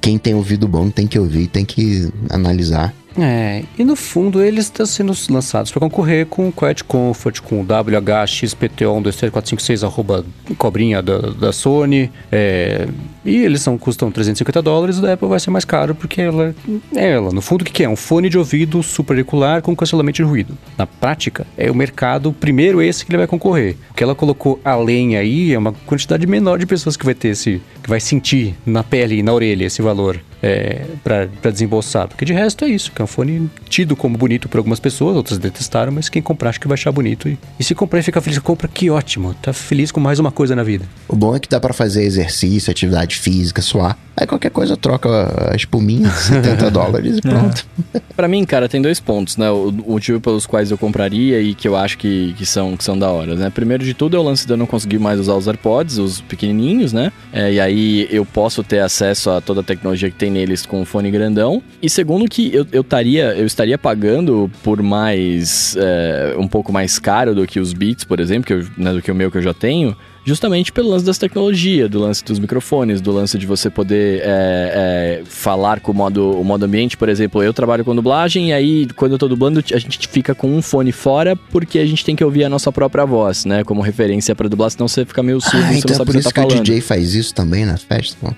[0.00, 2.94] Quem tem ouvido bom tem que ouvir, tem que analisar.
[3.18, 7.60] É, e no fundo eles estão sendo lançados para concorrer com o Quiet Comfort, com
[7.60, 10.24] o WHXPTO1234556, arroba
[10.56, 12.10] cobrinha da, da Sony.
[12.30, 12.86] É,
[13.24, 16.54] e eles são, custam 350 dólares, o da Apple vai ser mais caro porque ela
[16.94, 17.32] é ela.
[17.32, 17.88] No fundo, o que, que é?
[17.88, 20.56] Um fone de ouvido super auricular com cancelamento de ruído.
[20.78, 23.76] Na prática, é o mercado, primeiro esse que ele vai concorrer.
[23.90, 27.28] O que ela colocou além aí é uma quantidade menor de pessoas que vai ter
[27.28, 32.08] esse, que vai sentir na pele e na orelha esse valor é, para desembolsar.
[32.08, 35.16] Porque de resto é isso, que é um fone tido como bonito por algumas pessoas,
[35.16, 37.28] outras detestaram, mas quem comprar acho que vai achar bonito.
[37.28, 40.30] E, e se comprar e ficar feliz, compra, que ótimo, tá feliz com mais uma
[40.30, 40.84] coisa na vida.
[41.08, 43.96] O bom é que dá para fazer exercício, atividade física, suar.
[44.20, 47.66] Aí qualquer coisa troca a espuminha, 70 dólares e pronto.
[47.94, 48.00] É.
[48.14, 49.50] para mim, cara, tem dois pontos, né?
[49.50, 52.84] O, o, motivo pelos quais eu compraria e que eu acho que, que, são, que
[52.84, 53.48] são da hora, né?
[53.48, 56.20] Primeiro de tudo é o lance de eu não conseguir mais usar os AirPods, os
[56.20, 57.10] pequenininhos, né?
[57.32, 60.82] É, e aí eu posso ter acesso a toda a tecnologia que tem neles com
[60.82, 61.62] o fone grandão.
[61.80, 65.74] E segundo que eu, eu, taria, eu estaria pagando por mais...
[65.78, 69.00] É, um pouco mais caro do que os Beats, por exemplo, que eu, né, do
[69.00, 72.38] que o meu que eu já tenho justamente pelo lance das tecnologias, do lance dos
[72.38, 76.96] microfones, do lance de você poder é, é, falar com o modo, o modo ambiente.
[76.96, 80.34] Por exemplo, eu trabalho com dublagem e aí quando eu tô dublando a gente fica
[80.34, 83.64] com um fone fora porque a gente tem que ouvir a nossa própria voz, né?
[83.64, 86.12] Como referência para dublar, senão você fica meio surdo, ah, você então não sabe é
[86.12, 86.60] por isso tá que falando.
[86.60, 88.36] o DJ faz isso também na festa?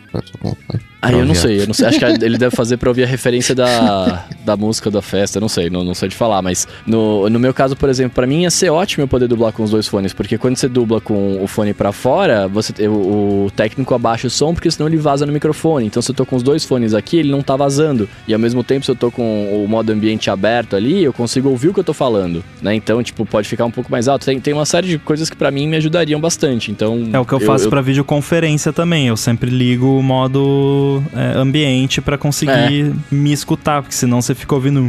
[1.05, 1.89] Ah, eu não sei, eu não sei.
[1.89, 5.49] Acho que ele deve fazer pra ouvir a referência da, da música da festa, não
[5.49, 6.41] sei, não, não sei de falar.
[6.43, 9.53] Mas no, no meu caso, por exemplo, para mim ia ser ótimo eu poder dublar
[9.53, 13.47] com os dois fones, porque quando você dubla com o fone para fora, você o,
[13.47, 15.87] o, técnico abaixa o som, porque senão ele vaza no microfone.
[15.87, 18.09] Então se eu tô com os dois fones aqui, ele não tá vazando.
[18.27, 21.49] E ao mesmo tempo, se eu tô com o modo ambiente aberto ali, eu consigo
[21.49, 22.75] ouvir o que eu tô falando, né?
[22.75, 24.25] Então, tipo, pode ficar um pouco mais alto.
[24.25, 26.71] Tem, tem uma série de coisas que para mim me ajudariam bastante.
[26.71, 27.09] Então.
[27.13, 27.71] É o que eu, eu faço eu...
[27.71, 29.07] para videoconferência também.
[29.09, 32.53] Eu sempre ligo o modo é, ambiente para conseguir
[32.91, 33.15] é.
[33.15, 34.83] me escutar, porque senão você fica ouvindo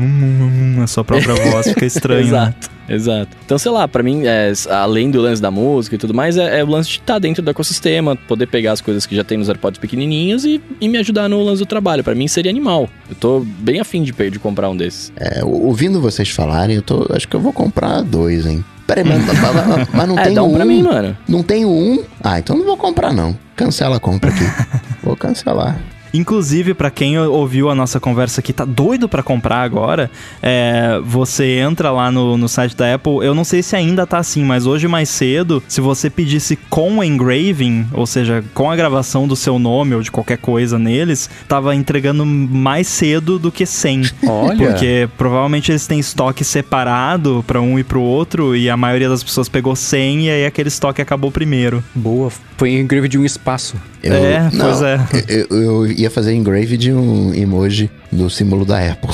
[0.82, 2.28] a sua própria voz, fica estranho.
[2.28, 2.70] Exato.
[2.70, 2.83] Né?
[2.88, 3.36] Exato.
[3.46, 6.60] Então, sei lá, para mim, é, além do lance da música e tudo mais, é,
[6.60, 9.24] é o lance de estar tá dentro do ecossistema, poder pegar as coisas que já
[9.24, 12.04] tem nos AirPods pequenininhos e, e me ajudar no lance do trabalho.
[12.04, 12.90] para mim seria animal.
[13.10, 15.12] Eu tô bem afim de, de comprar um desses.
[15.16, 18.64] É, ouvindo vocês falarem, eu tô, acho que eu vou comprar dois, hein?
[18.86, 21.18] Peraí, mas, mas, mas não é, tem dá um, um pra mim, mano.
[21.28, 22.04] Não tem um?
[22.22, 23.38] Ah, então não vou comprar não.
[23.56, 24.44] Cancela a compra aqui.
[25.04, 25.80] vou cancelar.
[26.14, 30.12] Inclusive, pra quem ouviu a nossa conversa aqui, tá doido pra comprar agora,
[30.42, 33.26] é, você entra lá no, no site da Apple.
[33.26, 37.04] Eu não sei se ainda tá assim, mas hoje mais cedo, se você pedisse com
[37.04, 41.76] engraving, ou seja, com a gravação do seu nome ou de qualquer coisa neles, tava
[41.76, 44.04] entregando mais cedo do que sem.
[44.28, 44.68] Olha.
[44.68, 49.24] Porque provavelmente eles têm estoque separado pra um e pro outro, e a maioria das
[49.24, 51.84] pessoas pegou 100 e aí aquele estoque acabou primeiro.
[51.96, 53.76] Boa, foi engrave de um espaço.
[54.04, 55.00] Eu- É, não, pois é.
[55.28, 59.10] Eu, eu ia fazer engrave de um emoji do símbolo da Apple.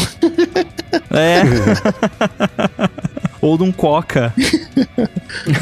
[1.12, 1.42] É.
[3.42, 4.34] Ou de um coca.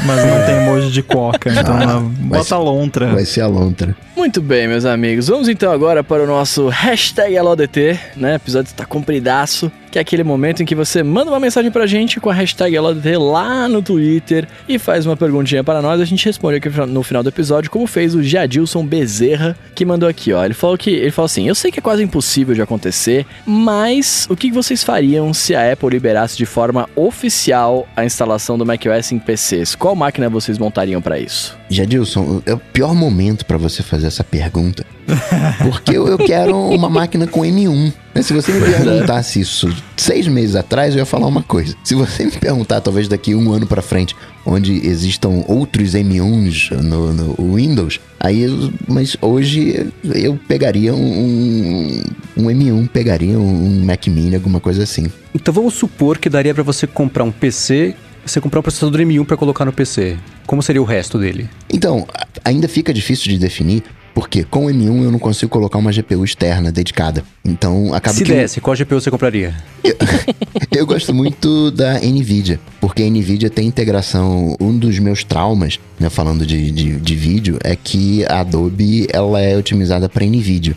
[0.04, 3.06] Mas não tem emoji de coca, então Ah, vai bota ser- lontra.
[3.14, 3.94] Vai ser a lontra.
[4.16, 5.28] Muito bem, meus amigos.
[5.28, 8.32] Vamos então agora para o nosso hashtag AloDT, né?
[8.32, 11.84] O episódio está compridaço, que é aquele momento em que você manda uma mensagem pra
[11.86, 16.00] gente com a hashtag AloDT lá no Twitter e faz uma perguntinha para nós.
[16.00, 20.08] A gente responde aqui no final do episódio, como fez o Jadilson Bezerra, que mandou
[20.08, 20.44] aqui, ó.
[20.44, 24.28] Ele falou que ele falou assim: Eu sei que é quase impossível de acontecer, mas
[24.30, 29.10] o que vocês fariam se a Apple liberasse de forma oficial a instalação do macOS
[29.10, 29.74] em PCs?
[29.74, 31.57] Qual máquina vocês montariam para isso?
[31.70, 34.84] Jadilson, é o pior momento pra você fazer essa pergunta.
[35.62, 37.92] Porque eu, eu quero uma máquina com M1.
[38.14, 41.74] Mas se você me perguntasse isso seis meses atrás, eu ia falar uma coisa.
[41.84, 44.14] Se você me perguntar, talvez daqui um ano pra frente,
[44.44, 52.02] onde existam outros M1s no, no Windows, aí eu- mas hoje eu pegaria um,
[52.36, 55.06] um M1, pegaria um Mac Mini, alguma coisa assim.
[55.34, 57.94] Então vamos supor que daria pra você comprar um PC,
[58.28, 60.16] você comprar um processador M1 pra colocar no PC.
[60.46, 61.48] Como seria o resto dele?
[61.72, 62.06] Então,
[62.44, 63.82] ainda fica difícil de definir,
[64.14, 67.22] porque com o M1 eu não consigo colocar uma GPU externa dedicada.
[67.44, 69.54] Então, acaba Se que desse, qual GPU você compraria?
[70.74, 74.56] eu gosto muito da Nvidia, porque a Nvidia tem integração.
[74.60, 79.40] Um dos meus traumas, né, falando de, de, de vídeo, é que a Adobe ela
[79.40, 80.76] é otimizada para Nvidia.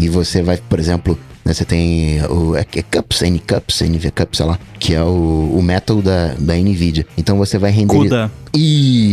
[0.00, 4.46] E você vai, por exemplo, né, você tem o é, é Cups, N-Cups, NV-Cups, sei
[4.46, 7.06] lá, que é o, o Metal da, da Nvidia.
[7.18, 8.30] Então você vai renderizar.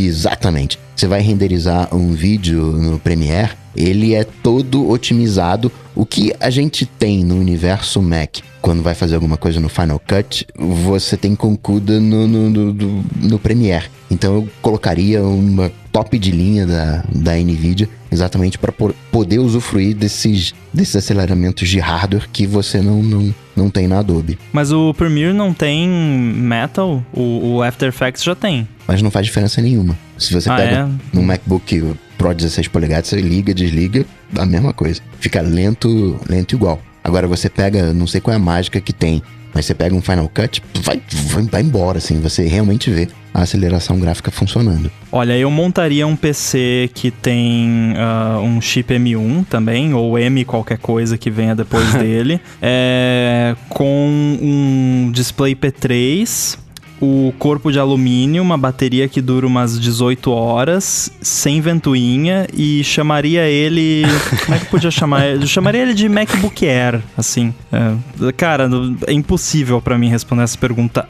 [0.08, 0.80] Exatamente.
[0.96, 5.72] Você vai renderizar um vídeo no Premiere, ele é todo otimizado.
[5.94, 10.00] O que a gente tem no universo Mac, quando vai fazer alguma coisa no Final
[10.00, 13.86] Cut, você tem com CUDA no, no, no, no- no Premiere.
[14.10, 18.72] Então eu colocaria uma top de linha da, da NVIDIA exatamente para
[19.12, 24.38] poder usufruir desses, desses aceleramentos de hardware que você não, não, não tem na Adobe.
[24.54, 27.04] Mas o Premiere não tem Metal?
[27.14, 28.68] O, o After Effects já tem.
[28.88, 29.98] Mas não faz diferença nenhuma.
[30.18, 31.16] Se você Ah, pega é?
[31.16, 34.06] no MacBook Pro 16 polegadas, você liga, desliga,
[34.36, 35.02] a mesma coisa.
[35.20, 36.82] Fica lento, lento igual.
[37.04, 39.22] Agora você pega, não sei qual é a mágica que tem,
[39.54, 43.08] mas você pega um Final Cut, vai, vai, vai embora, assim, você realmente vê
[43.38, 44.92] a aceleração gráfica funcionando.
[45.12, 50.80] Olha, eu montaria um PC que tem ah, um chip M1 também, ou M qualquer
[50.80, 54.10] coisa que venha depois dele, é, com
[54.42, 56.58] um display P3,
[57.02, 63.48] o corpo de alumínio, uma bateria que dura umas 18 horas, sem ventoinha, e chamaria
[63.48, 64.04] ele.
[64.46, 65.46] Como é que podia chamar ele?
[65.46, 67.54] Chamaria ele de MacBook Air, assim.
[67.72, 68.70] É, cara,
[69.06, 71.06] é impossível pra mim responder essa pergunta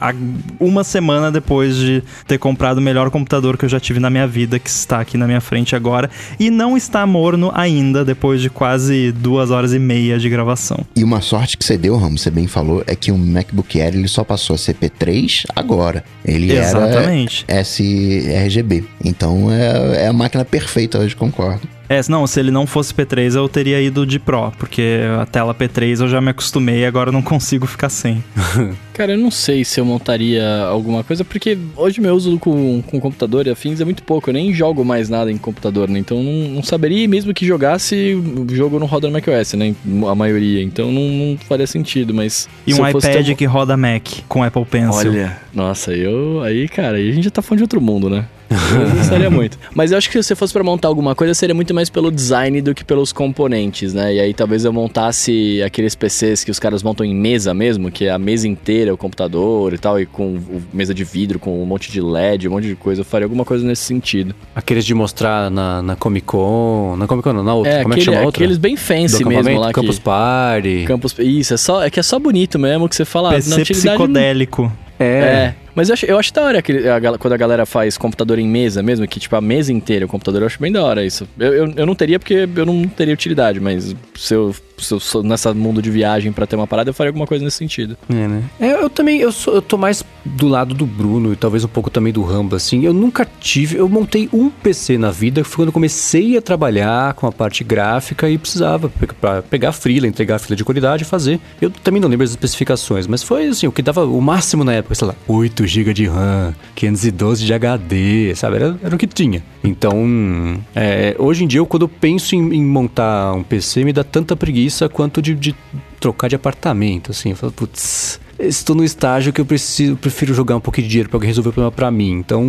[0.60, 4.26] uma semana depois de ter comprado o melhor computador que eu já tive na minha
[4.26, 8.50] vida, que está aqui na minha frente agora, e não está morno ainda, depois de
[8.50, 10.84] quase duas horas e meia de gravação.
[10.94, 13.94] E uma sorte que você deu, Ramos, você bem falou, é que o MacBook Air
[13.94, 15.77] ele só passou a ser P3 agora.
[16.24, 17.44] Ele Exatamente.
[17.48, 18.84] era sRGB.
[19.04, 21.68] Então é, é a máquina perfeita hoje, concordo.
[21.88, 25.54] É, não, se ele não fosse P3, eu teria ido de Pro, porque a tela
[25.54, 28.22] P3 eu já me acostumei e agora eu não consigo ficar sem.
[28.92, 33.00] Cara, eu não sei se eu montaria alguma coisa, porque hoje meu uso com, com
[33.00, 34.28] computador e afins é muito pouco.
[34.28, 36.00] Eu nem jogo mais nada em computador, né?
[36.00, 39.74] Então não, não saberia, mesmo que jogasse, o jogo não roda no macOS, né?
[40.10, 40.62] A maioria.
[40.62, 42.48] Então não, não faria sentido, mas.
[42.66, 45.12] E um iPad ter- que roda Mac com Apple Pencil.
[45.12, 46.42] Olha, nossa, eu.
[46.42, 48.26] Aí, cara, aí a gente já tá falando de outro mundo, né?
[48.50, 49.58] Eu gostaria muito.
[49.74, 52.10] Mas eu acho que se você fosse pra montar alguma coisa, seria muito mais pelo
[52.10, 54.14] design do que pelos componentes, né?
[54.14, 58.06] E aí talvez eu montasse aqueles PCs que os caras montam em mesa mesmo, que
[58.06, 61.62] é a mesa inteira, o computador e tal, e com o- mesa de vidro, com
[61.62, 63.02] um monte de LED, um monte de coisa.
[63.02, 64.34] Eu faria alguma coisa nesse sentido.
[64.54, 66.96] Aqueles de mostrar na, na Comic Con.
[66.98, 67.72] Na Comic Con, não, na outra.
[67.72, 68.42] É, Como é que aquele- chama a outra?
[68.42, 69.72] aqueles bem fancy Do mesmo lá.
[69.72, 70.84] Campus que, Party.
[70.86, 73.28] Campus Isso, é, só, é que é só bonito mesmo que você fala.
[73.30, 74.72] na PC utilidade não- psicodélico.
[74.98, 75.04] É.
[75.04, 78.38] É, mas eu acho, eu acho da hora aquele, a quando a galera faz computador
[78.38, 81.04] em mesa mesmo, que tipo a mesa inteira, o computador, eu acho bem da hora
[81.04, 81.28] isso.
[81.38, 84.54] Eu, eu, eu não teria porque eu não teria utilidade, mas se eu
[84.84, 87.44] se eu sou nessa mundo de viagem pra ter uma parada, eu faria alguma coisa
[87.44, 87.96] nesse sentido.
[88.08, 88.42] É, né?
[88.60, 91.68] É, eu também, eu, sou, eu tô mais do lado do Bruno e talvez um
[91.68, 92.84] pouco também do Rambo, assim.
[92.84, 97.14] Eu nunca tive, eu montei um PC na vida, foi quando eu comecei a trabalhar
[97.14, 100.64] com a parte gráfica e precisava pe- pra pegar a frila, entregar a fila de
[100.64, 101.40] qualidade e fazer.
[101.60, 104.74] Eu também não lembro as especificações, mas foi assim, o que dava o máximo na
[104.74, 108.56] época, sei lá, 8 GB de RAM, 512 de HD, sabe?
[108.56, 109.42] Era, era o que tinha.
[109.64, 113.92] Então, é, hoje em dia, eu, quando eu penso em, em montar um PC, me
[113.92, 115.54] dá tanta preguiça quanto de, de
[116.00, 117.30] trocar de apartamento, assim.
[117.30, 121.08] Eu falo, putz, estou no estágio que eu preciso, prefiro jogar um pouquinho de dinheiro
[121.08, 122.12] para alguém resolver o problema para mim.
[122.12, 122.42] Então,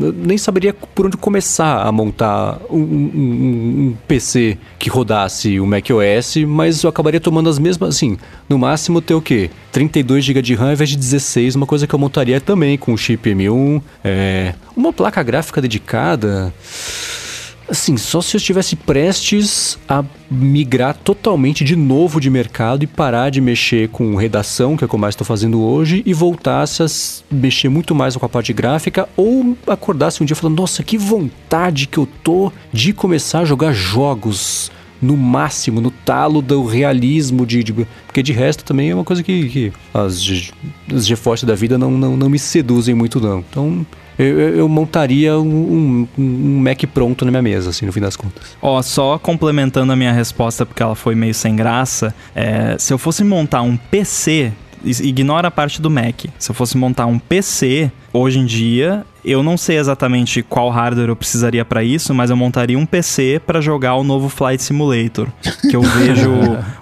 [0.00, 5.66] eu nem saberia por onde começar a montar um- um- um PC que rodasse o
[5.66, 8.16] macOS, mas eu acabaria tomando as mesmas, assim,
[8.48, 9.50] no máximo ter o quê?
[9.72, 12.92] 32 GB de RAM ao invés de 16, uma coisa que eu montaria também com
[12.92, 16.54] o chip M1, é, uma placa gráfica dedicada.
[17.68, 23.30] Assim, só se eu estivesse prestes a migrar totalmente de novo de mercado e parar
[23.30, 26.82] de mexer com redação, que é o que eu mais estou fazendo hoje, e voltasse
[26.82, 26.86] a
[27.34, 31.86] mexer muito mais com a parte gráfica, ou acordasse um dia falando, nossa, que vontade
[31.86, 34.70] que eu tô de começar a jogar jogos
[35.04, 39.22] no máximo, no talo do realismo de, de- porque de resto também é uma coisa
[39.22, 40.14] que, que as,
[40.94, 43.38] as GeForce da vida não, não, não me seduzem muito não.
[43.40, 43.86] Então
[44.18, 48.16] eu, eu- montaria um, um- um Mac pronto na minha mesa, assim, no fim das
[48.16, 48.56] contas.
[48.62, 52.98] Ó, só complementando a minha resposta, porque ela foi meio sem graça, é, se eu
[52.98, 54.52] fosse montar um PC,
[54.84, 56.24] ignora a parte do Mac.
[56.38, 61.08] Se eu fosse montar um PC, hoje em dia, eu não sei exatamente qual hardware
[61.08, 65.28] eu precisaria pra isso, mas eu montaria um PC pra jogar o novo Flight Simulator,
[65.68, 66.30] que eu vejo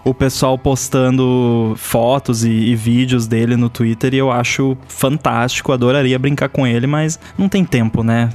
[0.05, 6.19] o pessoal postando fotos e, e vídeos dele no Twitter e eu acho fantástico, adoraria
[6.19, 8.31] brincar com ele, mas não tem tempo, né?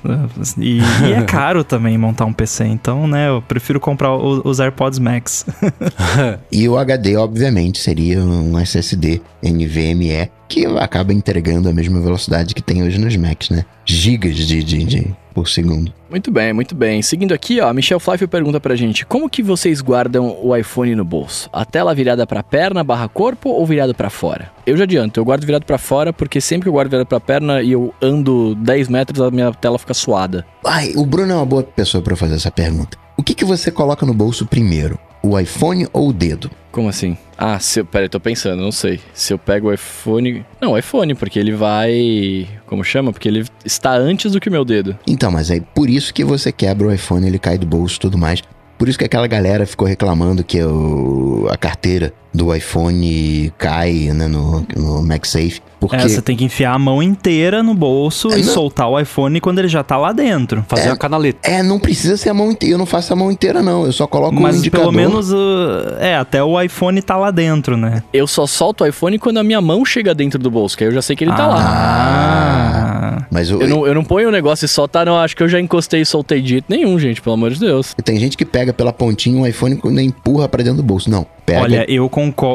[0.57, 4.59] E, e é caro também montar um PC, então, né, eu prefiro comprar o- os
[4.59, 5.45] AirPods Max.
[6.51, 12.61] E o HD, obviamente, seria um SSD NVMe que acaba entregando a mesma velocidade que
[12.61, 13.65] tem hoje nos Macs, né?
[13.87, 15.93] Gigas de, de, de- por segundo.
[16.09, 16.99] Muito bem, muito bem.
[17.03, 20.95] Seguindo aqui, ó, a Michelle Flávio pergunta pra gente: como que vocês guardam o iPhone
[20.95, 21.47] no bolso?
[21.53, 24.51] A tela virada pra perna barra corpo ou virado pra fora?
[24.65, 27.19] Eu já adianto, eu guardo virado pra fora porque sempre que eu guardo virado pra
[27.19, 30.43] perna e eu ando 10 metros, a minha tela fica suada.
[30.65, 32.97] Ai, o Bruno é uma boa pessoa pra fazer essa pergunta.
[33.15, 34.97] O que, que você coloca no bolso primeiro?
[35.21, 36.49] O iPhone ou o dedo?
[36.71, 37.17] Como assim?
[37.37, 38.99] Ah, se eu, peraí, tô pensando, não sei.
[39.13, 40.45] Se eu pego o iPhone.
[40.61, 42.47] Não, o iPhone, porque ele vai.
[42.65, 43.11] Como chama?
[43.11, 44.97] Porque ele está antes do que o meu dedo.
[45.07, 47.99] Então, mas é por isso que você quebra o iPhone, ele cai do bolso e
[47.99, 48.41] tudo mais.
[48.77, 54.27] Por isso que aquela galera ficou reclamando que o, a carteira do iPhone cai né,
[54.27, 55.61] no, no MagSafe.
[55.79, 58.51] Porque É, você tem que enfiar a mão inteira no bolso É, e não.
[58.51, 60.65] soltar o iPhone quando ele já tá lá dentro.
[60.67, 61.47] Fazer uma canaleta.
[61.47, 62.73] É, não precisa ser a mão inteira.
[62.73, 63.85] Eu não faço a mão inteira, não.
[63.85, 64.87] Eu só coloco um Mas indicador.
[64.87, 68.01] pelo menos, uh, é, até o iPhone tá lá dentro, né?
[68.11, 70.89] Eu só solto o iPhone quando a minha mão chega dentro do bolso, que aí
[70.89, 71.61] eu já sei que ele tá lá.
[71.61, 73.27] Ah.
[73.29, 75.17] Mas o- Eu não, eu não ponho o negócio e soltar, não.
[75.17, 77.93] Acho que eu já encostei e soltei de jeito nenhum, gente, pelo amor de Deus.
[78.03, 81.09] tem gente que pega pela pontinha o iPhone e empurra pra dentro do bolso.
[81.09, 81.61] Não, pega.
[81.61, 82.11] Olha, eu,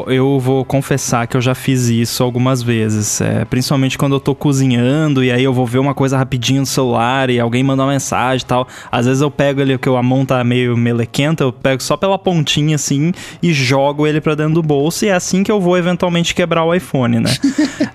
[0.07, 3.19] eu vou confessar que eu já fiz isso algumas vezes.
[3.19, 6.65] é, principalmente quando eu tô cozinhando e aí eu vou ver uma coisa rapidinho no
[6.67, 8.67] celular e alguém manda uma mensagem e tal.
[8.91, 12.19] Às vezes eu pego ele, que a mão tá meio melequenta, eu pego só pela
[12.19, 13.11] pontinha assim
[13.41, 16.63] e jogo ele pra dentro do bolso e é assim que eu vou eventualmente quebrar
[16.63, 17.31] o iPhone, né?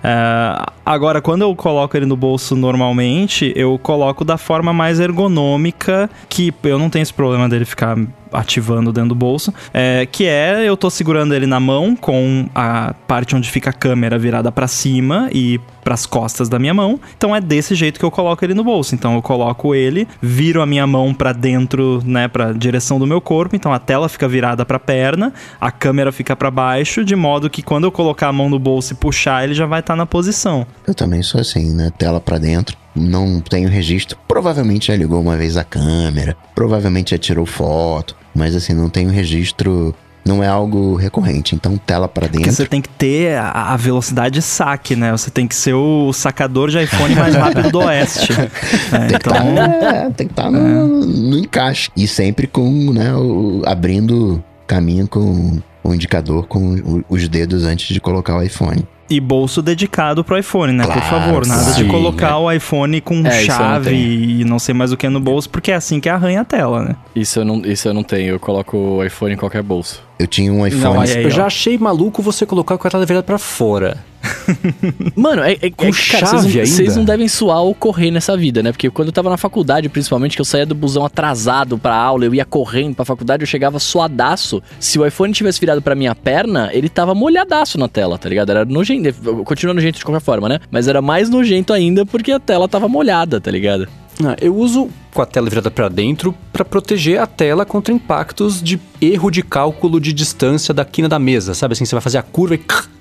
[0.01, 6.09] É, agora, quando eu coloco ele no bolso normalmente, eu coloco da forma mais ergonômica,
[6.29, 7.97] que eu não tenho esse problema dele ficar
[8.31, 12.93] ativando dentro do bolso, é, que é eu tô segurando ele na mão com a
[13.07, 16.99] parte onde fica a câmera virada pra cima e pras costas da minha mão.
[17.17, 18.93] Então é desse jeito que eu coloco ele no bolso.
[18.93, 23.19] Então eu coloco ele, viro a minha mão pra dentro, né, para direção do meu
[23.19, 23.55] corpo.
[23.55, 27.61] Então a tela fica virada pra perna, a câmera fica pra baixo, de modo que
[27.61, 30.65] quando eu colocar a mão no bolso e puxar, ele já vai estar na posição.
[30.85, 31.91] Eu também sou assim, né?
[31.97, 32.77] Tela pra dentro.
[32.99, 34.17] Não tenho registro.
[34.27, 36.35] Provavelmente já ligou uma vez a câmera.
[36.53, 38.15] Provavelmente já tirou foto.
[38.35, 39.93] Mas assim, não tenho registro.
[40.25, 41.55] Não é algo recorrente.
[41.55, 42.51] Então, tela pra Porque dentro.
[42.53, 45.11] você tem que ter a, a velocidade de saque, né?
[45.11, 48.33] Você tem que ser o sacador de iPhone mais rápido do Oeste.
[48.33, 51.89] É, então, É, tem que estar no, no encaixe.
[51.95, 57.99] E sempre com, né, o- abrindo caminho com o indicador com os dedos antes de
[57.99, 58.85] colocar o iPhone.
[59.09, 60.83] E bolso dedicado pro iPhone, né?
[60.85, 64.01] Por Claro, favor, nada sim, de colocar o iPhone com É, eu não chave tenho.
[64.41, 66.83] e não sei mais o que no bolso, porque é assim que arranha a tela,
[66.83, 66.95] né?
[67.15, 68.29] Isso eu não, isso eu não tenho.
[68.29, 70.01] Eu coloco o iPhone em qualquer bolso.
[70.19, 70.99] Eu tinha um Não, iPhone.
[71.09, 71.31] aí, eu ó.
[71.31, 73.97] já achei maluco você colocar com a tela virada pra fora.
[75.15, 76.65] Mano, é, é, Com é chave vocês não, ainda?
[76.65, 78.71] vocês não devem suar ou correr nessa vida, né?
[78.71, 82.25] Porque quando eu tava na faculdade, principalmente, que eu saía do busão atrasado pra aula,
[82.25, 84.61] eu ia correndo pra faculdade, eu chegava suadaço.
[84.79, 88.49] Se o iPhone tivesse virado pra minha perna, ele tava molhadaço na tela, tá ligado?
[88.49, 90.59] Era nojento, continua nojento de qualquer forma, né?
[90.71, 93.87] Mas era mais nojento ainda porque a tela tava molhada, tá ligado?
[94.23, 98.61] Ah, eu uso com a tela virada pra dentro pra proteger a tela contra impactos
[98.61, 101.53] de erro de cálculo de distância da quina da mesa.
[101.53, 102.57] Sabe assim, você vai fazer a curva e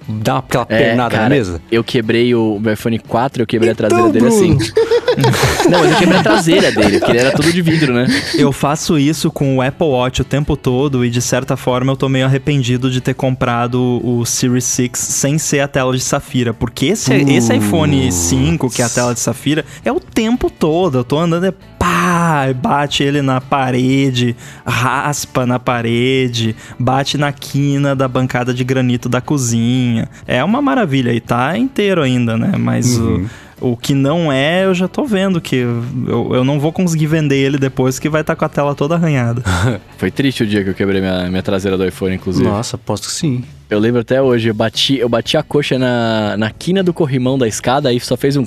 [0.08, 1.60] dá aquela pernada É, cara, na mesa.
[1.70, 4.56] Eu quebrei o meu iPhone 4, eu quebrei a traseira Então, dele assim.
[5.68, 8.06] Não, eu quebrei a traseira dele, porque ele era tudo de vidro, né?
[8.36, 11.96] Eu faço isso com o Apple Watch o tempo todo e de certa forma eu
[11.96, 16.54] tô meio arrependido de ter comprado o Series 6 sem ser a tela de safira,
[16.54, 20.98] porque esse, esse iPhone 5, que é a tela de safira, é o tempo todo.
[20.98, 24.36] Eu tô andando e pá, bate ele na parede,
[24.66, 30.08] raspa na parede, bate na quina da bancada de granito da cozinha.
[30.26, 32.52] É uma maravilha e tá inteiro ainda, né?
[32.58, 33.24] Mas o
[33.60, 37.36] o que não é, eu já tô vendo que eu, eu não vou conseguir vender
[37.36, 39.42] ele depois que vai estar com a tela toda arranhada.
[39.98, 42.48] Foi triste o dia que eu quebrei minha, minha traseira do iPhone, inclusive.
[42.48, 43.44] Nossa, aposto que sim.
[43.68, 47.38] Eu lembro até hoje, eu bati, eu bati a coxa na, na quina do corrimão
[47.38, 48.46] da escada, aí só fez um.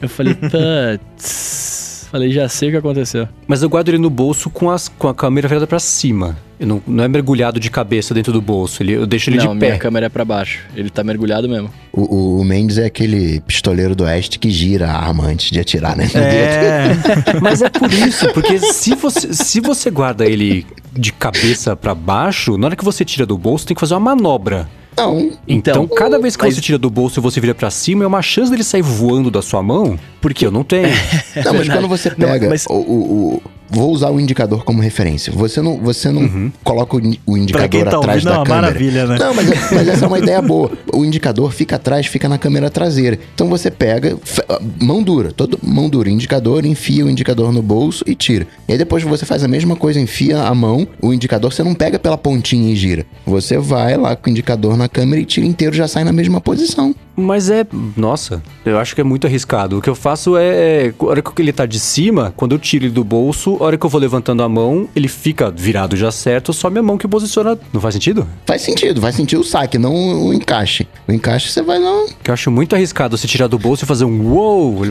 [0.00, 1.85] Eu falei, putz.
[2.16, 3.28] Falei, já sei o que aconteceu.
[3.46, 6.34] Mas eu guardo ele no bolso com, as, com a câmera virada pra cima.
[6.58, 8.82] Eu não, não é mergulhado de cabeça dentro do bolso.
[8.82, 9.76] Ele, eu deixo ele Não, de minha pé.
[9.76, 10.60] câmera é pra baixo.
[10.74, 11.70] Ele tá mergulhado mesmo.
[11.92, 15.60] O, o- o Mendes é aquele pistoleiro do oeste que gira a arma antes de
[15.60, 16.08] atirar, né?
[16.14, 20.64] É, Mas é por isso, porque se você, se você guarda ele
[20.94, 24.14] de cabeça pra baixo, na hora que você tira do bolso, tem que fazer uma
[24.14, 24.66] manobra.
[24.96, 27.70] Não, Então, Então, cada vez que mas- você tira do bolso e você vira pra
[27.70, 30.88] cima, é uma chance dele sair voando da sua mão, porque eu não tenho.
[31.44, 34.80] Não, mas quando você Não, pega mas- o, o- o- Vou usar o indicador como
[34.80, 35.32] referência.
[35.32, 38.62] Você não, você não coloca o, indicador tá atrás ouvindo, é da uma câmera.
[38.62, 39.16] maravilha, né?
[39.18, 40.70] Não, mas, mas essa é uma ideia boa.
[40.92, 43.18] O indicador fica atrás, fica na câmera traseira.
[43.34, 44.44] Então você pega, fe-
[44.80, 48.46] mão dura, todo mão dura, indicador, enfia o indicador no bolso e tira.
[48.68, 51.74] E aí depois você faz a mesma coisa, enfia a mão, o indicador você não
[51.74, 53.04] pega pela pontinha e gira.
[53.26, 56.40] Você vai lá com o indicador na câmera e tira inteiro, já sai na mesma
[56.40, 56.94] posição.
[57.16, 57.66] Mas é.
[57.96, 59.78] Nossa, eu acho que é muito arriscado.
[59.78, 60.92] O que eu faço é.
[60.98, 63.78] A hora que ele tá de cima, quando eu tiro ele do bolso, a hora
[63.78, 67.08] que eu vou levantando a mão, ele fica virado já certo, só minha mão que
[67.08, 67.58] posiciona.
[67.72, 68.26] Não faz sentido?
[68.44, 70.86] Faz sentido, vai sentir o saque, não o encaixe.
[71.08, 72.06] O encaixe você vai não.
[72.22, 74.82] Que eu acho muito arriscado você tirar do bolso e fazer um uou!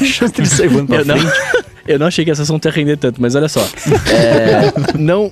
[0.00, 1.64] A chance dele sair voando pra Eu não, frente.
[1.86, 3.60] eu não achei que essa ação ia render tanto, mas olha só.
[4.10, 5.30] É, não.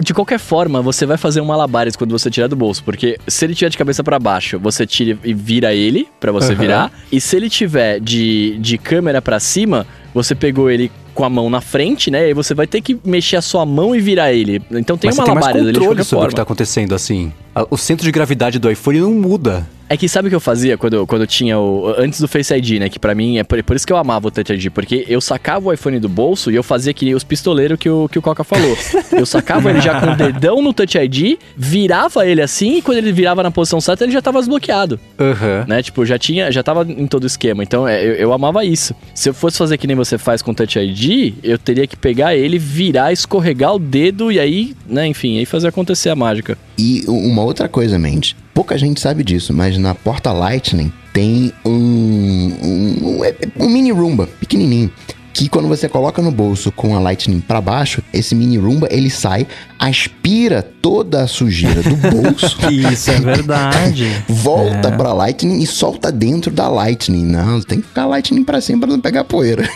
[0.00, 3.44] De qualquer forma, você vai fazer um malabares quando você tirar do bolso, porque se
[3.44, 6.60] ele tiver de cabeça pra baixo, você tira e vira ele pra você Aham.
[6.60, 11.28] virar, e se ele tiver de, de câmera pra cima, você pegou ele com a
[11.30, 12.22] mão na frente, né?
[12.22, 14.62] E aí você vai ter que mexer a sua mão e virar ele.
[14.72, 16.28] Então tem Mas um mais malabares ali de qualquer sobre o forma.
[16.30, 17.32] que tá acontecendo assim.
[17.70, 19.66] O centro de gravidade do iPhone não muda.
[19.86, 21.94] É que sabe o que eu fazia quando, quando eu tinha o.
[21.98, 22.88] Antes do Face ID, né?
[22.88, 25.20] Que pra mim é por, por isso que eu amava o Touch ID, porque eu
[25.20, 28.22] sacava o iPhone do bolso e eu fazia que os pistoleiros que o, que o
[28.22, 28.76] Coca falou.
[29.12, 32.98] Eu sacava ele já com o dedão no Touch ID, virava ele assim e quando
[32.98, 35.66] ele virava na posição certa ele já tava desbloqueado, Aham.
[35.68, 35.82] né?
[35.82, 37.62] Tipo, já tinha, já tava em todo o esquema.
[37.62, 38.94] Então é, eu, eu amava isso.
[39.14, 41.96] Se eu fosse fazer que nem você faz com o Touch ID, eu teria que
[41.96, 45.06] pegar ele, virar, escorregar o dedo e aí, né?
[45.06, 46.56] Enfim, aí fazer acontecer a mágica.
[46.78, 48.36] E uma outra coisa, Mendes.
[48.52, 53.90] Pouca gente sabe disso, mas na porta Lightning tem um, um, um, é- um mini
[53.90, 54.90] Roomba, pequenininho.
[55.34, 59.10] Que quando você coloca no bolso com a Lightning pra baixo, esse mini Roomba ele
[59.10, 59.48] sai,
[59.78, 64.22] aspira toda a sujeira do bolso, Isso é verdade.
[64.30, 67.26] volta pra Lightning e solta dentro da Lightning.
[67.26, 69.68] Não, tem que ficar Lightning pra cima pra não pegar poeira.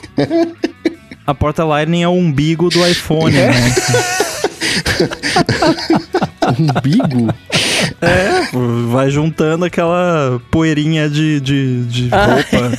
[1.27, 3.51] A porta Lightning é o umbigo do iPhone, né?
[6.59, 7.33] Umbigo?
[8.01, 8.49] É,
[8.91, 12.73] vai juntando aquela poeirinha de, de, de roupa.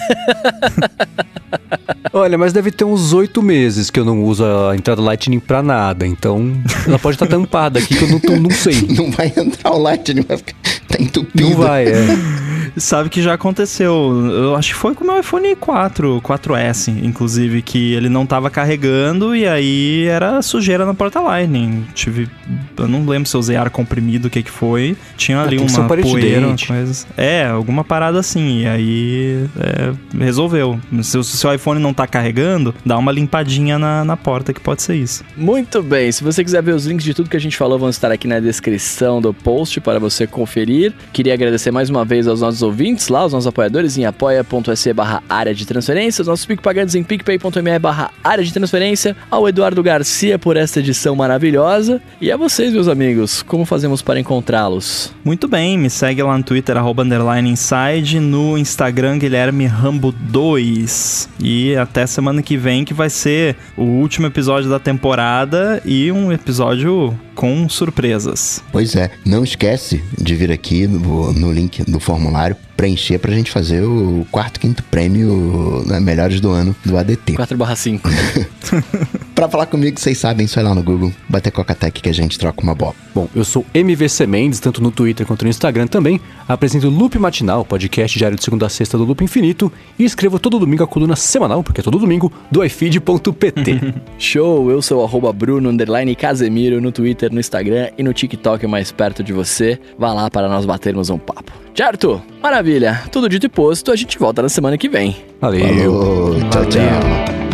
[2.11, 5.61] Olha, mas deve ter uns oito meses que eu não uso a entrada Lightning pra
[5.61, 6.05] nada.
[6.07, 6.51] Então,
[6.87, 8.81] ela pode estar tampada aqui que eu não, tô- não sei.
[8.89, 10.55] Não vai entrar o Lightning, vai ficar
[10.87, 11.49] tá entupido.
[11.49, 12.05] Não vai, é.
[12.77, 13.93] Sabe que já aconteceu.
[14.31, 18.49] Eu acho que foi com o meu iPhone 4, 4S, inclusive, que ele não tava
[18.49, 21.85] carregando e aí era sujeira na porta Lightning.
[21.93, 22.29] Tive.
[22.77, 24.95] Eu não lembro se eu usei ar comprimido, o que que foi.
[25.17, 27.05] Tinha ali tem que ser uma um poeira, uma coisa.
[27.17, 28.61] É, alguma parada assim.
[28.61, 30.79] E aí é, resolveu.
[31.01, 34.81] Se o seu iPhone não tá carregando, dá uma limpadinha na, na porta, que pode
[34.81, 35.23] ser isso.
[35.35, 37.89] Muito bem, se você quiser ver os links de tudo que a gente falou, vão
[37.89, 40.88] estar aqui na descrição do post para você conferir.
[41.13, 45.23] Queria agradecer mais uma vez aos nossos ouvintes lá, os nossos apoiadores em apoia.se barra
[45.29, 50.37] área de transferência, os nossos PicPagantes em picpay.me barra área de transferência, ao Eduardo Garcia
[50.39, 55.13] por esta edição maravilhosa e a vocês, meus amigos, como fazemos para encontrá-los?
[55.23, 61.29] Muito bem, me segue lá no Twitter, arroba underline inside, no Instagram Guilherme Rambo 2.
[61.41, 66.31] E até semana que vem, que vai ser o último episódio da temporada e um
[66.31, 68.61] episódio com surpresas.
[68.69, 73.51] Pois é, não esquece de vir aqui no, no link do formulário preencher pra gente
[73.51, 77.33] fazer o quarto, quinto prêmio né, Melhores do Ano do ADT.
[77.33, 78.09] 4 barra 5.
[79.39, 82.37] pra falar comigo, vocês sabem, só ir lá no Google, bater Coca-Tech que a gente
[82.37, 82.93] troca uma bola.
[83.15, 86.19] Bom, eu sou MVC Mendes, tanto no Twitter quanto no Instagram também.
[86.45, 89.71] Apresento o Loop Matinal, podcast diário de segunda a sexta do Loop Infinito.
[89.97, 93.93] E escrevo todo domingo a coluna semanal, porque é todo domingo, do iFeed.pt.
[94.19, 98.91] Show, eu sou arroba Bruno underline Casemiro no Twitter, no Instagram e no TikTok mais
[98.91, 99.79] perto de você.
[99.97, 101.53] Vá lá para nós batermos um papo.
[101.73, 102.21] Certo?
[102.43, 103.03] Maravilha.
[103.09, 105.15] Tudo dito e posto, a gente volta na semana que vem.
[105.39, 105.61] Valeu.
[105.61, 107.48] Falou, tchau, tchau.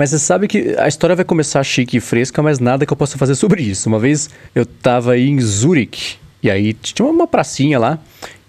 [0.00, 2.96] Mas você sabe que a história vai começar chique e fresca, mas nada que eu
[2.96, 3.86] possa fazer sobre isso.
[3.86, 7.98] Uma vez eu tava aí em Zurich, e aí tinha uma pracinha lá,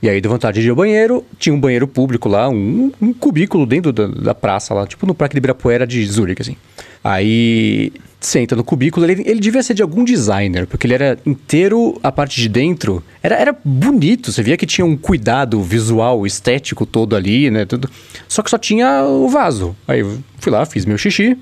[0.01, 3.13] e aí deu vontade de ir ao banheiro, tinha um banheiro público lá, um, um
[3.13, 6.55] cubículo dentro da, da praça lá, tipo no Parque de Ibirapuera de Zurich, assim.
[7.03, 7.93] Aí
[8.35, 12.11] entra no cubículo, ele, ele devia ser de algum designer, porque ele era inteiro, a
[12.11, 17.15] parte de dentro, era, era bonito, você via que tinha um cuidado visual, estético todo
[17.15, 17.89] ali, né, tudo.
[18.27, 19.75] Só que só tinha o vaso.
[19.87, 21.37] Aí eu fui lá, fiz meu xixi,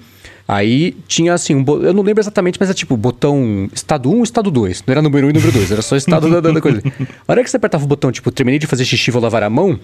[0.50, 4.50] Aí tinha assim, um eu não lembro exatamente, mas é tipo botão estado 1 estado
[4.50, 4.84] 2.
[4.88, 6.82] Não era número 1 e número 2, era só estado da da coisa.
[7.28, 9.50] A hora que você apertava o botão, tipo, terminei de fazer xixi, vou lavar a
[9.50, 9.80] mão,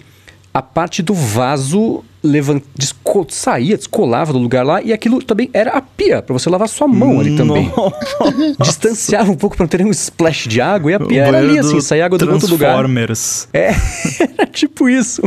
[0.56, 5.72] a parte do vaso levan- desco- saía, descolava do lugar lá, e aquilo também era
[5.72, 7.70] a pia, pra você lavar sua mão ali também.
[8.60, 11.58] Distanciava um pouco pra não ter nenhum splash de água, e a pia era ali
[11.58, 12.70] assim, saía água do outro lugar.
[12.72, 13.48] Transformers.
[13.52, 13.70] É,
[14.38, 15.22] era tipo isso.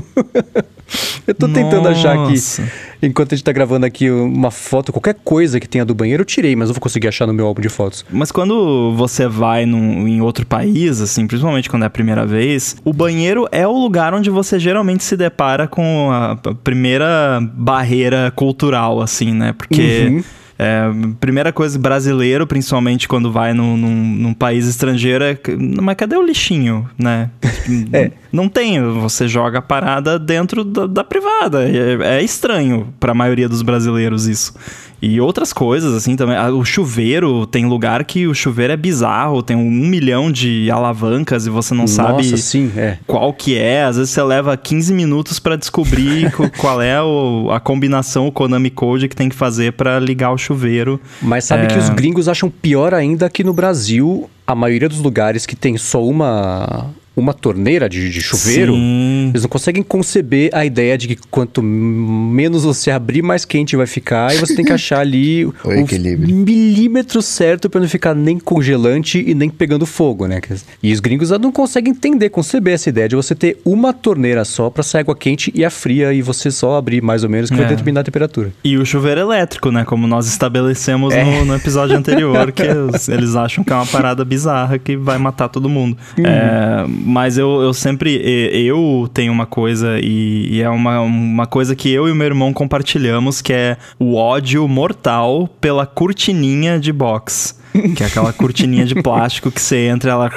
[1.27, 2.63] Eu tô tentando achar aqui, Nossa.
[3.01, 6.25] enquanto a gente tá gravando aqui uma foto, qualquer coisa que tenha do banheiro, eu
[6.25, 8.05] tirei, mas não vou conseguir achar no meu álbum de fotos.
[8.11, 12.75] Mas quando você vai num- em outro país, assim, principalmente quando é a primeira vez,
[12.83, 19.01] o banheiro é o lugar onde você geralmente se depara com a primeira barreira cultural,
[19.01, 19.53] assim, né?
[19.57, 20.07] Porque.
[20.09, 20.23] Uhum.
[20.61, 20.83] É,
[21.21, 25.37] primeira coisa, brasileiro, principalmente quando vai num, num- num país estrangeiro, é.
[25.81, 27.29] Mas cadê o lixinho, né?
[27.93, 28.11] É.
[28.31, 31.63] Não tem, você joga a parada dentro da, da privada.
[31.69, 34.53] É, é estranho pra maioria dos brasileiros isso.
[35.01, 36.35] E outras coisas, assim, também.
[36.35, 41.45] Ah, O chuveiro, tem lugar que o chuveiro é bizarro, tem um milhão de alavancas
[41.45, 42.97] e você não sabe Nossa, sim, é.
[43.07, 43.83] qual que é.
[43.83, 48.31] Às vezes você leva 15 minutos pra descobrir co- qual é o- a combinação, o
[48.31, 50.99] Konami Code que tem que fazer pra ligar o chuveiro.
[51.21, 51.67] Mas sabe É.
[51.67, 55.77] que os gringos acham pior ainda que no Brasil, a maioria dos lugares que tem
[55.77, 56.87] só uma,
[57.19, 59.29] uma torneira de, de chuveiro, Sim.
[59.29, 63.87] eles não conseguem conceber a ideia de que quanto menos você abrir, mais quente vai
[63.87, 66.35] ficar, e você tem que achar ali o, equilíbrio.
[66.35, 70.39] milímetro certo pra não ficar nem congelante e nem pegando fogo, né?
[70.81, 74.69] E os gringos não conseguem entender, conceber essa ideia de você ter uma torneira só
[74.69, 77.55] pra sair água quente e a fria e você só abrir mais ou menos que
[77.55, 77.69] vai É.
[77.69, 78.51] determinar a temperatura.
[78.63, 79.83] E o chuveiro elétrico, né?
[79.85, 81.23] Como nós estabelecemos É.
[81.23, 82.63] no, no episódio anterior, que
[83.11, 85.97] eles acham que é uma parada bizarra que vai matar todo mundo.
[86.17, 86.25] Uhum.
[86.25, 88.21] É, mas eu, eu sempre.
[88.53, 92.27] Eu tenho uma coisa, e, e é uma, uma coisa que eu e o meu
[92.27, 97.57] irmão compartilhamos, que é o ódio mortal pela cortininha de box.
[97.95, 100.31] Que é aquela cortininha de plástico que você entra, ela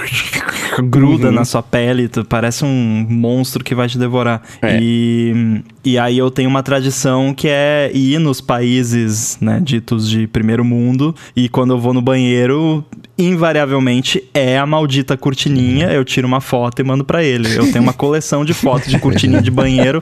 [0.84, 1.32] gruda Uhum.
[1.34, 4.42] na sua pele, tu parece um monstro que vai te devorar.
[4.60, 4.78] É.
[4.80, 10.26] E, e aí eu tenho uma tradição que é ir nos países, né, ditos de
[10.26, 12.84] primeiro mundo, e quando eu vou no banheiro,
[13.18, 17.54] invariavelmente é a maldita cortininha, eu tiro uma foto e mando pra ele.
[17.54, 20.00] Eu tenho uma coleção de fotos de cortininha de banheiro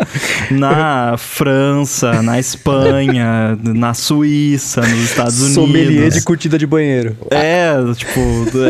[0.51, 5.55] na França, na Espanha, na Suíça, nos Estados Unidos.
[5.55, 7.17] Sommelier de curtida de banheiro.
[7.31, 8.21] É, tipo,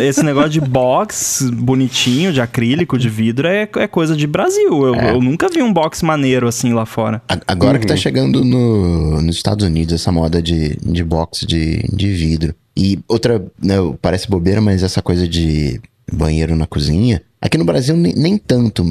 [0.00, 4.86] esse negócio de box bonitinho, de acrílico, de vidro, é, é coisa de Brasil.
[4.86, 6.99] Eu, eu nunca vi um box maneiro assim lá fora.
[7.06, 8.00] A- Agora que tá Uhum.
[8.00, 12.54] chegando no, nos Estados Unidos essa moda de, de box de, de vidro.
[12.76, 15.80] E outra, né, parece bobeira, mas essa coisa de
[16.12, 17.22] banheiro na cozinha.
[17.40, 18.84] Aqui no Brasil nem, nem tanto,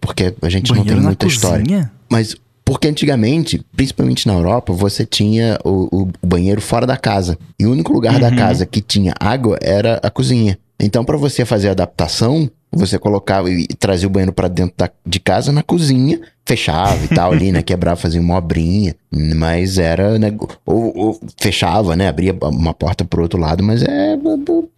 [0.00, 1.64] porque a gente não Banheiro tem na muita história.
[1.64, 1.92] cozinha?
[2.10, 7.36] Mas porque antigamente, principalmente na Europa, você tinha o, o banheiro fora da casa.
[7.58, 8.20] E o único lugar Uhum.
[8.20, 10.58] da casa que tinha água era a cozinha.
[10.80, 14.90] Então, pra você fazer a adaptação, você colocava e trazia o banheiro pra dentro da-
[15.06, 17.60] de casa na cozinha, fechava e tal ali, né?
[17.62, 18.94] Quebrava, fazia uma obrinha,
[19.36, 20.32] mas era, né?
[20.66, 22.08] Ou, ou fechava, né?
[22.08, 24.16] Abria uma porta pro outro lado, mas é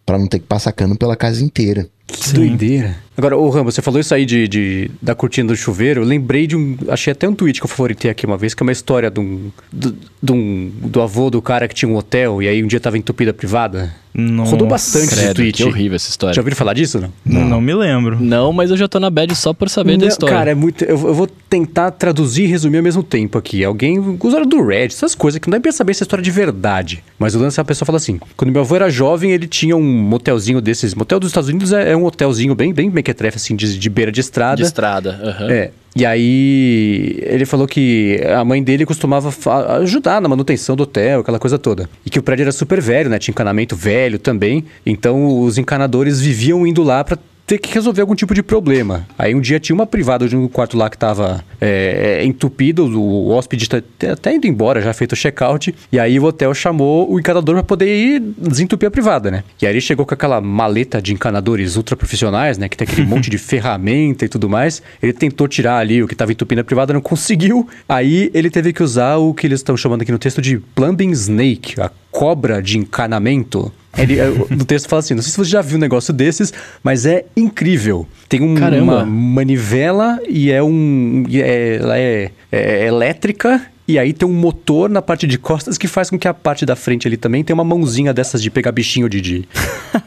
[0.05, 1.89] pra não ter que passar cano pela casa inteira.
[2.07, 2.97] Que doideira.
[3.17, 6.03] Agora, ô Rambo, você falou isso aí de, de- da cortina do chuveiro.
[6.03, 6.77] Eu lembrei de um.
[6.89, 9.21] Achei até um tweet que eu favoritei aqui uma vez, que é uma história de
[9.21, 12.67] um, do, de um- do avô do cara que tinha um hotel e aí um
[12.67, 13.95] dia tava entupida a privada.
[14.17, 14.53] Nossa.
[14.53, 15.57] Rodou bastante esse Credo, tweet.
[15.57, 16.33] que horrível essa história.
[16.35, 17.13] Já ouviram falar disso, não?
[17.25, 18.17] Não, não me lembro.
[18.21, 20.33] Não, mas eu já tô na bad só por saber da Não, história.
[20.37, 20.85] Cara, é muito.
[20.85, 23.65] Eu, eu vou tentar traduzir e resumir ao mesmo tempo aqui.
[23.65, 26.31] Alguém, usuário do Reddit, essas coisas que não dá pra saber se é história de
[26.31, 27.03] verdade.
[27.19, 29.77] Mas o lance é a pessoa fala assim: quando meu avô era jovem, ele tinha
[29.77, 30.95] um motelzinho desses.
[30.95, 34.11] Motel dos Estados Unidos é, é um hotelzinho bem, bem mequetrefe, assim, de, de beira
[34.11, 34.57] de estrada.
[34.57, 35.11] de estrada.
[35.23, 35.51] aham.
[35.51, 35.71] É.
[35.97, 39.33] E aí ele falou que a mãe dele costumava
[39.81, 41.89] ajudar na manutenção do hotel, aquela coisa toda.
[42.05, 43.17] E que o prédio era super velho, né?
[43.19, 44.65] Tinha encanamento velho também.
[44.85, 47.17] Então os encanadores viviam indo lá pra
[47.47, 49.07] ter que resolver algum tipo de problema.
[49.19, 52.87] Aí um dia tinha uma privada de um quarto lá que tava é, é, entupido,
[52.87, 55.75] o hóspede tá até indo embora, já feito o check-out.
[55.93, 59.45] E aí o hotel chamou o encanador pra poder ir desentupir a privada, né?
[59.61, 62.69] E aí ele chegou com aquela maleta de encanadores ultra profissionais, né?
[62.69, 64.83] Que tem aquele monte de ferramenta e tudo mais.
[65.03, 67.69] Ele tentou tirar ali o que tava entupindo a privada, não conseguiu.
[67.89, 71.11] Aí ele teve que usar o que eles estão chamando aqui no texto de plumbing
[71.11, 73.73] snake, a cobra de encanamento.
[73.99, 74.17] Ele,
[74.51, 77.25] no texto fala assim, não sei se você já viu um negócio desses, mas é
[77.37, 78.07] incrível.
[78.29, 81.25] Tem um- uma manivela e é um...
[81.33, 85.87] é- ela é, é elétrica e aí tem um motor na parte de costas que
[85.87, 88.73] faz com que a parte da frente ali também tenha uma mãozinha dessas de pegar
[88.73, 89.21] bichinho de...
[89.21, 89.49] de,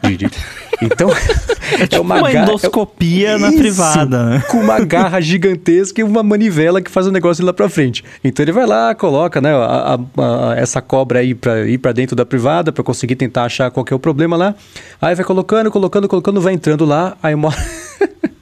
[0.03, 0.29] de- de-
[0.79, 1.09] Então,
[1.91, 4.43] é, Uma ga- endoscopia na Isso, privada, né?
[4.47, 8.03] Com uma garra gigantesca e uma manivela que faz o negócio ir lá pra frente.
[8.23, 11.91] Então ele vai lá, coloca, né, a- a- a- essa cobra aí pra ir pra
[11.91, 14.53] dentro da privada pra conseguir tentar achar qual é o problema lá.
[15.01, 17.57] Aí vai colocando, colocando, colocando, vai entrando lá, aí uma hora...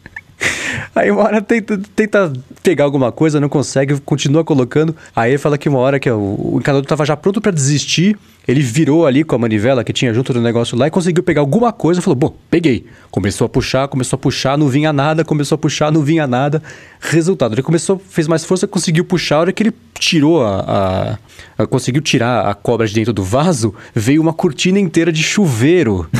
[0.95, 2.31] Aí uma hora tenta, tenta
[2.63, 4.95] pegar alguma coisa, não consegue, continua colocando.
[5.13, 8.17] Aí fala que uma hora que o, encanador tava já pronto pra desistir,
[8.47, 11.41] ele virou ali com a manivela que tinha junto do negócio lá e conseguiu pegar
[11.41, 12.01] alguma coisa.
[12.01, 12.85] Falou, bom, peguei.
[13.11, 16.61] Começou a puxar, começou a puxar, não vinha nada, começou a puxar, não vinha nada.
[16.99, 19.37] Resultado, ele começou, fez mais força, conseguiu puxar.
[19.37, 20.59] A hora que ele tirou a,
[21.57, 25.23] a- a- conseguiu tirar a cobra de dentro do vaso, veio uma cortina inteira de
[25.23, 26.07] chuveiro.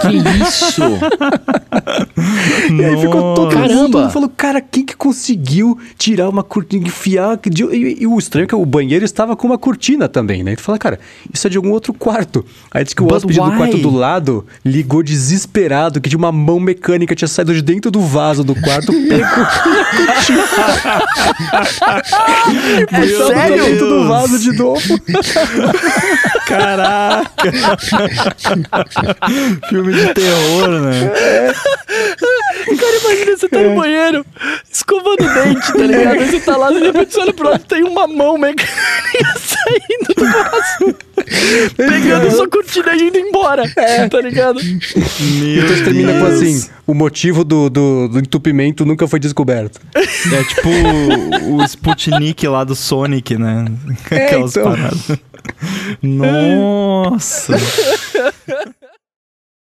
[0.00, 0.82] Que isso?
[2.70, 4.02] E aí ficou todo Caramba!
[4.02, 7.38] mundo falou, cara, quem que conseguiu tirar uma cortina, enfiar...
[7.44, 10.52] de- E, e o estranho é que o banheiro estava com uma cortina também, né?
[10.52, 10.98] Ele fala, cara,
[11.32, 12.44] isso é de algum outro quarto.
[12.70, 13.56] Aí disse que o But hóspede do why?
[13.56, 18.00] quarto do lado ligou desesperado que de uma mão mecânica tinha saído de dentro do
[18.00, 19.20] vaso do quarto, pegou
[22.80, 23.64] e pra Deus!
[23.66, 24.80] dentro do vaso de novo.
[26.46, 27.30] Caraca!
[29.68, 31.12] Filme de terror, né?
[32.66, 34.24] Cara, imagina você tá no banheiro,
[34.70, 36.20] escovando o dente, tá ligado?
[36.20, 40.14] Aí você tá lá, de repente você olha pro lado, tem uma mão mecânica saindo
[40.16, 40.94] do vaso,
[41.76, 43.64] pegando sua cortina e indo embora,
[44.10, 44.60] tá ligado?
[44.62, 49.80] Meu O texto termina com assim: o motivo do, do, do entupimento nunca foi descoberto.
[49.94, 53.64] É tipo o, o Sputnik lá do Sonic, né?
[54.10, 54.70] É, Aquelas então.
[54.70, 55.18] paradas.
[56.02, 57.54] Nossa!